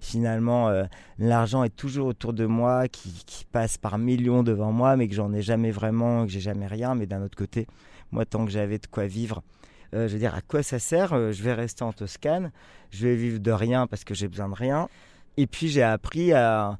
finalement 0.00 0.68
euh, 0.68 0.84
l'argent 1.18 1.64
est 1.64 1.74
toujours 1.74 2.06
autour 2.06 2.32
de 2.32 2.46
moi, 2.46 2.86
qui, 2.86 3.24
qui, 3.26 3.44
passe 3.44 3.76
par 3.76 3.98
millions 3.98 4.44
devant 4.44 4.70
moi, 4.70 4.96
mais 4.96 5.08
que 5.08 5.14
j'en 5.14 5.32
ai 5.32 5.42
jamais 5.42 5.72
vraiment, 5.72 6.26
que 6.26 6.30
j'ai 6.30 6.40
jamais 6.40 6.68
rien. 6.68 6.94
Mais 6.94 7.06
d'un 7.06 7.22
autre 7.22 7.36
côté, 7.36 7.66
moi 8.12 8.24
tant 8.24 8.44
que 8.44 8.52
j'avais 8.52 8.78
de 8.78 8.86
quoi 8.86 9.06
vivre, 9.06 9.42
euh, 9.94 10.06
je 10.06 10.12
veux 10.12 10.18
dire, 10.18 10.34
à 10.34 10.40
quoi 10.40 10.62
ça 10.62 10.78
sert 10.78 11.12
euh, 11.12 11.32
Je 11.32 11.42
vais 11.42 11.54
rester 11.54 11.82
en 11.82 11.92
Toscane, 11.92 12.52
je 12.90 13.06
vais 13.06 13.16
vivre 13.16 13.40
de 13.40 13.50
rien 13.50 13.86
parce 13.86 14.04
que 14.04 14.14
j'ai 14.14 14.28
besoin 14.28 14.48
de 14.48 14.54
rien. 14.54 14.88
Et 15.36 15.46
puis 15.46 15.68
j'ai 15.68 15.82
appris 15.82 16.32
à, 16.32 16.78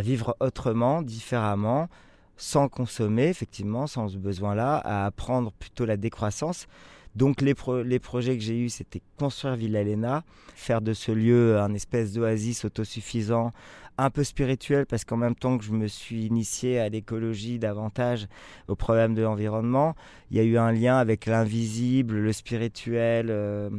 vivre 0.00 0.36
autrement, 0.40 1.02
différemment, 1.02 1.88
sans 2.36 2.68
consommer, 2.68 3.28
effectivement, 3.28 3.86
sans 3.86 4.08
ce 4.08 4.18
besoin-là, 4.18 4.76
à 4.78 5.06
apprendre 5.06 5.52
plutôt 5.52 5.84
la 5.84 5.96
décroissance. 5.96 6.66
Donc 7.14 7.40
les, 7.40 7.54
les 7.84 7.98
projets 8.00 8.36
que 8.36 8.42
j'ai 8.42 8.58
eus, 8.58 8.70
c'était 8.70 9.00
construire 9.18 9.54
Villa 9.54 9.84
Lena, 9.84 10.24
faire 10.56 10.80
de 10.80 10.92
ce 10.94 11.12
lieu 11.12 11.60
un 11.60 11.72
espèce 11.72 12.12
d'oasis 12.12 12.64
autosuffisant, 12.64 13.52
un 13.98 14.10
peu 14.10 14.24
spirituel, 14.24 14.86
parce 14.86 15.04
qu'en 15.04 15.16
même 15.16 15.34
temps 15.34 15.58
que 15.58 15.64
je 15.64 15.72
me 15.72 15.86
suis 15.86 16.26
initié 16.26 16.78
à 16.80 16.88
l'écologie 16.88 17.58
davantage, 17.58 18.26
au 18.68 18.74
problème 18.74 19.14
de 19.14 19.22
l'environnement, 19.22 19.94
il 20.30 20.36
y 20.36 20.40
a 20.40 20.44
eu 20.44 20.58
un 20.58 20.72
lien 20.72 20.96
avec 20.96 21.26
l'invisible, 21.26 22.16
le 22.16 22.32
spirituel. 22.32 23.28
Euh, 23.30 23.70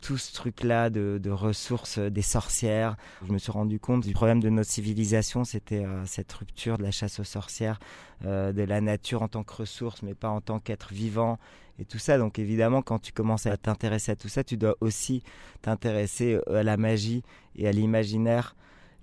tout 0.00 0.16
ce 0.16 0.32
truc-là 0.32 0.90
de, 0.90 1.30
ressources 1.30 1.98
des 1.98 2.22
sorcières. 2.22 2.96
Je 3.26 3.32
me 3.32 3.38
suis 3.38 3.50
rendu 3.50 3.80
compte 3.80 4.04
du 4.04 4.12
problème 4.12 4.40
de 4.40 4.48
notre 4.48 4.70
civilisation, 4.70 5.44
c'était 5.44 5.84
euh, 5.84 6.04
cette 6.06 6.32
rupture 6.32 6.78
de 6.78 6.82
la 6.82 6.90
chasse 6.90 7.18
aux 7.18 7.24
sorcières, 7.24 7.78
euh, 8.24 8.52
de 8.52 8.62
la 8.62 8.80
nature 8.80 9.22
en 9.22 9.28
tant 9.28 9.42
que 9.42 9.54
ressource, 9.54 10.02
mais 10.02 10.14
pas 10.14 10.28
en 10.28 10.40
tant 10.40 10.60
qu'être 10.60 10.92
vivant, 10.92 11.38
et 11.78 11.84
tout 11.84 11.98
ça. 11.98 12.18
Donc 12.18 12.38
évidemment, 12.38 12.82
quand 12.82 12.98
tu 12.98 13.12
commences 13.12 13.46
à 13.46 13.56
t'intéresser 13.56 14.12
à 14.12 14.16
tout 14.16 14.28
ça, 14.28 14.44
tu 14.44 14.56
dois 14.56 14.76
aussi 14.80 15.22
t'intéresser 15.62 16.38
à 16.48 16.62
la 16.62 16.76
magie 16.76 17.22
et 17.56 17.68
à 17.68 17.72
l'imaginaire. 17.72 18.54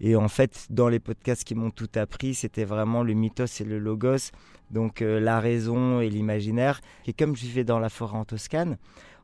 Et 0.02 0.16
en 0.16 0.28
fait, 0.28 0.68
dans 0.70 0.90
les 0.90 1.00
podcasts 1.00 1.44
qui 1.44 1.56
m'ont 1.56 1.72
tout 1.72 1.90
appris, 1.96 2.36
c'était 2.36 2.66
vraiment 2.66 3.04
le 3.04 3.14
mythos 3.14 3.62
et 3.62 3.64
le 3.64 3.80
logos, 3.80 4.32
donc 4.72 5.00
la 5.00 5.40
raison 5.40 6.02
et 6.02 6.10
l'imaginaire. 6.10 6.82
Et 7.08 7.14
comme 7.14 7.36
je 7.36 7.44
vivais 7.44 7.64
dans 7.64 7.80
la 7.80 7.90
forêt 7.90 8.18
en 8.18 8.26
Toscane, 8.26 8.78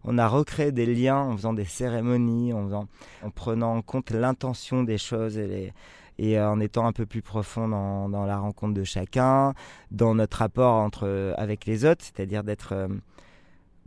on 0.04 0.18
a 0.18 0.28
recréé 0.28 0.72
des 0.72 0.86
liens 0.86 1.18
en 1.18 1.36
faisant 1.36 1.54
des 1.54 1.66
cérémonies, 1.66 2.54
en, 2.54 2.88
prenant 3.36 3.76
en 3.76 3.82
compte 3.82 4.12
l'intention 4.12 4.84
des 4.84 4.98
choses 4.98 5.38
et, 5.38 5.74
euh, 6.22 6.50
en 6.50 6.60
étant 6.60 6.88
un 6.88 6.92
peu 6.92 7.06
plus 7.06 7.22
profond 7.22 7.68
dans, 7.68 8.26
la 8.26 8.38
rencontre 8.38 8.74
de 8.74 8.84
chacun, 8.84 9.54
dans 9.92 10.16
notre 10.16 10.38
rapport 10.38 10.76
entre, 10.76 11.34
avec 11.38 11.66
les 11.66 11.86
autres, 11.86 12.04
c'est-à-dire 12.04 12.44
d'être... 12.44 12.74
Euh, 12.74 12.88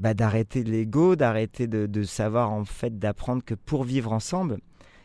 bah, 0.00 0.12
d'arrêter 0.12 0.64
l'ego, 0.64 1.14
d'arrêter 1.14 1.68
de, 1.68 2.02
savoir 2.02 2.50
en 2.50 2.64
fait 2.64 2.98
d'apprendre 2.98 3.44
que 3.44 3.54
pour 3.54 3.84
vivre 3.84 4.12
ensemble, 4.12 4.58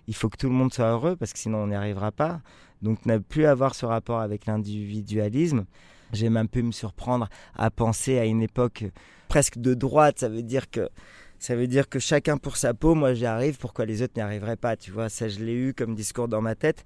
il 0.10 0.16
faut 0.16 0.28
que 0.28 0.38
tout 0.38 0.50
le 0.50 0.56
monde 0.56 0.74
soit 0.74 0.90
heureux 0.90 1.16
parce 1.16 1.34
que 1.34 1.40
sinon 1.40 1.60
on 1.60 1.68
n'y 1.68 1.76
arrivera 1.76 2.12
pas. 2.12 2.42
Donc 2.82 3.06
ne 3.06 3.20
plus 3.20 3.46
avoir 3.46 3.76
ce 3.76 3.86
rapport 3.86 4.20
avec 4.20 4.48
l'individualisme. 4.48 5.66
J'ai 6.14 6.30
même 6.30 6.48
pu 6.48 6.64
me 6.64 6.72
surprendre 6.72 7.30
à 7.56 7.70
penser 7.70 8.18
à 8.18 8.26
une 8.26 8.42
époque 8.42 8.86
presque 9.28 9.60
de 9.60 9.76
droite. 9.76 10.18
Ça 10.18 10.28
veut 10.28 10.42
dire 10.42 10.72
que 10.72 10.90
ça 11.38 11.56
veut 11.56 11.68
dire 11.68 11.88
que 11.88 12.00
chacun 12.00 12.38
pour 12.38 12.58
sa 12.58 12.74
peau, 12.74 12.96
moi 12.96 13.14
j'y 13.14 13.28
arrive, 13.28 13.58
pourquoi 13.60 13.86
les 13.86 14.02
autres 14.02 14.14
n'y 14.16 14.24
arriveraient 14.24 14.56
pas 14.56 14.76
Tu 14.76 14.90
vois, 14.90 15.10
ça 15.10 15.30
je 15.30 15.40
l'ai 15.40 15.54
eu 15.54 15.74
comme 15.76 15.94
discours 15.94 16.28
dans 16.28 16.42
ma 16.42 16.56
tête, 16.56 16.86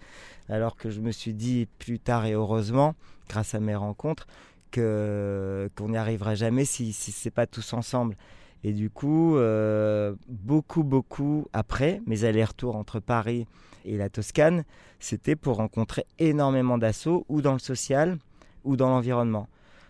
alors 0.50 0.76
que 0.76 0.92
je 0.92 1.00
me 1.00 1.12
suis 1.12 1.34
dit 1.34 1.68
plus 1.80 2.00
tard 2.00 2.26
et 2.26 2.34
heureusement, 2.34 2.94
grâce 3.30 3.56
à 3.56 3.62
mes 3.62 3.74
rencontres, 3.74 4.28
qu'on 4.74 5.90
n'y 5.90 5.98
arriverait 5.98 6.36
jamais 6.36 6.66
si 6.66 6.92
si 6.92 7.14
c'est 7.14 7.32
pas 7.32 7.48
tous 7.48 7.72
ensemble. 7.72 8.18
Et 8.64 8.74
du 8.74 8.90
coup, 8.90 9.38
euh, 9.38 10.14
beaucoup 10.28 10.84
beaucoup 10.84 11.48
après 11.54 12.02
mes 12.08 12.24
allers-retours 12.24 12.76
entre 12.76 13.00
Paris 13.00 13.46
et 13.86 13.98
la 13.98 14.10
Toscane, 14.10 14.64
c'était 15.00 15.36
pour 15.36 15.58
rencontrer 15.58 16.06
énormément 16.20 16.78
d'assauts 16.78 17.26
ou 17.28 17.42
dans 17.42 17.54
le 17.54 17.60
social 17.60 18.18
ou 18.64 18.78
dans 18.78 18.90
l'environnement. 18.90 19.48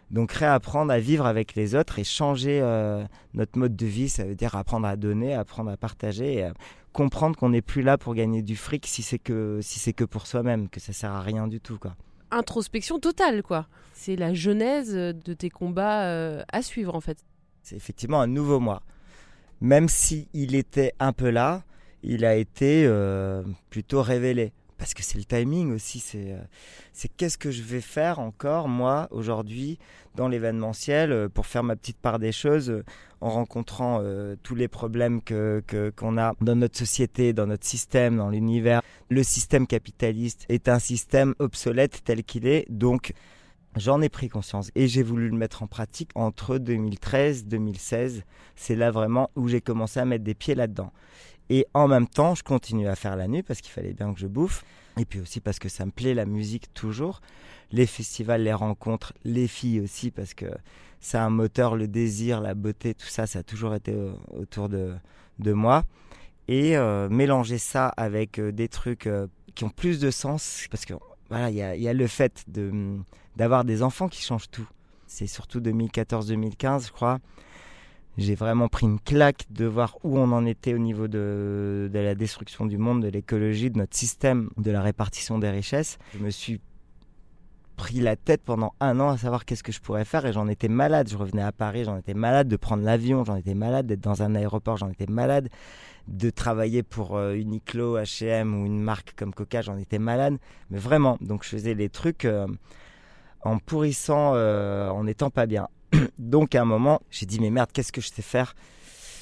Donc 0.09 0.31
réapprendre 0.31 0.91
à 0.91 0.99
vivre 0.99 1.25
avec 1.25 1.55
les 1.55 1.75
autres 1.75 1.99
et 1.99 2.03
changer 2.03 2.59
euh, 2.61 3.03
notre 3.33 3.57
mode 3.57 3.75
de 3.75 3.85
vie, 3.85 4.09
ça 4.09 4.25
veut 4.25 4.35
dire 4.35 4.55
apprendre 4.55 4.87
à 4.87 4.95
donner, 4.95 5.33
apprendre 5.33 5.71
à 5.71 5.77
partager, 5.77 6.51
comprendre 6.93 7.35
qu'on 7.35 7.49
n'est 7.49 7.61
plus 7.61 7.81
là 7.81 7.97
pour 7.97 8.13
gagner 8.13 8.41
du 8.41 8.55
fric 8.55 8.85
si 8.87 9.01
c'est 9.01 9.19
que 9.19 9.59
si 9.61 9.79
c'est 9.79 9.93
que 9.93 10.03
pour 10.03 10.27
soi-même, 10.27 10.69
que 10.69 10.79
ça 10.79 10.93
sert 10.93 11.11
à 11.11 11.21
rien 11.21 11.47
du 11.47 11.59
tout 11.59 11.77
quoi. 11.77 11.95
Introspection 12.31 12.99
totale 12.99 13.43
quoi. 13.43 13.67
C'est 13.93 14.15
la 14.15 14.33
genèse 14.33 14.93
de 14.93 15.33
tes 15.33 15.49
combats 15.49 16.05
euh, 16.05 16.43
à 16.51 16.61
suivre 16.61 16.95
en 16.95 17.01
fait. 17.01 17.17
C'est 17.63 17.75
effectivement 17.75 18.21
un 18.21 18.27
nouveau 18.27 18.59
moi. 18.59 18.83
Même 19.61 19.87
si 19.89 20.27
était 20.33 20.93
un 20.99 21.13
peu 21.13 21.29
là, 21.29 21.63
il 22.03 22.25
a 22.25 22.35
été 22.35 22.85
euh, 22.85 23.43
plutôt 23.69 24.01
révélé 24.01 24.51
parce 24.77 24.93
que 24.93 25.01
c'est 25.01 25.17
le 25.17 25.23
timing 25.23 25.71
aussi, 25.73 25.99
c'est 25.99 26.35
c'est 26.91 27.07
qu'est-ce 27.07 27.37
que 27.37 27.51
je 27.51 27.61
vais 27.61 27.79
faire 27.79 28.19
encore 28.19 28.67
moi 28.67 29.07
aujourd'hui 29.11 29.79
dans 30.15 30.27
l'événementiel 30.27 31.11
euh, 31.11 31.29
pour 31.29 31.45
faire 31.45 31.63
ma 31.63 31.75
petite 31.75 31.97
part 31.97 32.19
des 32.19 32.31
choses 32.31 32.69
euh, 32.69 32.83
en 33.21 33.29
rencontrant 33.29 33.99
euh, 34.01 34.35
tous 34.43 34.55
les 34.55 34.67
problèmes 34.67 35.21
que 35.21 35.63
qu'on 35.95 36.17
a 36.17 36.33
dans 36.41 36.55
notre 36.55 36.77
société, 36.77 37.31
dans 37.31 37.47
notre 37.47 37.65
système, 37.65 38.17
dans 38.17 38.29
l'univers. 38.29 38.81
Le 39.09 39.23
système 39.23 39.67
capitaliste 39.67 40.45
est 40.49 40.67
un 40.67 40.79
système 40.79 41.33
obsolète 41.39 42.01
tel 42.03 42.23
qu'il 42.23 42.45
est, 42.45 42.65
donc 42.69 43.13
J'en 43.75 44.01
ai 44.01 44.09
pris 44.09 44.29
conscience 44.29 44.71
et 44.75 44.87
j'ai 44.87 45.03
voulu 45.03 45.29
le 45.29 45.37
mettre 45.37 45.63
en 45.63 45.67
pratique 45.67 46.11
entre 46.15 46.57
2013 46.57 47.39
et 47.39 47.43
2016. 47.43 48.23
C'est 48.55 48.75
là 48.75 48.91
vraiment 48.91 49.31
où 49.35 49.47
j'ai 49.47 49.61
commencé 49.61 49.99
à 49.99 50.05
mettre 50.05 50.23
des 50.23 50.35
pieds 50.35 50.55
là-dedans. 50.55 50.91
Et 51.49 51.65
en 51.73 51.87
même 51.87 52.07
temps, 52.07 52.35
je 52.35 52.43
continue 52.43 52.87
à 52.87 52.95
faire 52.95 53.15
la 53.15 53.27
nuit 53.27 53.43
parce 53.43 53.61
qu'il 53.61 53.71
fallait 53.71 53.93
bien 53.93 54.13
que 54.13 54.19
je 54.19 54.27
bouffe. 54.27 54.63
Et 54.97 55.05
puis 55.05 55.19
aussi 55.19 55.39
parce 55.39 55.57
que 55.57 55.69
ça 55.69 55.85
me 55.85 55.91
plaît 55.91 56.13
la 56.13 56.25
musique 56.25 56.71
toujours 56.73 57.19
les 57.73 57.87
festivals, 57.87 58.43
les 58.43 58.53
rencontres, 58.53 59.13
les 59.25 59.47
filles 59.47 59.81
aussi, 59.81 60.11
parce 60.11 60.33
que 60.33 60.45
c'est 61.01 61.17
un 61.17 61.31
moteur, 61.31 61.75
le 61.75 61.87
désir, 61.87 62.39
la 62.39 62.53
beauté, 62.53 62.93
tout 62.93 63.07
ça, 63.07 63.27
ça 63.27 63.39
a 63.39 63.43
toujours 63.43 63.73
été 63.73 63.91
euh, 63.91 64.13
autour 64.31 64.69
de, 64.69 64.93
de 65.39 65.53
moi. 65.53 65.83
Et 66.47 66.77
euh, 66.77 67.09
mélanger 67.09 67.57
ça 67.57 67.87
avec 67.97 68.39
euh, 68.39 68.51
des 68.51 68.67
trucs 68.67 69.09
qui 69.55 69.63
ont 69.63 69.69
plus 69.69 69.99
de 69.99 70.11
sens, 70.11 70.67
parce 70.69 70.85
que 70.85 70.93
voilà, 71.29 71.49
il 71.49 71.55
y 71.55 71.61
a, 71.63 71.75
y 71.75 71.87
a, 71.87 71.93
le 71.93 72.07
fait 72.07 72.43
de, 72.47 72.99
d'avoir 73.35 73.65
des 73.65 73.83
enfants 73.83 74.07
qui 74.07 74.21
changent 74.21 74.49
tout. 74.49 74.67
C'est 75.07 75.27
surtout 75.27 75.59
2014-2015, 75.59 76.87
je 76.87 76.91
crois. 76.91 77.19
J'ai 78.17 78.35
vraiment 78.35 78.67
pris 78.67 78.85
une 78.85 78.99
claque 78.99 79.45
de 79.49 79.65
voir 79.65 79.97
où 80.03 80.19
on 80.19 80.31
en 80.31 80.45
était 80.45 80.73
au 80.73 80.77
niveau 80.77 81.07
de, 81.07 81.89
de 81.91 81.99
la 81.99 82.13
destruction 82.13 82.65
du 82.67 82.77
monde, 82.77 83.01
de 83.01 83.07
l'écologie, 83.07 83.71
de 83.71 83.77
notre 83.79 83.95
système, 83.95 84.49
de 84.57 84.69
la 84.69 84.81
répartition 84.81 85.39
des 85.39 85.49
richesses. 85.49 85.97
Je 86.13 86.19
me 86.19 86.29
suis 86.29 86.61
pris 87.75 87.99
la 87.99 88.15
tête 88.15 88.41
pendant 88.43 88.73
un 88.79 88.99
an 88.99 89.09
à 89.09 89.17
savoir 89.17 89.45
qu'est-ce 89.45 89.63
que 89.63 89.71
je 89.71 89.81
pourrais 89.81 90.05
faire 90.05 90.25
et 90.25 90.33
j'en 90.33 90.47
étais 90.47 90.67
malade. 90.67 91.09
Je 91.09 91.17
revenais 91.17 91.41
à 91.41 91.51
Paris, 91.51 91.85
j'en 91.85 91.97
étais 91.97 92.13
malade 92.13 92.47
de 92.47 92.55
prendre 92.55 92.83
l'avion, 92.83 93.25
j'en 93.25 93.35
étais 93.35 93.55
malade 93.55 93.87
d'être 93.87 94.01
dans 94.01 94.21
un 94.21 94.35
aéroport, 94.35 94.77
j'en 94.77 94.89
étais 94.89 95.07
malade 95.07 95.49
de 96.07 96.29
travailler 96.29 96.83
pour 96.83 97.15
euh, 97.15 97.33
Uniqlo, 97.33 97.97
H&M 97.97 98.53
ou 98.53 98.65
une 98.65 98.81
marque 98.81 99.13
comme 99.15 99.33
Coca, 99.33 99.61
j'en 99.61 99.77
étais 99.77 99.99
malade. 99.99 100.37
Mais 100.69 100.77
vraiment, 100.77 101.17
donc 101.21 101.43
je 101.43 101.49
faisais 101.49 101.73
les 101.73 101.89
trucs 101.89 102.25
euh, 102.25 102.47
en 103.43 103.59
pourrissant, 103.59 104.33
euh, 104.35 104.89
en 104.89 105.03
n'étant 105.03 105.29
pas 105.29 105.45
bien. 105.45 105.67
donc 106.17 106.55
à 106.55 106.61
un 106.61 106.65
moment, 106.65 107.01
j'ai 107.11 107.25
dit 107.25 107.39
mais 107.39 107.49
merde, 107.49 107.69
qu'est-ce 107.73 107.91
que 107.91 108.01
je 108.01 108.09
sais 108.09 108.21
faire? 108.21 108.55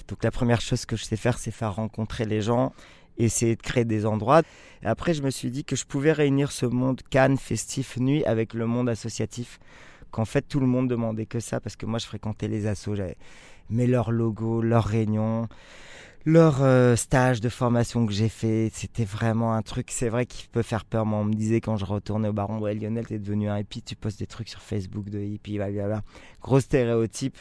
Donc 0.07 0.23
la 0.23 0.31
première 0.31 0.61
chose 0.61 0.85
que 0.85 0.95
je 0.95 1.03
sais 1.03 1.17
faire, 1.17 1.37
c'est 1.37 1.51
faire 1.51 1.75
rencontrer 1.75 2.25
les 2.25 2.41
gens 2.41 2.73
essayer 3.17 3.55
de 3.55 3.61
créer 3.61 3.85
des 3.85 4.05
endroits. 4.05 4.41
Et 4.83 4.87
après, 4.87 5.13
je 5.13 5.21
me 5.21 5.29
suis 5.29 5.51
dit 5.51 5.63
que 5.63 5.75
je 5.75 5.85
pouvais 5.85 6.11
réunir 6.11 6.51
ce 6.51 6.65
monde 6.65 7.01
Cannes, 7.09 7.37
festif, 7.37 7.97
nuit 7.97 8.23
avec 8.25 8.53
le 8.53 8.65
monde 8.65 8.89
associatif. 8.89 9.59
Qu'en 10.11 10.25
fait, 10.25 10.41
tout 10.41 10.59
le 10.59 10.65
monde 10.65 10.89
demandait 10.89 11.25
que 11.25 11.39
ça 11.39 11.59
parce 11.59 11.75
que 11.75 11.85
moi, 11.85 11.99
je 11.99 12.05
fréquentais 12.05 12.47
les 12.47 12.67
assos. 12.67 12.95
J'avais 12.95 13.17
mais 13.69 13.87
leurs 13.87 14.11
logos, 14.11 14.61
leurs 14.61 14.83
réunions, 14.83 15.47
leurs 16.25 16.61
euh, 16.61 16.95
stages 16.95 17.41
de 17.41 17.49
formation 17.49 18.05
que 18.05 18.13
j'ai 18.13 18.29
fait, 18.29 18.69
c'était 18.73 19.05
vraiment 19.05 19.53
un 19.53 19.61
truc, 19.61 19.89
c'est 19.91 20.09
vrai 20.09 20.25
qui 20.25 20.47
peut 20.51 20.61
faire 20.61 20.85
peur. 20.85 21.05
Moi, 21.05 21.19
on 21.19 21.25
me 21.25 21.33
disait 21.33 21.61
quand 21.61 21.77
je 21.77 21.85
retournais 21.85 22.29
au 22.29 22.33
baron, 22.33 22.59
ouais, 22.59 22.75
Lionel, 22.75 23.07
t'es 23.07 23.19
devenu 23.19 23.49
un 23.49 23.59
hippie, 23.59 23.81
tu 23.81 23.95
postes 23.95 24.19
des 24.19 24.27
trucs 24.27 24.49
sur 24.49 24.61
Facebook 24.61 25.09
de 25.09 25.19
hippie, 25.19 25.57
blablabla. 25.57 26.01
Gros 26.41 26.59
stéréotype. 26.59 27.37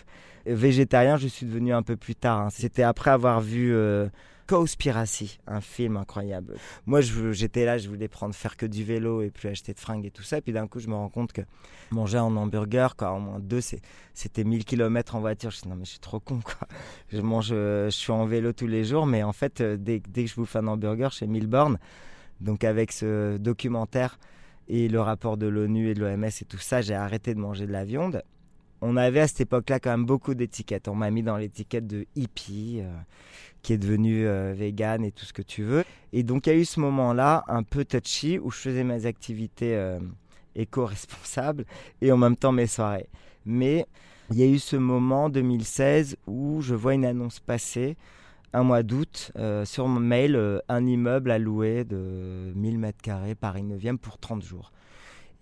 Végétarien, 0.46 1.16
je 1.18 1.28
suis 1.28 1.44
devenu 1.44 1.74
un 1.74 1.82
peu 1.82 1.96
plus 1.96 2.14
tard. 2.14 2.40
Hein. 2.40 2.48
C'était 2.50 2.82
après 2.82 3.10
avoir 3.10 3.40
vu 3.40 3.74
euh, 3.74 4.08
Cowspiracy, 4.50 5.38
un 5.46 5.60
film 5.60 5.96
incroyable. 5.96 6.56
Moi, 6.84 7.02
j'étais 7.02 7.64
là, 7.64 7.78
je 7.78 7.88
voulais 7.88 8.08
prendre 8.08 8.34
faire 8.34 8.56
que 8.56 8.66
du 8.66 8.82
vélo 8.82 9.22
et 9.22 9.30
puis 9.30 9.46
acheter 9.46 9.72
de 9.72 9.78
fringues 9.78 10.06
et 10.06 10.10
tout 10.10 10.24
ça. 10.24 10.38
Et 10.38 10.40
puis 10.40 10.52
d'un 10.52 10.66
coup, 10.66 10.80
je 10.80 10.88
me 10.88 10.94
rends 10.94 11.08
compte 11.08 11.30
que 11.30 11.42
manger 11.92 12.18
en 12.18 12.34
hamburger, 12.34 12.96
quoi, 12.96 13.12
en 13.12 13.20
moins 13.20 13.38
deux, 13.38 13.60
c'était 14.12 14.42
1000 14.42 14.64
km 14.64 15.14
en 15.14 15.20
voiture. 15.20 15.52
Je 15.52 15.60
dis 15.60 15.68
non, 15.68 15.76
mais 15.76 15.84
je 15.84 15.90
suis 15.90 16.00
trop 16.00 16.18
con, 16.18 16.40
quoi. 16.44 16.66
Je 17.10 17.20
mange, 17.20 17.50
euh, 17.52 17.84
je 17.90 17.96
suis 17.96 18.10
en 18.10 18.26
vélo 18.26 18.52
tous 18.52 18.66
les 18.66 18.82
jours, 18.82 19.06
mais 19.06 19.22
en 19.22 19.32
fait, 19.32 19.60
euh, 19.60 19.76
dès, 19.76 20.02
dès 20.08 20.24
que 20.24 20.30
je 20.30 20.34
bouffe 20.34 20.56
un 20.56 20.66
hamburger, 20.66 21.12
chez 21.12 21.28
Milborn, 21.28 21.78
donc 22.40 22.64
avec 22.64 22.90
ce 22.90 23.36
documentaire 23.36 24.18
et 24.66 24.88
le 24.88 25.00
rapport 25.00 25.36
de 25.36 25.46
l'ONU 25.46 25.90
et 25.90 25.94
de 25.94 26.00
l'OMS 26.00 26.24
et 26.24 26.44
tout 26.48 26.58
ça, 26.58 26.80
j'ai 26.80 26.96
arrêté 26.96 27.36
de 27.36 27.38
manger 27.38 27.68
de 27.68 27.72
la 27.72 27.84
viande 27.84 28.24
on 28.80 28.96
avait 28.96 29.20
à 29.20 29.28
cette 29.28 29.42
époque-là 29.42 29.80
quand 29.80 29.90
même 29.90 30.06
beaucoup 30.06 30.34
d'étiquettes. 30.34 30.88
On 30.88 30.94
m'a 30.94 31.10
mis 31.10 31.22
dans 31.22 31.36
l'étiquette 31.36 31.86
de 31.86 32.06
hippie, 32.16 32.80
euh, 32.80 32.90
qui 33.62 33.72
est 33.72 33.78
devenu 33.78 34.26
euh, 34.26 34.54
vegan 34.56 35.04
et 35.04 35.12
tout 35.12 35.24
ce 35.24 35.32
que 35.32 35.42
tu 35.42 35.62
veux. 35.62 35.84
Et 36.12 36.22
donc 36.22 36.46
il 36.46 36.50
y 36.50 36.52
a 36.52 36.56
eu 36.56 36.64
ce 36.64 36.80
moment-là 36.80 37.44
un 37.48 37.62
peu 37.62 37.84
touchy 37.84 38.38
où 38.38 38.50
je 38.50 38.58
faisais 38.58 38.84
mes 38.84 39.06
activités 39.06 39.76
euh, 39.76 39.98
éco-responsables 40.54 41.64
et 42.00 42.12
en 42.12 42.16
même 42.16 42.36
temps 42.36 42.52
mes 42.52 42.66
soirées. 42.66 43.08
Mais 43.46 43.86
il 44.30 44.38
y 44.38 44.42
a 44.42 44.46
eu 44.46 44.58
ce 44.58 44.76
moment 44.76 45.28
2016 45.28 46.16
où 46.26 46.60
je 46.62 46.74
vois 46.74 46.94
une 46.94 47.04
annonce 47.04 47.40
passer 47.40 47.96
un 48.52 48.64
mois 48.64 48.82
d'août, 48.82 49.30
euh, 49.36 49.64
sur 49.64 49.86
mon 49.86 50.00
mail, 50.00 50.60
un 50.68 50.84
immeuble 50.84 51.30
à 51.30 51.38
louer 51.38 51.84
de 51.84 52.52
1000 52.56 52.78
mètres 52.78 53.00
carrés 53.00 53.36
Paris 53.36 53.62
9e 53.62 53.96
pour 53.96 54.18
30 54.18 54.42
jours. 54.42 54.72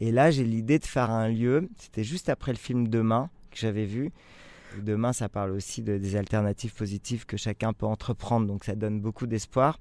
Et 0.01 0.13
là, 0.13 0.31
j'ai 0.31 0.45
l'idée 0.45 0.79
de 0.79 0.85
faire 0.85 1.11
un 1.11 1.29
lieu. 1.29 1.69
C'était 1.77 2.05
juste 2.05 2.29
après 2.29 2.53
le 2.53 2.59
film 2.59 2.89
Demain 2.89 3.31
que 3.51 3.59
j'avais 3.59 3.85
vu. 3.85 4.13
Demain, 4.83 5.13
ça 5.13 5.29
parle 5.29 5.53
aussi 5.53 5.83
de, 5.83 5.97
des 5.97 6.17
alternatives 6.17 6.75
positives 6.75 7.27
que 7.27 7.37
chacun 7.37 7.73
peut 7.73 7.87
entreprendre, 7.87 8.47
donc 8.47 8.65
ça 8.65 8.75
donne 8.75 9.01
beaucoup 9.01 9.27
d'espoir. 9.27 9.81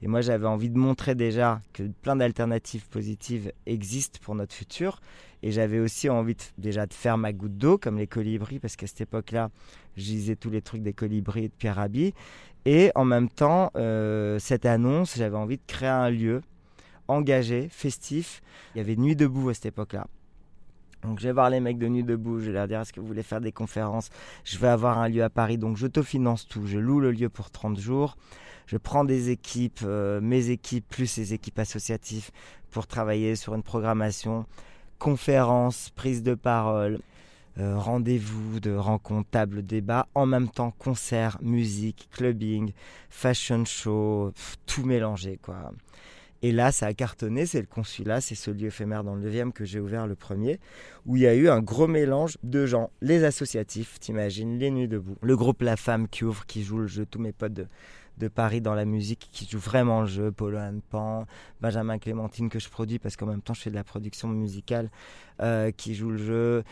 Et 0.00 0.06
moi, 0.06 0.20
j'avais 0.20 0.46
envie 0.46 0.70
de 0.70 0.78
montrer 0.78 1.14
déjà 1.14 1.60
que 1.72 1.82
plein 2.02 2.16
d'alternatives 2.16 2.86
positives 2.88 3.52
existent 3.66 4.20
pour 4.22 4.34
notre 4.34 4.54
futur. 4.54 5.00
Et 5.42 5.50
j'avais 5.50 5.80
aussi 5.80 6.08
envie 6.08 6.36
déjà 6.56 6.86
de 6.86 6.94
faire 6.94 7.18
ma 7.18 7.32
goutte 7.32 7.58
d'eau, 7.58 7.78
comme 7.78 7.98
les 7.98 8.06
colibris, 8.06 8.58
parce 8.58 8.76
qu'à 8.76 8.86
cette 8.86 9.02
époque-là, 9.02 9.50
je 9.96 10.04
lisais 10.04 10.36
tous 10.36 10.50
les 10.50 10.62
trucs 10.62 10.82
des 10.82 10.92
colibris 10.92 11.44
et 11.44 11.48
de 11.48 11.54
Pierre 11.54 11.76
Rabhi. 11.76 12.14
Et 12.64 12.90
en 12.94 13.04
même 13.04 13.28
temps, 13.28 13.70
euh, 13.76 14.38
cette 14.38 14.66
annonce, 14.66 15.16
j'avais 15.16 15.36
envie 15.36 15.56
de 15.56 15.62
créer 15.66 15.88
un 15.88 16.10
lieu 16.10 16.42
engagé, 17.08 17.68
festif. 17.70 18.42
Il 18.74 18.78
y 18.78 18.80
avait 18.80 18.96
Nuit 18.96 19.16
debout 19.16 19.48
à 19.48 19.54
cette 19.54 19.66
époque-là. 19.66 20.06
Donc 21.02 21.20
je 21.20 21.28
vais 21.28 21.32
voir 21.32 21.50
les 21.50 21.60
mecs 21.60 21.78
de 21.78 21.88
Nuit 21.88 22.02
Debout, 22.02 22.40
je 22.40 22.46
vais 22.46 22.52
leur 22.52 22.66
dire 22.66 22.80
est-ce 22.80 22.92
que 22.92 23.00
vous 23.00 23.06
voulez 23.06 23.22
faire 23.22 23.40
des 23.40 23.52
conférences? 23.52 24.10
Je 24.44 24.58
vais 24.58 24.68
avoir 24.68 24.98
un 24.98 25.08
lieu 25.08 25.22
à 25.22 25.30
Paris, 25.30 25.56
donc 25.56 25.76
j'autofinance 25.76 26.46
tout, 26.48 26.66
je 26.66 26.78
loue 26.78 27.00
le 27.00 27.12
lieu 27.12 27.28
pour 27.28 27.50
30 27.50 27.78
jours, 27.78 28.16
je 28.66 28.76
prends 28.76 29.04
des 29.04 29.30
équipes, 29.30 29.80
euh, 29.84 30.20
mes 30.20 30.50
équipes 30.50 30.86
plus 30.88 31.16
les 31.16 31.34
équipes 31.34 31.58
associatives 31.60 32.30
pour 32.70 32.86
travailler 32.86 33.36
sur 33.36 33.54
une 33.54 33.62
programmation, 33.62 34.44
conférences, 34.98 35.90
prise 35.90 36.24
de 36.24 36.34
parole, 36.34 36.98
euh, 37.58 37.78
rendez-vous 37.78 38.58
de 38.58 38.74
rencontres, 38.74 39.30
table 39.30 39.64
débat, 39.64 40.08
en 40.14 40.26
même 40.26 40.48
temps 40.48 40.72
concert, 40.78 41.38
musique, 41.42 42.08
clubbing, 42.10 42.72
fashion 43.08 43.64
show, 43.64 44.32
tout 44.66 44.84
mélangé 44.84 45.38
quoi. 45.40 45.72
Et 46.42 46.52
là, 46.52 46.70
ça 46.70 46.86
a 46.86 46.94
cartonné, 46.94 47.46
c'est 47.46 47.60
le 47.60 47.66
consulat, 47.66 48.20
c'est 48.20 48.36
ce 48.36 48.50
lieu 48.50 48.68
éphémère 48.68 49.02
dans 49.02 49.16
le 49.16 49.28
9e 49.28 49.52
que 49.52 49.64
j'ai 49.64 49.80
ouvert 49.80 50.06
le 50.06 50.14
premier, 50.14 50.60
où 51.04 51.16
il 51.16 51.22
y 51.22 51.26
a 51.26 51.34
eu 51.34 51.48
un 51.48 51.60
gros 51.60 51.88
mélange 51.88 52.38
de 52.44 52.64
gens. 52.64 52.90
Les 53.00 53.24
associatifs, 53.24 53.98
t'imagines, 53.98 54.58
les 54.58 54.70
nuits 54.70 54.86
debout. 54.86 55.16
Le 55.22 55.36
groupe 55.36 55.62
La 55.62 55.76
Femme 55.76 56.06
qui 56.08 56.24
ouvre, 56.24 56.46
qui 56.46 56.62
joue 56.62 56.78
le 56.78 56.86
jeu, 56.86 57.06
tous 57.06 57.18
mes 57.18 57.32
potes 57.32 57.54
de, 57.54 57.66
Paris 58.28 58.60
dans 58.60 58.74
la 58.74 58.84
musique 58.84 59.28
qui 59.30 59.48
jouent 59.48 59.60
vraiment 59.60 60.00
le 60.00 60.08
jeu, 60.08 60.32
Polo 60.32 60.58
Pan, 60.90 61.24
Benjamin 61.60 61.98
Clémentine 61.98 62.48
que 62.48 62.58
je 62.58 62.68
produis 62.68 62.98
parce 62.98 63.16
qu'en 63.16 63.26
même 63.26 63.42
temps 63.42 63.54
je 63.54 63.60
fais 63.62 63.70
de 63.70 63.76
la 63.76 63.84
production 63.84 64.26
musicale, 64.26 64.90
euh, 65.40 65.70
qui 65.70 65.94
joue 65.94 66.10
le 66.10 66.18
jeu 66.18 66.64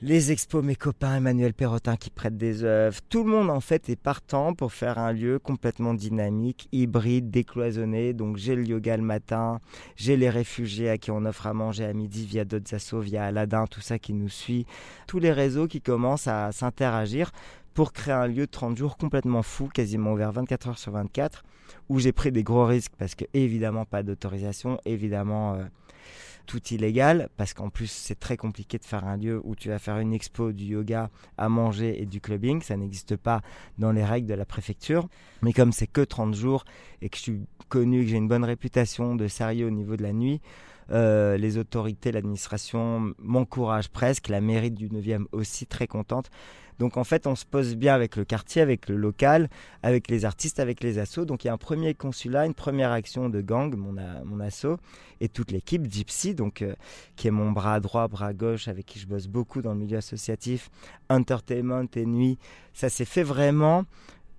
les 0.00 0.30
expos, 0.30 0.64
mes 0.64 0.76
copains, 0.76 1.16
Emmanuel 1.16 1.52
Perrotin 1.52 1.96
qui 1.96 2.10
prête 2.10 2.36
des 2.36 2.62
œuvres. 2.62 3.00
Tout 3.08 3.24
le 3.24 3.30
monde 3.30 3.50
en 3.50 3.60
fait 3.60 3.88
est 3.88 3.96
partant 3.96 4.54
pour 4.54 4.72
faire 4.72 4.98
un 4.98 5.12
lieu 5.12 5.40
complètement 5.40 5.92
dynamique, 5.92 6.68
hybride, 6.70 7.30
décloisonné. 7.30 8.12
Donc 8.12 8.36
j'ai 8.36 8.54
le 8.54 8.64
yoga 8.64 8.96
le 8.96 9.02
matin, 9.02 9.60
j'ai 9.96 10.16
les 10.16 10.30
réfugiés 10.30 10.90
à 10.90 10.98
qui 10.98 11.10
on 11.10 11.24
offre 11.24 11.48
à 11.48 11.52
manger 11.52 11.84
à 11.84 11.92
midi 11.92 12.26
via 12.26 12.44
d'autres 12.44 12.74
assos, 12.74 13.00
via 13.00 13.24
Aladdin, 13.24 13.66
tout 13.66 13.80
ça 13.80 13.98
qui 13.98 14.12
nous 14.12 14.28
suit. 14.28 14.66
Tous 15.08 15.18
les 15.18 15.32
réseaux 15.32 15.66
qui 15.66 15.80
commencent 15.80 16.28
à 16.28 16.52
s'interagir 16.52 17.32
pour 17.74 17.92
créer 17.92 18.14
un 18.14 18.28
lieu 18.28 18.46
de 18.46 18.50
30 18.50 18.76
jours 18.76 18.96
complètement 18.98 19.42
fou, 19.42 19.68
quasiment 19.72 20.12
ouvert 20.12 20.30
24 20.30 20.68
heures 20.68 20.78
sur 20.78 20.92
24, 20.92 21.42
où 21.88 21.98
j'ai 21.98 22.12
pris 22.12 22.30
des 22.30 22.44
gros 22.44 22.66
risques 22.66 22.92
parce 22.98 23.16
que 23.16 23.24
évidemment 23.34 23.84
pas 23.84 24.04
d'autorisation, 24.04 24.78
évidemment... 24.84 25.54
Euh, 25.54 25.64
tout 26.48 26.66
illégal, 26.72 27.28
parce 27.36 27.52
qu'en 27.52 27.68
plus 27.68 27.90
c'est 27.90 28.18
très 28.18 28.38
compliqué 28.38 28.78
de 28.78 28.84
faire 28.84 29.04
un 29.04 29.18
lieu 29.18 29.40
où 29.44 29.54
tu 29.54 29.68
vas 29.68 29.78
faire 29.78 29.98
une 29.98 30.14
expo 30.14 30.50
du 30.50 30.64
yoga 30.64 31.10
à 31.36 31.48
manger 31.50 32.00
et 32.02 32.06
du 32.06 32.20
clubbing, 32.20 32.62
ça 32.62 32.76
n'existe 32.76 33.16
pas 33.16 33.42
dans 33.76 33.92
les 33.92 34.04
règles 34.04 34.26
de 34.26 34.34
la 34.34 34.46
préfecture. 34.46 35.08
Mais 35.42 35.52
comme 35.52 35.72
c'est 35.72 35.86
que 35.86 36.00
30 36.00 36.34
jours 36.34 36.64
et 37.02 37.10
que 37.10 37.18
je 37.18 37.22
suis 37.22 37.40
connu, 37.68 38.02
que 38.02 38.08
j'ai 38.08 38.16
une 38.16 38.28
bonne 38.28 38.44
réputation 38.44 39.14
de 39.14 39.28
sérieux 39.28 39.66
au 39.66 39.70
niveau 39.70 39.96
de 39.96 40.02
la 40.02 40.14
nuit, 40.14 40.40
euh, 40.90 41.36
les 41.36 41.58
autorités, 41.58 42.12
l'administration 42.12 43.12
m'encouragent 43.18 43.90
presque, 43.90 44.28
la 44.28 44.40
mairie 44.40 44.70
du 44.70 44.88
9e 44.88 45.26
aussi 45.32 45.66
très 45.66 45.86
contente. 45.86 46.30
Donc 46.78 46.96
en 46.96 47.04
fait, 47.04 47.26
on 47.26 47.34
se 47.34 47.44
pose 47.44 47.76
bien 47.76 47.94
avec 47.94 48.16
le 48.16 48.24
quartier, 48.24 48.62
avec 48.62 48.88
le 48.88 48.96
local, 48.96 49.48
avec 49.82 50.08
les 50.08 50.24
artistes, 50.24 50.60
avec 50.60 50.82
les 50.82 50.98
assos. 50.98 51.24
Donc 51.24 51.44
il 51.44 51.48
y 51.48 51.50
a 51.50 51.52
un 51.52 51.58
premier 51.58 51.94
consulat, 51.94 52.46
une 52.46 52.54
première 52.54 52.92
action 52.92 53.28
de 53.28 53.40
gang, 53.40 53.74
mon, 53.74 53.94
mon 54.24 54.40
asso, 54.40 54.78
et 55.20 55.28
toute 55.28 55.50
l'équipe 55.50 55.90
Gypsy, 55.90 56.34
donc 56.34 56.62
euh, 56.62 56.74
qui 57.16 57.28
est 57.28 57.32
mon 57.32 57.50
bras 57.50 57.80
droit, 57.80 58.06
bras 58.08 58.32
gauche, 58.32 58.68
avec 58.68 58.86
qui 58.86 58.98
je 58.98 59.06
bosse 59.06 59.26
beaucoup 59.26 59.62
dans 59.62 59.72
le 59.72 59.78
milieu 59.78 59.98
associatif, 59.98 60.70
entertainment 61.08 61.88
et 61.94 62.06
nuit. 62.06 62.38
Ça 62.72 62.88
s'est 62.88 63.04
fait 63.04 63.22
vraiment. 63.24 63.84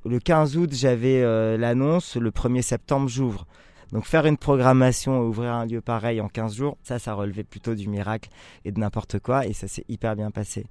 Le 0.05 0.19
15 0.19 0.55
août, 0.55 0.69
j'avais 0.73 1.21
euh, 1.23 1.57
l'annonce. 1.57 2.15
Le 2.15 2.31
1er 2.31 2.61
septembre, 2.61 3.09
j'ouvre. 3.09 3.45
Donc 3.91 4.05
faire 4.05 4.25
une 4.25 4.37
programmation, 4.37 5.21
ouvrir 5.21 5.53
un 5.53 5.65
lieu 5.65 5.81
pareil 5.81 6.21
en 6.21 6.29
15 6.29 6.55
jours, 6.55 6.77
ça, 6.83 6.99
ça 6.99 7.13
relevait 7.13 7.43
plutôt 7.43 7.73
du 7.73 7.87
miracle 7.87 8.29
et 8.65 8.71
de 8.71 8.79
n'importe 8.79 9.19
quoi, 9.19 9.45
et 9.45 9.53
ça 9.53 9.67
s'est 9.67 9.85
hyper 9.89 10.15
bien 10.15 10.31
passé. 10.31 10.65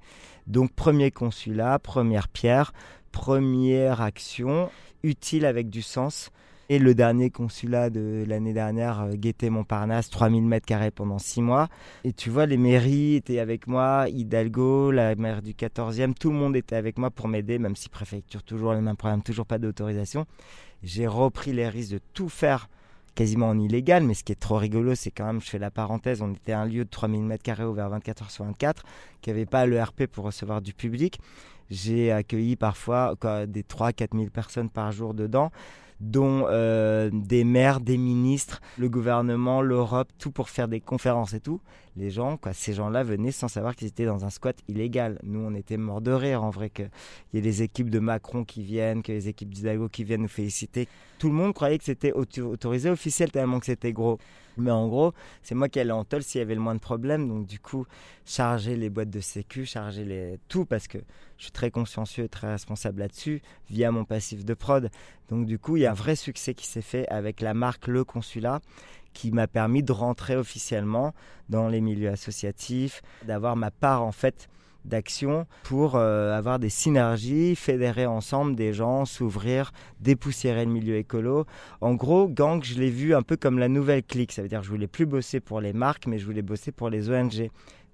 Donc 0.47 0.71
premier 0.73 1.11
consulat, 1.11 1.79
première 1.79 2.29
pierre, 2.29 2.71
première 3.11 4.01
action, 4.01 4.69
utile 5.03 5.45
avec 5.45 5.69
du 5.69 5.81
sens. 5.81 6.31
Et 6.71 6.77
le 6.77 6.93
dernier 6.93 7.31
consulat 7.31 7.89
de 7.89 8.23
l'année 8.27 8.53
dernière, 8.53 9.01
euh, 9.01 9.13
Gaieté 9.15 9.49
Montparnasse, 9.49 10.11
3000 10.11 10.43
mètres 10.43 10.67
carrés 10.67 10.91
pendant 10.91 11.17
6 11.17 11.41
mois. 11.41 11.67
Et 12.03 12.13
tu 12.13 12.29
vois, 12.29 12.45
les 12.45 12.57
mairies 12.57 13.15
étaient 13.15 13.39
avec 13.39 13.65
moi, 13.65 14.05
Hidalgo, 14.07 14.91
la 14.91 15.15
maire 15.15 15.41
du 15.41 15.53
14e, 15.53 16.13
tout 16.13 16.29
le 16.29 16.37
monde 16.37 16.55
était 16.55 16.75
avec 16.75 16.99
moi 16.99 17.09
pour 17.09 17.27
m'aider, 17.27 17.57
même 17.57 17.75
si 17.75 17.89
préfecture, 17.89 18.43
toujours 18.43 18.73
les 18.73 18.81
mêmes 18.81 18.97
problèmes, 18.97 19.23
toujours 19.23 19.47
pas 19.47 19.57
d'autorisation. 19.57 20.27
J'ai 20.83 21.07
repris 21.07 21.53
les 21.53 21.67
risques 21.67 21.93
de 21.93 21.99
tout 22.13 22.29
faire 22.29 22.69
quasiment 23.19 23.49
en 23.49 23.59
illégal, 23.59 24.05
mais 24.05 24.13
ce 24.13 24.23
qui 24.23 24.31
est 24.31 24.39
trop 24.39 24.55
rigolo, 24.55 24.95
c'est 24.95 25.11
quand 25.11 25.25
même, 25.25 25.41
je 25.41 25.49
fais 25.49 25.59
la 25.59 25.71
parenthèse, 25.71 26.21
on 26.21 26.31
était 26.31 26.53
un 26.53 26.63
lieu 26.63 26.85
de 26.85 26.89
3000 26.89 27.27
m2 27.27 27.65
ouvert 27.65 27.89
24 27.89 28.23
h 28.23 28.31
sur 28.31 28.45
24, 28.45 28.83
qui 29.19 29.29
n'avait 29.29 29.45
pas 29.45 29.65
le 29.65 29.83
RP 29.83 30.05
pour 30.05 30.23
recevoir 30.23 30.61
du 30.61 30.73
public. 30.73 31.19
J'ai 31.69 32.13
accueilli 32.13 32.55
parfois 32.55 33.15
des 33.45 33.63
3-4 33.63 34.15
000 34.15 34.29
personnes 34.29 34.69
par 34.69 34.93
jour 34.93 35.13
dedans 35.13 35.51
dont 35.99 36.45
euh, 36.47 37.09
des 37.11 37.43
maires, 37.43 37.81
des 37.81 37.97
ministres, 37.97 38.61
le 38.77 38.87
gouvernement, 38.87 39.61
l'Europe, 39.61 40.07
tout 40.17 40.31
pour 40.31 40.47
faire 40.47 40.69
des 40.69 40.79
conférences 40.79 41.33
et 41.33 41.41
tout. 41.41 41.59
Les 41.99 42.11
gens, 42.11 42.37
quoi, 42.37 42.53
ces 42.53 42.71
gens-là 42.71 43.03
venaient 43.03 43.33
sans 43.33 43.49
savoir 43.49 43.75
qu'ils 43.75 43.89
étaient 43.89 44.05
dans 44.05 44.23
un 44.23 44.29
squat 44.29 44.55
illégal. 44.69 45.19
Nous, 45.23 45.41
on 45.41 45.53
était 45.53 45.75
morts 45.75 45.99
de 45.99 46.11
rire 46.11 46.45
en 46.45 46.49
vrai 46.49 46.69
qu'il 46.69 46.89
y 47.33 47.37
ait 47.39 47.41
les 47.41 47.61
équipes 47.61 47.89
de 47.89 47.99
Macron 47.99 48.45
qui 48.45 48.63
viennent, 48.63 49.03
que 49.03 49.11
les 49.11 49.27
équipes 49.27 49.53
d'Hidalgo 49.53 49.89
qui 49.89 50.05
viennent 50.05 50.21
nous 50.21 50.29
féliciter. 50.29 50.87
Tout 51.17 51.27
le 51.27 51.35
monde 51.35 51.53
croyait 51.53 51.77
que 51.77 51.83
c'était 51.83 52.13
autorisé 52.13 52.89
officiel 52.89 53.31
tellement 53.31 53.59
que 53.59 53.65
c'était 53.65 53.91
gros. 53.91 54.17
Mais 54.55 54.71
en 54.71 54.87
gros, 54.87 55.13
c'est 55.43 55.55
moi 55.55 55.67
qui 55.67 55.79
allais 55.79 55.91
en 55.91 56.05
tol 56.05 56.23
s'il 56.23 56.39
y 56.39 56.41
avait 56.41 56.55
le 56.55 56.61
moins 56.61 56.75
de 56.75 56.79
problèmes. 56.79 57.27
Donc 57.27 57.47
du 57.47 57.59
coup, 57.59 57.85
charger 58.25 58.77
les 58.77 58.89
boîtes 58.89 59.09
de 59.09 59.19
sécu, 59.19 59.65
charger 59.65 60.05
les... 60.05 60.39
tout 60.47 60.65
parce 60.65 60.87
que 60.87 60.99
je 61.37 61.43
suis 61.43 61.51
très 61.51 61.71
consciencieux 61.71 62.25
et 62.25 62.29
très 62.29 62.51
responsable 62.51 62.99
là-dessus 62.99 63.41
via 63.69 63.91
mon 63.91 64.05
passif 64.05 64.45
de 64.45 64.53
prod. 64.53 64.89
Donc 65.29 65.45
du 65.45 65.59
coup, 65.59 65.77
il 65.77 65.81
y 65.81 65.85
a 65.85 65.91
un 65.91 65.95
vrai 65.95 66.15
succès 66.15 66.53
qui 66.53 66.65
s'est 66.65 66.81
fait 66.81 67.07
avec 67.09 67.41
la 67.41 67.53
marque 67.53 67.87
Le 67.87 68.03
Consulat 68.03 68.61
qui 69.13 69.31
m'a 69.31 69.47
permis 69.47 69.83
de 69.83 69.91
rentrer 69.91 70.35
officiellement 70.35 71.13
dans 71.49 71.67
les 71.67 71.81
milieux 71.81 72.09
associatifs, 72.09 73.01
d'avoir 73.25 73.55
ma 73.55 73.71
part 73.71 74.03
en 74.03 74.11
fait 74.11 74.49
d'action 74.85 75.45
pour 75.63 75.95
euh, 75.95 76.35
avoir 76.35 76.59
des 76.59 76.69
synergies, 76.69 77.55
fédérer 77.55 78.05
ensemble 78.05 78.55
des 78.55 78.73
gens, 78.73 79.05
s'ouvrir, 79.05 79.71
dépoussiérer 79.99 80.65
le 80.65 80.71
milieu 80.71 80.95
écolo. 80.95 81.45
En 81.81 81.95
gros, 81.95 82.27
Gang, 82.27 82.63
je 82.63 82.79
l'ai 82.79 82.89
vu 82.89 83.13
un 83.13 83.21
peu 83.21 83.37
comme 83.37 83.59
la 83.59 83.67
nouvelle 83.67 84.03
clique. 84.03 84.31
Ça 84.31 84.41
veut 84.41 84.47
dire 84.47 84.59
que 84.59 84.65
je 84.65 84.71
voulais 84.71 84.87
plus 84.87 85.05
bosser 85.05 85.39
pour 85.39 85.61
les 85.61 85.73
marques, 85.73 86.07
mais 86.07 86.17
je 86.17 86.25
voulais 86.25 86.41
bosser 86.41 86.71
pour 86.71 86.89
les 86.89 87.09
ONG 87.09 87.49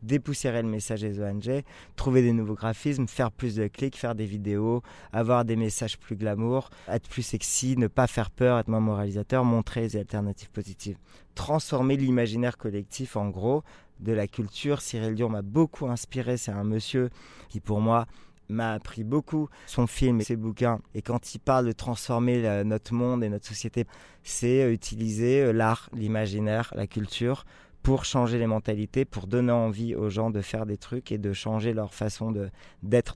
dépoussiérer 0.06 0.62
le 0.62 0.68
message 0.68 1.02
des 1.02 1.20
ONG, 1.20 1.64
trouver 1.96 2.22
des 2.22 2.32
nouveaux 2.32 2.56
graphismes, 2.56 3.08
faire 3.08 3.32
plus 3.32 3.56
de 3.56 3.68
clics, 3.68 3.98
faire 3.98 4.16
des 4.16 4.26
vidéos, 4.26 4.82
avoir 5.12 5.46
des 5.46 5.56
messages 5.56 5.98
plus 5.98 6.16
glamour, 6.16 6.70
être 6.88 7.10
plus 7.10 7.24
sexy, 7.24 7.76
ne 7.78 7.88
pas 7.88 8.08
faire 8.08 8.30
peur, 8.30 8.60
être 8.60 8.68
moins 8.68 8.80
moralisateur, 8.80 9.44
montrer 9.44 9.82
les 9.82 9.98
alternatives 9.98 10.52
positives. 10.52 10.98
Transformer 11.34 11.98
l'imaginaire 11.98 12.58
collectif 12.58 13.18
en 13.18 13.30
gros 13.30 13.64
de 14.00 14.14
la 14.14 14.28
culture. 14.28 14.82
Cyril 14.82 15.16
Dion 15.16 15.30
m'a 15.30 15.42
beaucoup 15.42 15.88
inspiré. 15.88 16.38
C'est 16.38 16.52
un 16.52 16.64
monsieur 16.64 17.10
qui, 17.50 17.60
pour 17.60 17.82
moi, 17.82 18.06
m'a 18.50 18.74
appris 18.74 19.04
beaucoup. 19.04 19.50
Son 19.66 19.88
film 19.88 20.22
et 20.22 20.24
ses 20.24 20.36
bouquins. 20.36 20.80
Et 20.94 21.02
quand 21.02 21.34
il 21.34 21.40
parle 21.40 21.66
de 21.66 21.72
transformer 21.72 22.64
notre 22.64 22.94
monde 22.94 23.24
et 23.24 23.30
notre 23.30 23.48
société, 23.48 23.86
c'est 24.24 24.72
utiliser 24.72 25.42
euh, 25.42 25.52
l'art, 25.52 25.90
l'imaginaire, 25.94 26.72
la 26.76 26.88
culture 26.88 27.46
pour 27.86 28.04
changer 28.04 28.40
les 28.40 28.48
mentalités, 28.48 29.06
pour 29.06 29.28
donner 29.28 29.52
envie 29.52 29.94
aux 29.94 30.10
gens 30.10 30.32
de 30.32 30.42
faire 30.42 30.66
des 30.66 30.76
trucs 30.76 31.12
et 31.12 31.20
de 31.20 31.34
changer 31.34 31.72
leur 31.72 31.94
façon 31.94 32.34
d'être. 32.82 33.16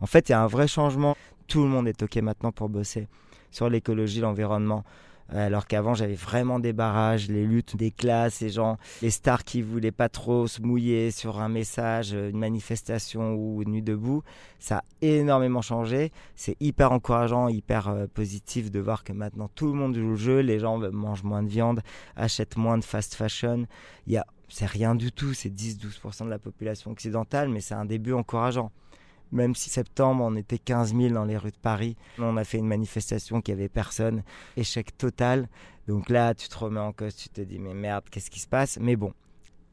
En 0.00 0.06
fait, 0.06 0.30
il 0.30 0.32
y 0.32 0.34
a 0.34 0.42
un 0.42 0.46
vrai 0.46 0.66
changement. 0.66 1.14
Tout 1.48 1.62
le 1.62 1.68
monde 1.68 1.86
est 1.86 2.02
OK 2.02 2.16
maintenant 2.16 2.50
pour 2.50 2.70
bosser 2.70 3.08
sur 3.50 3.68
l'écologie, 3.68 4.20
l'environnement. 4.20 4.84
Alors 5.28 5.66
qu'avant, 5.66 5.94
j'avais 5.94 6.14
vraiment 6.14 6.60
des 6.60 6.72
barrages, 6.72 7.28
les 7.28 7.44
luttes 7.44 7.76
des 7.76 7.90
classes, 7.90 8.40
les 8.40 8.50
gens, 8.50 8.78
les 9.02 9.10
stars 9.10 9.44
qui 9.44 9.60
voulaient 9.60 9.90
pas 9.90 10.08
trop 10.08 10.46
se 10.46 10.62
mouiller 10.62 11.10
sur 11.10 11.40
un 11.40 11.48
message, 11.48 12.12
une 12.12 12.38
manifestation 12.38 13.34
ou 13.34 13.62
une 13.62 13.72
nuit 13.72 13.82
debout. 13.82 14.22
Ça 14.60 14.78
a 14.78 14.84
énormément 15.02 15.62
changé. 15.62 16.12
C'est 16.36 16.56
hyper 16.60 16.92
encourageant, 16.92 17.48
hyper 17.48 17.88
euh, 17.88 18.06
positif 18.06 18.70
de 18.70 18.78
voir 18.78 19.02
que 19.04 19.12
maintenant 19.12 19.48
tout 19.54 19.66
le 19.66 19.72
monde 19.72 19.96
joue 19.96 20.10
le 20.10 20.16
jeu. 20.16 20.40
Les 20.40 20.60
gens 20.60 20.78
mangent 20.78 21.24
moins 21.24 21.42
de 21.42 21.48
viande, 21.48 21.80
achètent 22.14 22.56
moins 22.56 22.78
de 22.78 22.84
fast 22.84 23.14
fashion. 23.14 23.66
Il 24.06 24.12
y 24.12 24.16
a, 24.16 24.26
c'est 24.48 24.66
rien 24.66 24.94
du 24.94 25.10
tout. 25.10 25.34
C'est 25.34 25.50
10-12% 25.50 26.24
de 26.24 26.30
la 26.30 26.38
population 26.38 26.92
occidentale, 26.92 27.48
mais 27.48 27.60
c'est 27.60 27.74
un 27.74 27.84
début 27.84 28.12
encourageant 28.12 28.70
même 29.32 29.54
si 29.54 29.70
septembre 29.70 30.24
on 30.24 30.36
était 30.36 30.58
15 30.58 30.94
000 30.94 31.14
dans 31.14 31.24
les 31.24 31.36
rues 31.36 31.50
de 31.50 31.56
Paris, 31.56 31.96
on 32.18 32.36
a 32.36 32.44
fait 32.44 32.58
une 32.58 32.66
manifestation 32.66 33.40
qui 33.40 33.52
avait 33.52 33.68
personne, 33.68 34.22
échec 34.56 34.96
total. 34.96 35.48
Donc 35.88 36.10
là, 36.10 36.34
tu 36.34 36.48
te 36.48 36.58
remets 36.58 36.80
en 36.80 36.92
cause, 36.92 37.14
tu 37.14 37.28
te 37.28 37.40
dis 37.40 37.58
mais 37.58 37.74
merde, 37.74 38.04
qu'est-ce 38.10 38.30
qui 38.30 38.40
se 38.40 38.48
passe? 38.48 38.78
Mais 38.80 38.96
bon, 38.96 39.12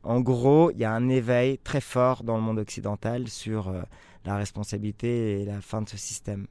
en 0.03 0.21
gros, 0.21 0.71
il 0.71 0.79
y 0.79 0.85
a 0.85 0.91
un 0.91 1.09
éveil 1.09 1.57
très 1.59 1.81
fort 1.81 2.23
dans 2.23 2.35
le 2.35 2.43
monde 2.43 2.59
occidental 2.59 3.27
sur 3.27 3.69
euh, 3.69 3.81
la 4.25 4.35
responsabilité 4.35 5.41
et 5.41 5.45
la 5.45 5.61
fin 5.61 5.81
de 5.81 5.89
ce 5.89 5.97
système. 5.97 6.47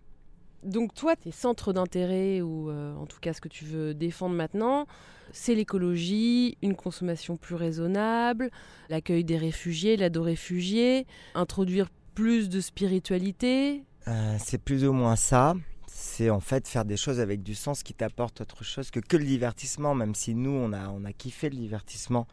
Donc 0.63 0.95
toi, 0.95 1.17
tes 1.17 1.33
centres 1.33 1.73
d'intérêt, 1.73 2.41
ou 2.41 2.71
euh, 2.71 2.95
en 2.95 3.07
tout 3.07 3.19
cas 3.21 3.33
ce 3.33 3.41
que 3.41 3.49
tu 3.49 3.65
veux 3.65 3.95
défendre 3.95 4.37
maintenant, 4.37 4.87
c'est 5.33 5.55
l'écologie, 5.55 6.57
une 6.63 6.77
consommation 6.77 7.37
plus 7.37 7.57
raisonnable, 7.57 8.51
l'accueil 8.89 9.25
des 9.25 9.39
réfugiés, 9.39 9.97
l'aide 9.97 10.17
aux 10.17 10.23
réfugiés, 10.23 11.07
introduire 11.35 11.89
plus 12.15 12.49
de 12.49 12.61
spiritualité 12.61 13.83
euh, 14.09 14.37
C'est 14.39 14.59
plus 14.59 14.85
ou 14.85 14.93
moins 14.93 15.17
ça. 15.17 15.55
C'est 15.87 16.31
en 16.31 16.41
fait 16.41 16.67
faire 16.67 16.85
des 16.85 16.97
choses 16.97 17.21
avec 17.21 17.43
du 17.43 17.55
sens 17.55 17.83
qui 17.83 17.95
t'apporte 17.95 18.41
autre 18.41 18.65
chose 18.65 18.91
que 18.91 19.01
que 19.01 19.17
le 19.17 19.25
divertissement, 19.25 19.95
même 19.95 20.15
si 20.15 20.35
nous, 20.35 20.51
on 20.51 20.73
a, 20.73 20.89
on 20.89 21.05
a 21.05 21.13
kiffé 21.13 21.49
le 21.51 21.57
divertissement. 21.57 22.27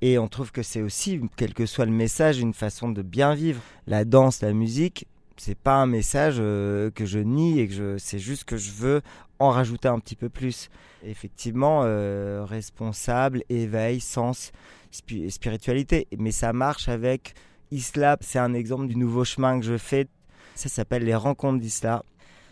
Et 0.00 0.18
on 0.18 0.28
trouve 0.28 0.52
que 0.52 0.62
c'est 0.62 0.82
aussi, 0.82 1.20
quel 1.36 1.54
que 1.54 1.66
soit 1.66 1.84
le 1.84 1.92
message, 1.92 2.38
une 2.38 2.54
façon 2.54 2.88
de 2.88 3.02
bien 3.02 3.34
vivre. 3.34 3.60
La 3.86 4.04
danse, 4.04 4.42
la 4.42 4.52
musique, 4.52 5.06
c'est 5.36 5.58
pas 5.58 5.74
un 5.74 5.86
message 5.86 6.36
euh, 6.38 6.90
que 6.90 7.04
je 7.04 7.18
nie 7.18 7.60
et 7.60 7.68
que 7.68 7.74
je, 7.74 7.98
c'est 7.98 8.18
juste 8.18 8.44
que 8.44 8.56
je 8.56 8.70
veux 8.70 9.02
en 9.38 9.50
rajouter 9.50 9.88
un 9.88 9.98
petit 9.98 10.16
peu 10.16 10.28
plus. 10.28 10.68
Effectivement, 11.04 11.82
euh, 11.84 12.44
responsable, 12.44 13.42
éveil, 13.48 14.00
sens, 14.00 14.52
spiritualité. 14.90 16.06
Mais 16.16 16.32
ça 16.32 16.52
marche 16.52 16.88
avec 16.88 17.34
Isla, 17.70 18.16
c'est 18.20 18.38
un 18.38 18.54
exemple 18.54 18.86
du 18.86 18.96
nouveau 18.96 19.24
chemin 19.24 19.58
que 19.60 19.66
je 19.66 19.76
fais. 19.76 20.08
Ça 20.54 20.68
s'appelle 20.68 21.04
les 21.04 21.14
Rencontres 21.14 21.60
d'Isla. 21.60 22.02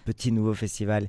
Petit 0.05 0.31
nouveau 0.31 0.55
festival. 0.55 1.09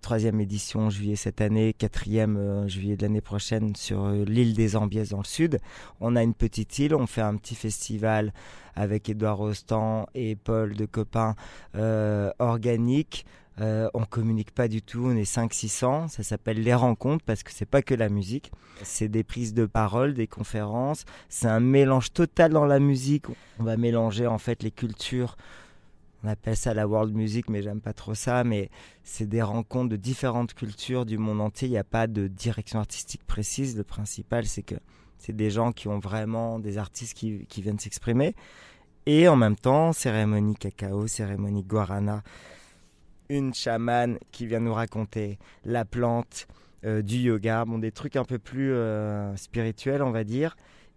Troisième 0.00 0.40
édition 0.40 0.90
juillet 0.90 1.16
cette 1.16 1.40
année, 1.40 1.72
quatrième 1.72 2.36
euh, 2.36 2.68
juillet 2.68 2.96
de 2.96 3.02
l'année 3.02 3.22
prochaine 3.22 3.74
sur 3.74 4.04
euh, 4.04 4.24
l'île 4.24 4.54
des 4.54 4.76
Ambiès 4.76 5.08
dans 5.08 5.18
le 5.18 5.24
sud. 5.24 5.60
On 6.00 6.14
a 6.14 6.22
une 6.22 6.34
petite 6.34 6.78
île, 6.78 6.94
on 6.94 7.06
fait 7.06 7.22
un 7.22 7.36
petit 7.36 7.54
festival 7.54 8.32
avec 8.74 9.08
Édouard 9.08 9.38
Rostand 9.38 10.06
et 10.14 10.36
Paul 10.36 10.74
de 10.76 10.84
Copain 10.84 11.34
euh, 11.74 12.30
organique 12.38 13.24
euh, 13.60 13.88
on 13.94 14.04
communique 14.04 14.50
pas 14.50 14.66
du 14.66 14.82
tout, 14.82 15.06
on 15.06 15.16
est 15.16 15.30
5-600. 15.30 16.08
Ça 16.08 16.22
s'appelle 16.22 16.62
les 16.62 16.74
rencontres 16.74 17.24
parce 17.24 17.42
que 17.42 17.52
c'est 17.52 17.68
pas 17.68 17.82
que 17.82 17.94
la 17.94 18.08
musique. 18.08 18.50
C'est 18.82 19.08
des 19.08 19.22
prises 19.22 19.54
de 19.54 19.66
parole, 19.66 20.14
des 20.14 20.26
conférences. 20.26 21.04
C'est 21.28 21.46
un 21.46 21.60
mélange 21.60 22.12
total 22.12 22.52
dans 22.52 22.64
la 22.64 22.80
musique. 22.80 23.26
On 23.58 23.64
va 23.64 23.76
mélanger 23.76 24.26
en 24.26 24.38
fait 24.38 24.62
les 24.62 24.70
cultures. 24.70 25.36
On 26.24 26.28
appelle 26.28 26.56
ça 26.56 26.72
la 26.74 26.88
world 26.88 27.14
music, 27.14 27.48
mais 27.50 27.62
j'aime 27.62 27.80
pas 27.80 27.92
trop 27.92 28.14
ça. 28.14 28.42
Mais 28.44 28.70
c'est 29.04 29.28
des 29.28 29.42
rencontres 29.42 29.90
de 29.90 29.96
différentes 29.96 30.54
cultures 30.54 31.06
du 31.06 31.18
monde 31.18 31.40
entier. 31.40 31.68
Il 31.68 31.72
n'y 31.72 31.78
a 31.78 31.84
pas 31.84 32.06
de 32.06 32.26
direction 32.26 32.80
artistique 32.80 33.24
précise. 33.24 33.76
Le 33.76 33.84
principal, 33.84 34.46
c'est 34.46 34.62
que 34.62 34.76
c'est 35.18 35.36
des 35.36 35.50
gens 35.50 35.70
qui 35.70 35.86
ont 35.86 36.00
vraiment 36.00 36.58
des 36.58 36.76
artistes 36.76 37.16
qui, 37.16 37.46
qui 37.46 37.62
viennent 37.62 37.78
s'exprimer. 37.78 38.34
Et 39.06 39.28
en 39.28 39.36
même 39.36 39.56
temps, 39.56 39.92
cérémonie 39.92 40.56
cacao, 40.56 41.06
cérémonie 41.06 41.62
guarana 41.62 42.22
une 43.28 43.54
chamane 43.54 44.18
qui 44.32 44.46
vient 44.46 44.60
nous 44.60 44.74
raconter 44.74 45.38
la 45.64 45.84
plante, 45.84 46.46
euh, 46.84 47.00
du 47.00 47.16
yoga, 47.16 47.64
bon, 47.64 47.78
des 47.78 47.92
trucs 47.92 48.16
un 48.16 48.24
peu 48.24 48.38
plus 48.38 48.72
euh, 48.72 49.34
spirituels, 49.36 50.02
on 50.02 50.10
va 50.10 50.22
dire, 50.22 50.54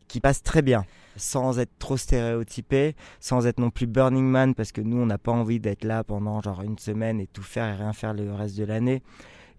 qui 0.09 0.19
passent 0.19 0.43
très 0.43 0.61
bien, 0.61 0.85
sans 1.15 1.59
être 1.59 1.71
trop 1.79 1.95
stéréotypé, 1.95 2.95
sans 3.21 3.47
être 3.47 3.59
non 3.59 3.69
plus 3.69 3.87
Burning 3.87 4.25
Man, 4.25 4.53
parce 4.53 4.73
que 4.73 4.81
nous, 4.81 4.97
on 4.97 5.05
n'a 5.05 5.17
pas 5.17 5.31
envie 5.31 5.59
d'être 5.59 5.85
là 5.85 6.03
pendant 6.03 6.41
genre 6.41 6.61
une 6.61 6.77
semaine 6.77 7.21
et 7.21 7.27
tout 7.27 7.43
faire 7.43 7.67
et 7.67 7.75
rien 7.75 7.93
faire 7.93 8.13
le 8.13 8.33
reste 8.33 8.57
de 8.57 8.65
l'année. 8.65 9.01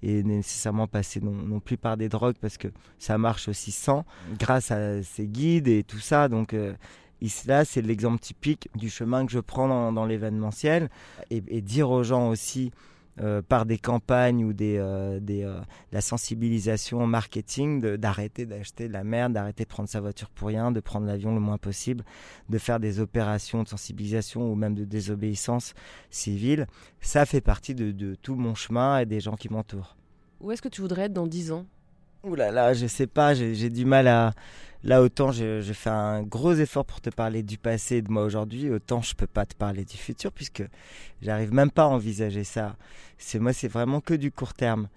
Et 0.03 0.23
nécessairement 0.23 0.87
passer 0.87 1.21
non, 1.21 1.59
plus 1.59 1.77
par 1.77 1.97
des 1.97 2.09
drogues 2.09 2.37
parce 2.41 2.57
que 2.57 2.69
ça 3.01 3.19
marche 3.19 3.49
aussi 3.49 3.73
sans 3.73 4.05
grâce 4.39 4.71
à 4.71 5.03
ces 5.03 5.27
guides 5.27 5.67
et 5.67 5.83
tout 5.83 5.99
ça. 5.99 6.29
Donc 6.29 6.55
euh, 6.55 6.75
Là, 7.47 7.65
c'est 7.65 7.83
l'exemple 7.83 8.21
typique 8.21 8.69
du 8.75 8.89
chemin 8.89 9.27
que 9.27 9.33
je 9.33 9.41
prends 9.41 9.93
dans, 9.93 10.07
l'événementiel 10.07 10.89
et, 11.31 11.41
dire 11.61 11.91
aux 11.91 12.03
gens 12.03 12.29
aussi 12.29 12.71
euh, 13.21 13.43
par 13.43 13.67
des 13.67 13.79
campagnes 13.79 14.45
ou 14.45 14.53
des, 14.53 14.77
euh, 14.79 15.19
euh, 15.29 15.61
la 15.91 16.01
sensibilisation 16.01 17.05
marketing 17.07 17.97
d'arrêter 17.97 18.47
d'acheter 18.47 18.87
de 18.87 18.93
la 18.93 19.03
merde, 19.03 19.33
d'arrêter 19.33 19.65
de 19.65 19.69
prendre 19.69 19.89
sa 19.89 20.01
voiture 20.01 20.31
pour 20.31 20.49
rien, 20.49 20.71
de 20.71 20.79
prendre 20.79 21.07
l'avion 21.07 21.35
le 21.35 21.41
moins 21.41 21.59
possible, 21.59 22.05
de 22.49 22.59
faire 22.59 22.79
des 22.79 23.01
opérations 23.01 23.65
de 23.65 23.69
sensibilisation 23.69 24.53
ou 24.53 24.55
même 24.55 24.75
de 24.75 24.85
désobéissance 24.85 25.75
civile. 26.11 26.69
Ça 27.01 27.27
fait 27.27 27.41
partie 27.41 27.75
de, 27.75 27.91
de 27.91 28.15
tout 28.15 28.37
mon 28.37 28.55
chemin 28.55 29.01
et 29.01 29.07
des 29.07 29.19
gens 29.19 29.35
qui 29.35 29.49
m'entourent. 29.49 29.97
Où 30.41 30.53
est-ce 30.53 30.63
que 30.63 30.69
tu 30.69 30.81
voudrais 30.81 31.03
être 31.03 31.13
dans 31.13 31.27
10 31.27 31.51
ans? 31.51 31.67
Ouh 32.25 32.35
là 32.35 32.51
là, 32.51 32.75
je 32.75 32.87
sais 32.87 33.07
pas, 33.07 33.35
j'ai 33.35 33.71
du 33.71 33.85
mal 33.85 34.09
à. 34.09 34.35
Là, 34.85 35.03
autant 35.03 35.33
j'ai 35.33 35.63
fait 35.63 35.91
un 35.91 36.23
gros 36.23 36.53
effort 36.55 36.85
pour 36.85 37.01
te 37.01 37.11
parler 37.11 37.43
du 37.43 37.59
passé 37.59 37.97
et 37.97 38.03
de 38.03 38.11
moi 38.11 38.25
aujourd'hui, 38.25 38.71
autant 38.71 39.03
je 39.03 39.15
peux 39.15 39.27
pas 39.27 39.45
te 39.47 39.55
parler 39.55 39.85
du 39.85 39.97
futur 39.97 40.33
puisque 40.33 40.63
j'arrive 41.23 41.53
même 41.53 41.71
pas 41.71 41.85
à 41.85 41.87
envisager 41.87 42.45
ça. 42.45 42.77
C'est 43.19 43.39
moi, 43.39 43.53
c'est 43.53 43.69
vraiment 43.69 44.01
que 44.01 44.15
du 44.15 44.31
court 44.33 44.55
terme. 44.55 44.89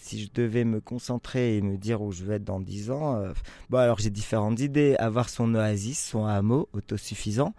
Si 0.00 0.22
je 0.24 0.30
devais 0.32 0.64
me 0.64 0.80
concentrer 0.80 1.56
et 1.56 1.62
me 1.62 1.76
dire 1.76 2.02
où 2.02 2.12
je 2.12 2.24
vais 2.24 2.36
être 2.36 2.44
dans 2.44 2.60
10 2.60 2.90
ans, 2.90 3.16
euh, 3.16 3.32
bon 3.70 3.78
alors 3.78 3.98
j'ai 3.98 4.10
différentes 4.10 4.60
idées. 4.60 4.94
Avoir 4.98 5.28
son 5.28 5.54
oasis, 5.54 6.02
son 6.02 6.24
hameau 6.26 6.68
autosuffisant, 6.72 7.54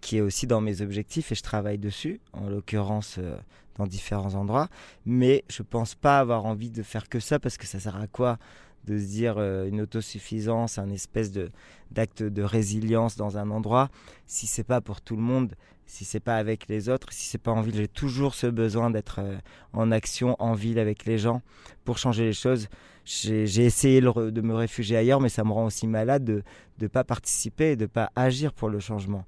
qui 0.00 0.18
est 0.18 0.20
aussi 0.22 0.46
dans 0.46 0.60
mes 0.60 0.80
objectifs 0.82 1.32
et 1.32 1.34
je 1.34 1.42
travaille 1.42 1.78
dessus. 1.78 2.20
En 2.32 2.48
l'occurrence, 2.48 3.16
euh, 3.18 3.38
dans 3.78 3.86
différents 3.86 4.34
endroits. 4.34 4.68
Mais 5.06 5.44
je 5.48 5.62
pense 5.62 5.94
pas 5.94 6.18
avoir 6.18 6.44
envie 6.44 6.70
de 6.70 6.82
faire 6.82 7.08
que 7.08 7.20
ça 7.20 7.38
parce 7.38 7.56
que 7.56 7.66
ça 7.66 7.80
sert 7.80 7.96
à 7.96 8.06
quoi 8.06 8.38
de 8.86 8.98
se 8.98 9.04
dire 9.04 9.36
euh, 9.38 9.68
une 9.68 9.82
autosuffisance, 9.82 10.78
un 10.78 10.90
espèce 10.90 11.30
de 11.30 11.50
d'acte 11.90 12.22
de 12.22 12.42
résilience 12.42 13.16
dans 13.16 13.38
un 13.38 13.50
endroit, 13.50 13.88
si 14.26 14.46
c'est 14.46 14.64
pas 14.64 14.80
pour 14.82 15.00
tout 15.00 15.16
le 15.16 15.22
monde, 15.22 15.54
si 15.86 16.04
c'est 16.04 16.20
pas 16.20 16.36
avec 16.36 16.68
les 16.68 16.90
autres, 16.90 17.08
si 17.12 17.26
c'est 17.26 17.38
pas 17.38 17.50
en 17.50 17.62
ville, 17.62 17.76
j'ai 17.76 17.88
toujours 17.88 18.34
ce 18.34 18.46
besoin 18.46 18.90
d'être 18.90 19.20
euh, 19.20 19.38
en 19.72 19.90
action 19.90 20.36
en 20.38 20.52
ville 20.52 20.78
avec 20.78 21.06
les 21.06 21.16
gens 21.16 21.40
pour 21.84 21.96
changer 21.96 22.24
les 22.24 22.34
choses. 22.34 22.68
J'ai 23.06 23.64
essayé 23.64 24.02
de 24.02 24.40
me 24.42 24.54
réfugier 24.54 24.98
ailleurs, 24.98 25.20
mais 25.20 25.30
ça 25.30 25.42
me 25.42 25.50
rend 25.50 25.64
aussi 25.64 25.86
malade 25.86 26.24
de 26.24 26.42
ne 26.78 26.88
pas 26.88 27.04
participer 27.04 27.70
et 27.70 27.76
de 27.76 27.86
pas 27.86 28.10
agir 28.14 28.52
pour 28.52 28.68
le 28.68 28.80
changement 28.80 29.24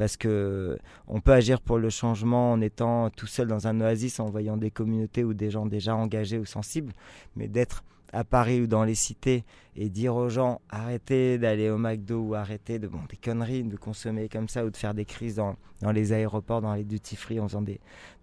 parce 0.00 0.16
que 0.16 0.78
on 1.08 1.20
peut 1.20 1.34
agir 1.34 1.60
pour 1.60 1.76
le 1.76 1.90
changement 1.90 2.52
en 2.52 2.62
étant 2.62 3.10
tout 3.10 3.26
seul 3.26 3.48
dans 3.48 3.66
un 3.66 3.82
oasis, 3.82 4.18
en 4.18 4.30
voyant 4.30 4.56
des 4.56 4.70
communautés 4.70 5.24
ou 5.24 5.34
des 5.34 5.50
gens 5.50 5.66
déjà 5.66 5.94
engagés 5.94 6.38
ou 6.38 6.46
sensibles, 6.46 6.94
mais 7.36 7.48
d'être 7.48 7.84
à 8.14 8.24
Paris 8.24 8.62
ou 8.62 8.66
dans 8.66 8.82
les 8.82 8.94
cités 8.94 9.44
et 9.76 9.90
dire 9.90 10.16
aux 10.16 10.30
gens 10.30 10.62
arrêtez 10.70 11.36
d'aller 11.36 11.68
au 11.68 11.76
McDo 11.76 12.18
ou 12.28 12.34
arrêtez 12.34 12.78
de 12.78 12.88
bon 12.88 13.00
des 13.10 13.18
conneries 13.18 13.62
de 13.62 13.76
consommer 13.76 14.30
comme 14.30 14.48
ça 14.48 14.64
ou 14.64 14.70
de 14.70 14.76
faire 14.76 14.94
des 14.94 15.04
crises 15.04 15.34
dans, 15.34 15.56
dans 15.82 15.92
les 15.92 16.14
aéroports 16.14 16.62
dans 16.62 16.74
les 16.74 16.82
duty 16.82 17.14
free 17.14 17.38
en 17.38 17.46
faisant 17.46 17.62
des, 17.62 17.78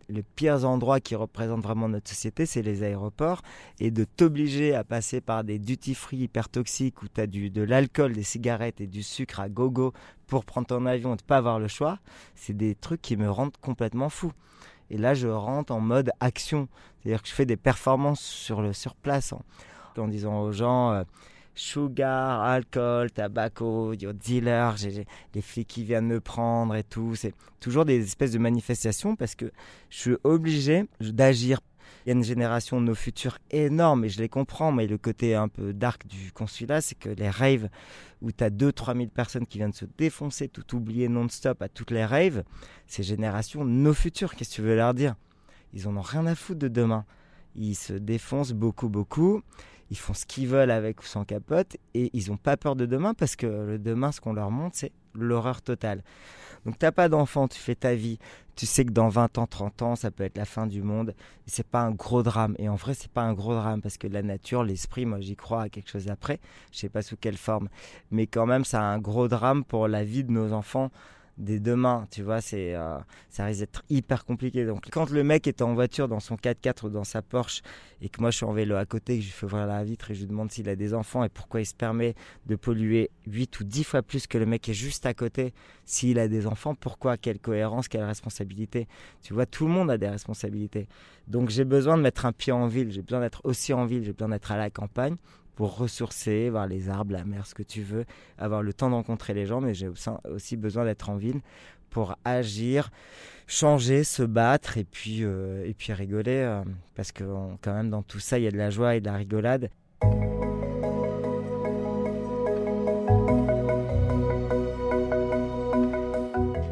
les 0.10 0.24
pires 0.24 0.66
endroits 0.66 0.99
qui 0.99 1.16
représentent 1.16 1.64
vraiment 1.64 1.89
notre 1.89 2.10
société, 2.10 2.45
c'est 2.45 2.62
les 2.62 2.84
aéroports. 2.84 3.41
Et 3.80 3.91
de 3.91 4.03
t'obliger 4.03 4.76
à 4.76 4.84
passer 4.84 5.22
par 5.22 5.43
des 5.43 5.60
duty-free 5.60 6.18
hyper 6.18 6.49
toxiques 6.49 7.01
où 7.01 7.08
tu 7.08 7.22
as 7.22 7.28
du, 7.28 7.49
de 7.49 7.62
l'alcool, 7.62 8.14
des 8.14 8.24
cigarettes 8.24 8.82
et 8.82 8.88
du 8.88 9.03
sucre 9.03 9.39
à 9.39 9.49
gogo 9.49 9.93
pour 10.28 10.45
prendre 10.45 10.68
ton 10.68 10.86
avion 10.86 11.14
et 11.14 11.18
de 11.18 11.22
pas 11.22 11.38
avoir 11.38 11.60
le 11.60 11.68
choix, 11.68 11.99
c'est 12.36 12.55
des 12.55 12.76
trucs 12.76 13.01
qui 13.01 13.18
me 13.18 13.30
rendent 13.30 13.58
complètement 13.58 14.10
fou. 14.10 14.32
Et 14.89 14.97
là, 14.97 15.14
je 15.14 15.28
rentre 15.28 15.74
en 15.74 15.82
mode 15.82 16.12
action. 16.20 16.68
C'est-à-dire 16.99 17.22
que 17.22 17.28
je 17.28 17.34
fais 17.34 17.45
des 17.45 17.58
performances 17.58 18.22
sur, 18.22 18.62
le, 18.62 18.74
sur 18.74 18.95
place 18.95 19.34
en, 19.34 20.08
disant 20.08 20.41
aux 20.41 20.51
gens... 20.51 20.91
Euh, 20.93 21.03
sugar, 21.58 22.41
alcool, 22.41 23.12
tobacco, 23.12 23.95
dealer, 23.95 24.78
j'ai 24.78 25.05
les 25.34 25.41
flics 25.41 25.68
qui 25.68 25.84
viennent 25.84 26.08
me 26.08 26.22
prendre 26.22 26.76
et 26.76 26.84
tout. 26.84 27.16
C'est 27.16 27.34
toujours 27.60 27.86
des 27.86 28.03
espèces 28.03 28.32
de 28.32 28.38
manifestations 28.38 29.16
parce 29.16 29.36
que 29.36 29.51
je 29.89 29.97
suis 29.97 30.16
obligé 30.24 30.86
d'agir. 31.01 31.60
Il 32.05 32.10
y 32.10 32.12
a 32.12 32.16
une 32.16 32.24
génération 32.24 32.80
de 32.80 32.86
nos 32.86 32.95
futurs 32.95 33.38
énorme 33.51 34.05
et 34.05 34.10
je 34.10 34.20
les 34.20 34.30
comprends, 34.30 34.72
mais 34.72 34.88
le 34.88 34.97
côté 34.97 35.36
un 35.36 35.47
peu 35.47 35.74
dark 35.74 36.08
du 36.08 36.32
consulat, 36.32 36.80
c'est 36.80 36.97
que 36.97 37.10
les 37.10 37.30
raves 37.30 37.70
où 38.22 38.32
tu 38.32 38.43
as 38.43 38.49
2-3 38.49 38.95
000 38.95 39.10
personnes 39.10 39.45
qui 39.45 39.58
viennent 39.58 39.74
se 39.74 39.86
défoncer, 39.97 40.47
tout 40.47 40.76
oublier 40.76 41.10
non-stop 41.10 41.62
à 41.62 41.70
toutes 41.70 41.91
les 41.91 42.05
raves, 42.05 42.43
ces 42.88 43.03
générations, 43.03 43.66
nos 43.66 43.93
futurs, 43.93 44.36
qu'est-ce 44.36 44.51
que 44.51 44.55
tu 44.55 44.62
veux 44.62 44.76
leur 44.76 44.93
dire? 44.93 45.16
Ils 45.74 45.88
en 45.88 45.97
ont 45.97 46.01
rien 46.01 46.26
à 46.28 46.36
foutre 46.36 46.60
de 46.60 46.68
demain. 46.68 47.05
ils 47.55 47.76
se 47.76 47.93
défoncent 47.93 48.53
beaucoup, 48.53 48.89
beaucoup. 48.89 49.41
Ils 49.90 49.98
font 49.98 50.14
ce 50.14 50.26
qu'ils 50.26 50.48
veulent 50.48 50.72
avec 50.72 51.02
ou 51.02 51.06
sans 51.06 51.24
capote 51.24 51.78
et 51.94 52.10
ils 52.14 52.30
n'ont 52.30 52.38
pas 52.38 52.58
peur 52.58 52.76
de 52.76 52.86
demain 52.86 53.14
parce 53.14 53.36
que 53.36 53.46
le 53.46 53.80
demain, 53.80 54.12
ce 54.12 54.22
qu'on 54.22 54.34
leur 54.34 54.52
montre, 54.52 54.76
c'est 54.78 54.92
l'horreur 55.14 55.62
totale. 55.62 56.04
Donc 56.66 56.78
t'as 56.78 56.92
pas 56.92 57.08
d'enfant, 57.08 57.48
tu 57.48 57.60
fais 57.60 57.76
ta 57.76 57.96
vie, 57.96 58.20
tu 58.56 58.66
sais 58.66 58.84
que 58.84 58.92
dans 58.92 59.08
20 59.08 59.38
ans, 59.38 59.48
30 59.48 59.82
ans, 59.84 59.96
ça 59.96 60.12
peut 60.12 60.24
être 60.24 60.38
la 60.38 60.46
fin 60.46 60.68
du 60.68 60.82
monde. 60.82 61.14
C'est 61.46 61.66
pas 61.66 61.82
un 61.82 61.92
gros 61.92 62.24
drame. 62.24 62.56
Et 62.58 62.68
en 62.68 62.76
vrai, 62.76 62.94
c'est 62.94 63.12
pas 63.12 63.22
un 63.22 63.34
gros 63.34 63.54
drame 63.54 63.82
parce 63.82 63.98
que 63.98 64.08
la 64.08 64.24
nature, 64.24 64.64
l'esprit, 64.64 65.06
moi 65.06 65.22
j'y 65.22 65.36
crois 65.36 65.64
à 65.64 65.70
quelque 65.70 65.90
chose 65.90 66.10
après. 66.10 66.40
Je 66.72 66.80
sais 66.80 66.90
pas 66.90 67.02
sous 67.02 67.16
quelle 67.16 67.38
forme. 67.38 67.70
Mais 68.12 68.28
quand 68.28 68.46
même, 68.46 68.66
ça 68.66 68.82
a 68.82 68.84
un 68.84 69.00
gros 69.00 69.28
drame 69.28 69.64
pour 69.64 69.88
la 69.88 70.04
vie 70.04 70.24
de 70.24 70.32
nos 70.32 70.54
enfants 70.54 70.92
des 71.38 71.60
demain, 71.60 72.08
tu 72.10 72.24
vois, 72.24 72.42
c'est 72.42 72.76
euh, 72.76 72.98
ça 73.30 73.46
risque 73.46 73.60
d'être 73.60 73.84
hyper 73.90 74.26
compliqué. 74.26 74.66
Donc 74.66 74.88
quand 74.92 75.10
le 75.10 75.24
mec 75.24 75.48
est 75.48 75.62
en 75.62 75.74
voiture 75.74 76.08
dans 76.08 76.20
son 76.20 76.36
4x4 76.36 76.88
ou 76.88 76.90
dans 76.90 77.04
sa 77.04 77.22
Porsche 77.22 77.62
et 78.02 78.10
que 78.10 78.20
moi 78.22 78.32
je 78.32 78.38
suis 78.38 78.46
en 78.46 78.54
vélo 78.54 78.76
à 78.76 78.86
côté, 78.86 79.20
que 79.20 79.24
je 79.24 79.32
fais 79.32 79.46
ouvrir 79.46 79.68
la 79.68 79.84
vitre 79.84 80.12
et 80.12 80.16
je 80.16 80.22
lui 80.22 80.28
demande 80.28 80.52
s'il 80.52 80.68
a 80.70 80.76
des 80.76 80.94
enfants 80.94 81.24
et 81.24 81.30
pourquoi 81.30 81.62
il 81.62 81.66
se 81.66 81.76
permet 81.76 82.16
de 82.48 82.56
polluer 82.56 83.12
8 83.28 83.60
ou 83.60 83.64
10 83.64 83.84
fois 83.84 84.02
plus 84.02 84.26
que 84.26 84.38
le 84.38 84.46
mec 84.46 84.62
qui 84.62 84.72
est 84.72 84.76
juste 84.76 85.06
à 85.06 85.14
côté 85.14 85.54
s'il 85.86 86.20
a 86.20 86.28
des 86.28 86.48
enfants, 86.48 86.76
pourquoi? 86.76 87.18
Quelle 87.18 87.40
cohérence, 87.40 87.88
quelle 87.88 88.04
responsabilité? 88.04 88.88
Tu 89.22 89.34
vois, 89.34 89.46
tout 89.46 89.66
le 89.66 89.72
monde 89.72 89.92
a 89.92 89.98
des 89.98 90.10
responsabilités. 90.10 90.88
Donc 91.28 91.50
j'ai 91.50 91.66
besoin 91.66 91.98
de 91.98 92.02
mettre 92.02 92.26
un 92.26 92.34
pied 92.34 92.52
en 92.52 92.68
ville, 92.68 92.92
j'ai 92.92 93.02
besoin 93.02 93.22
d'être 93.22 93.42
aussi 93.44 93.74
en 93.74 93.86
ville, 93.86 94.04
j'ai 94.04 94.14
besoin 94.14 94.30
d'être 94.30 94.52
à 94.52 94.58
la 94.58 94.70
campagne 94.70 95.16
pour 95.58 95.76
ressourcer, 95.76 96.51
voir 96.51 96.68
les 96.68 96.88
arbres, 96.88 97.14
la 97.14 97.26
mer, 97.26 97.47
ce 97.47 97.55
que 97.55 97.64
tu 97.64 97.82
veux, 97.82 98.05
avoir 98.38 98.62
le 98.62 98.74
temps 98.74 98.91
de 98.91 98.93
rencontrer 98.93 99.34
les 99.34 99.47
gens, 99.47 99.60
mais 99.60 99.74
j'ai 99.74 99.89
aussi 100.30 100.55
besoin 100.55 100.86
d'être 100.86 101.10
en 101.10 101.18
ville 101.18 101.41
pour 101.89 102.16
agir, 102.24 102.91
changer, 103.47 104.03
se 104.03 104.22
battre 104.22 104.78
et 104.78 104.84
puis, 104.84 105.24
euh, 105.24 105.66
et 105.66 105.74
puis 105.74 105.93
rigoler, 105.93 106.43
euh, 106.43 106.62
parce 106.95 107.12
que 107.12 107.24
quand 107.64 107.74
même 107.74 107.89
dans 107.89 108.03
tout 108.03 108.20
ça, 108.20 108.38
il 108.38 108.43
y 108.43 108.47
a 108.47 108.51
de 108.51 108.58
la 108.58 108.70
joie 108.70 108.95
et 108.95 109.01
de 109.01 109.08
la 109.08 109.16
rigolade. 109.16 109.72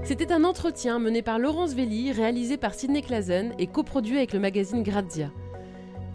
C'était 0.04 0.32
un 0.32 0.44
entretien 0.44 1.00
mené 1.00 1.24
par 1.24 1.40
Laurence 1.40 1.74
Velli, 1.74 2.12
réalisé 2.12 2.58
par 2.58 2.76
Sidney 2.76 3.02
Clazen 3.02 3.56
et 3.58 3.66
coproduit 3.66 4.18
avec 4.18 4.32
le 4.32 4.40
magazine 4.40 4.84
Grazia. 4.84 5.32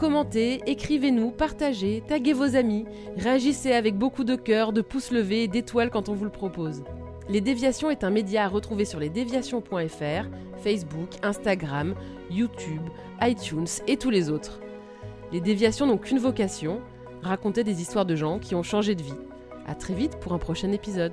Commentez, 0.01 0.63
écrivez-nous, 0.65 1.31
partagez, 1.31 2.03
taguez 2.09 2.33
vos 2.33 2.57
amis, 2.57 2.87
réagissez 3.19 3.73
avec 3.73 3.99
beaucoup 3.99 4.25
de 4.25 4.35
cœur, 4.35 4.73
de 4.73 4.81
pouces 4.81 5.11
levés 5.11 5.43
et 5.43 5.47
d'étoiles 5.47 5.91
quand 5.91 6.09
on 6.09 6.15
vous 6.15 6.25
le 6.25 6.31
propose. 6.31 6.85
Les 7.29 7.43
Déviations 7.43 7.91
est 7.91 8.03
un 8.03 8.09
média 8.09 8.45
à 8.45 8.49
retrouver 8.49 8.87
sur 8.87 8.99
lesdéviations.fr, 8.99 10.31
Facebook, 10.57 11.11
Instagram, 11.23 11.95
YouTube, 12.31 12.81
iTunes 13.21 13.67
et 13.87 13.99
tous 13.99 14.09
les 14.09 14.31
autres. 14.31 14.61
Les 15.33 15.43
Déviations 15.43 15.87
n'ont 15.87 15.99
qu'une 15.99 16.19
vocation, 16.19 16.81
raconter 17.21 17.63
des 17.63 17.83
histoires 17.83 18.07
de 18.07 18.17
gens 18.17 18.39
qui 18.39 18.55
ont 18.55 18.63
changé 18.63 18.95
de 18.95 19.03
vie. 19.03 19.13
A 19.67 19.75
très 19.75 19.93
vite 19.93 20.17
pour 20.19 20.33
un 20.33 20.39
prochain 20.39 20.73
épisode. 20.73 21.13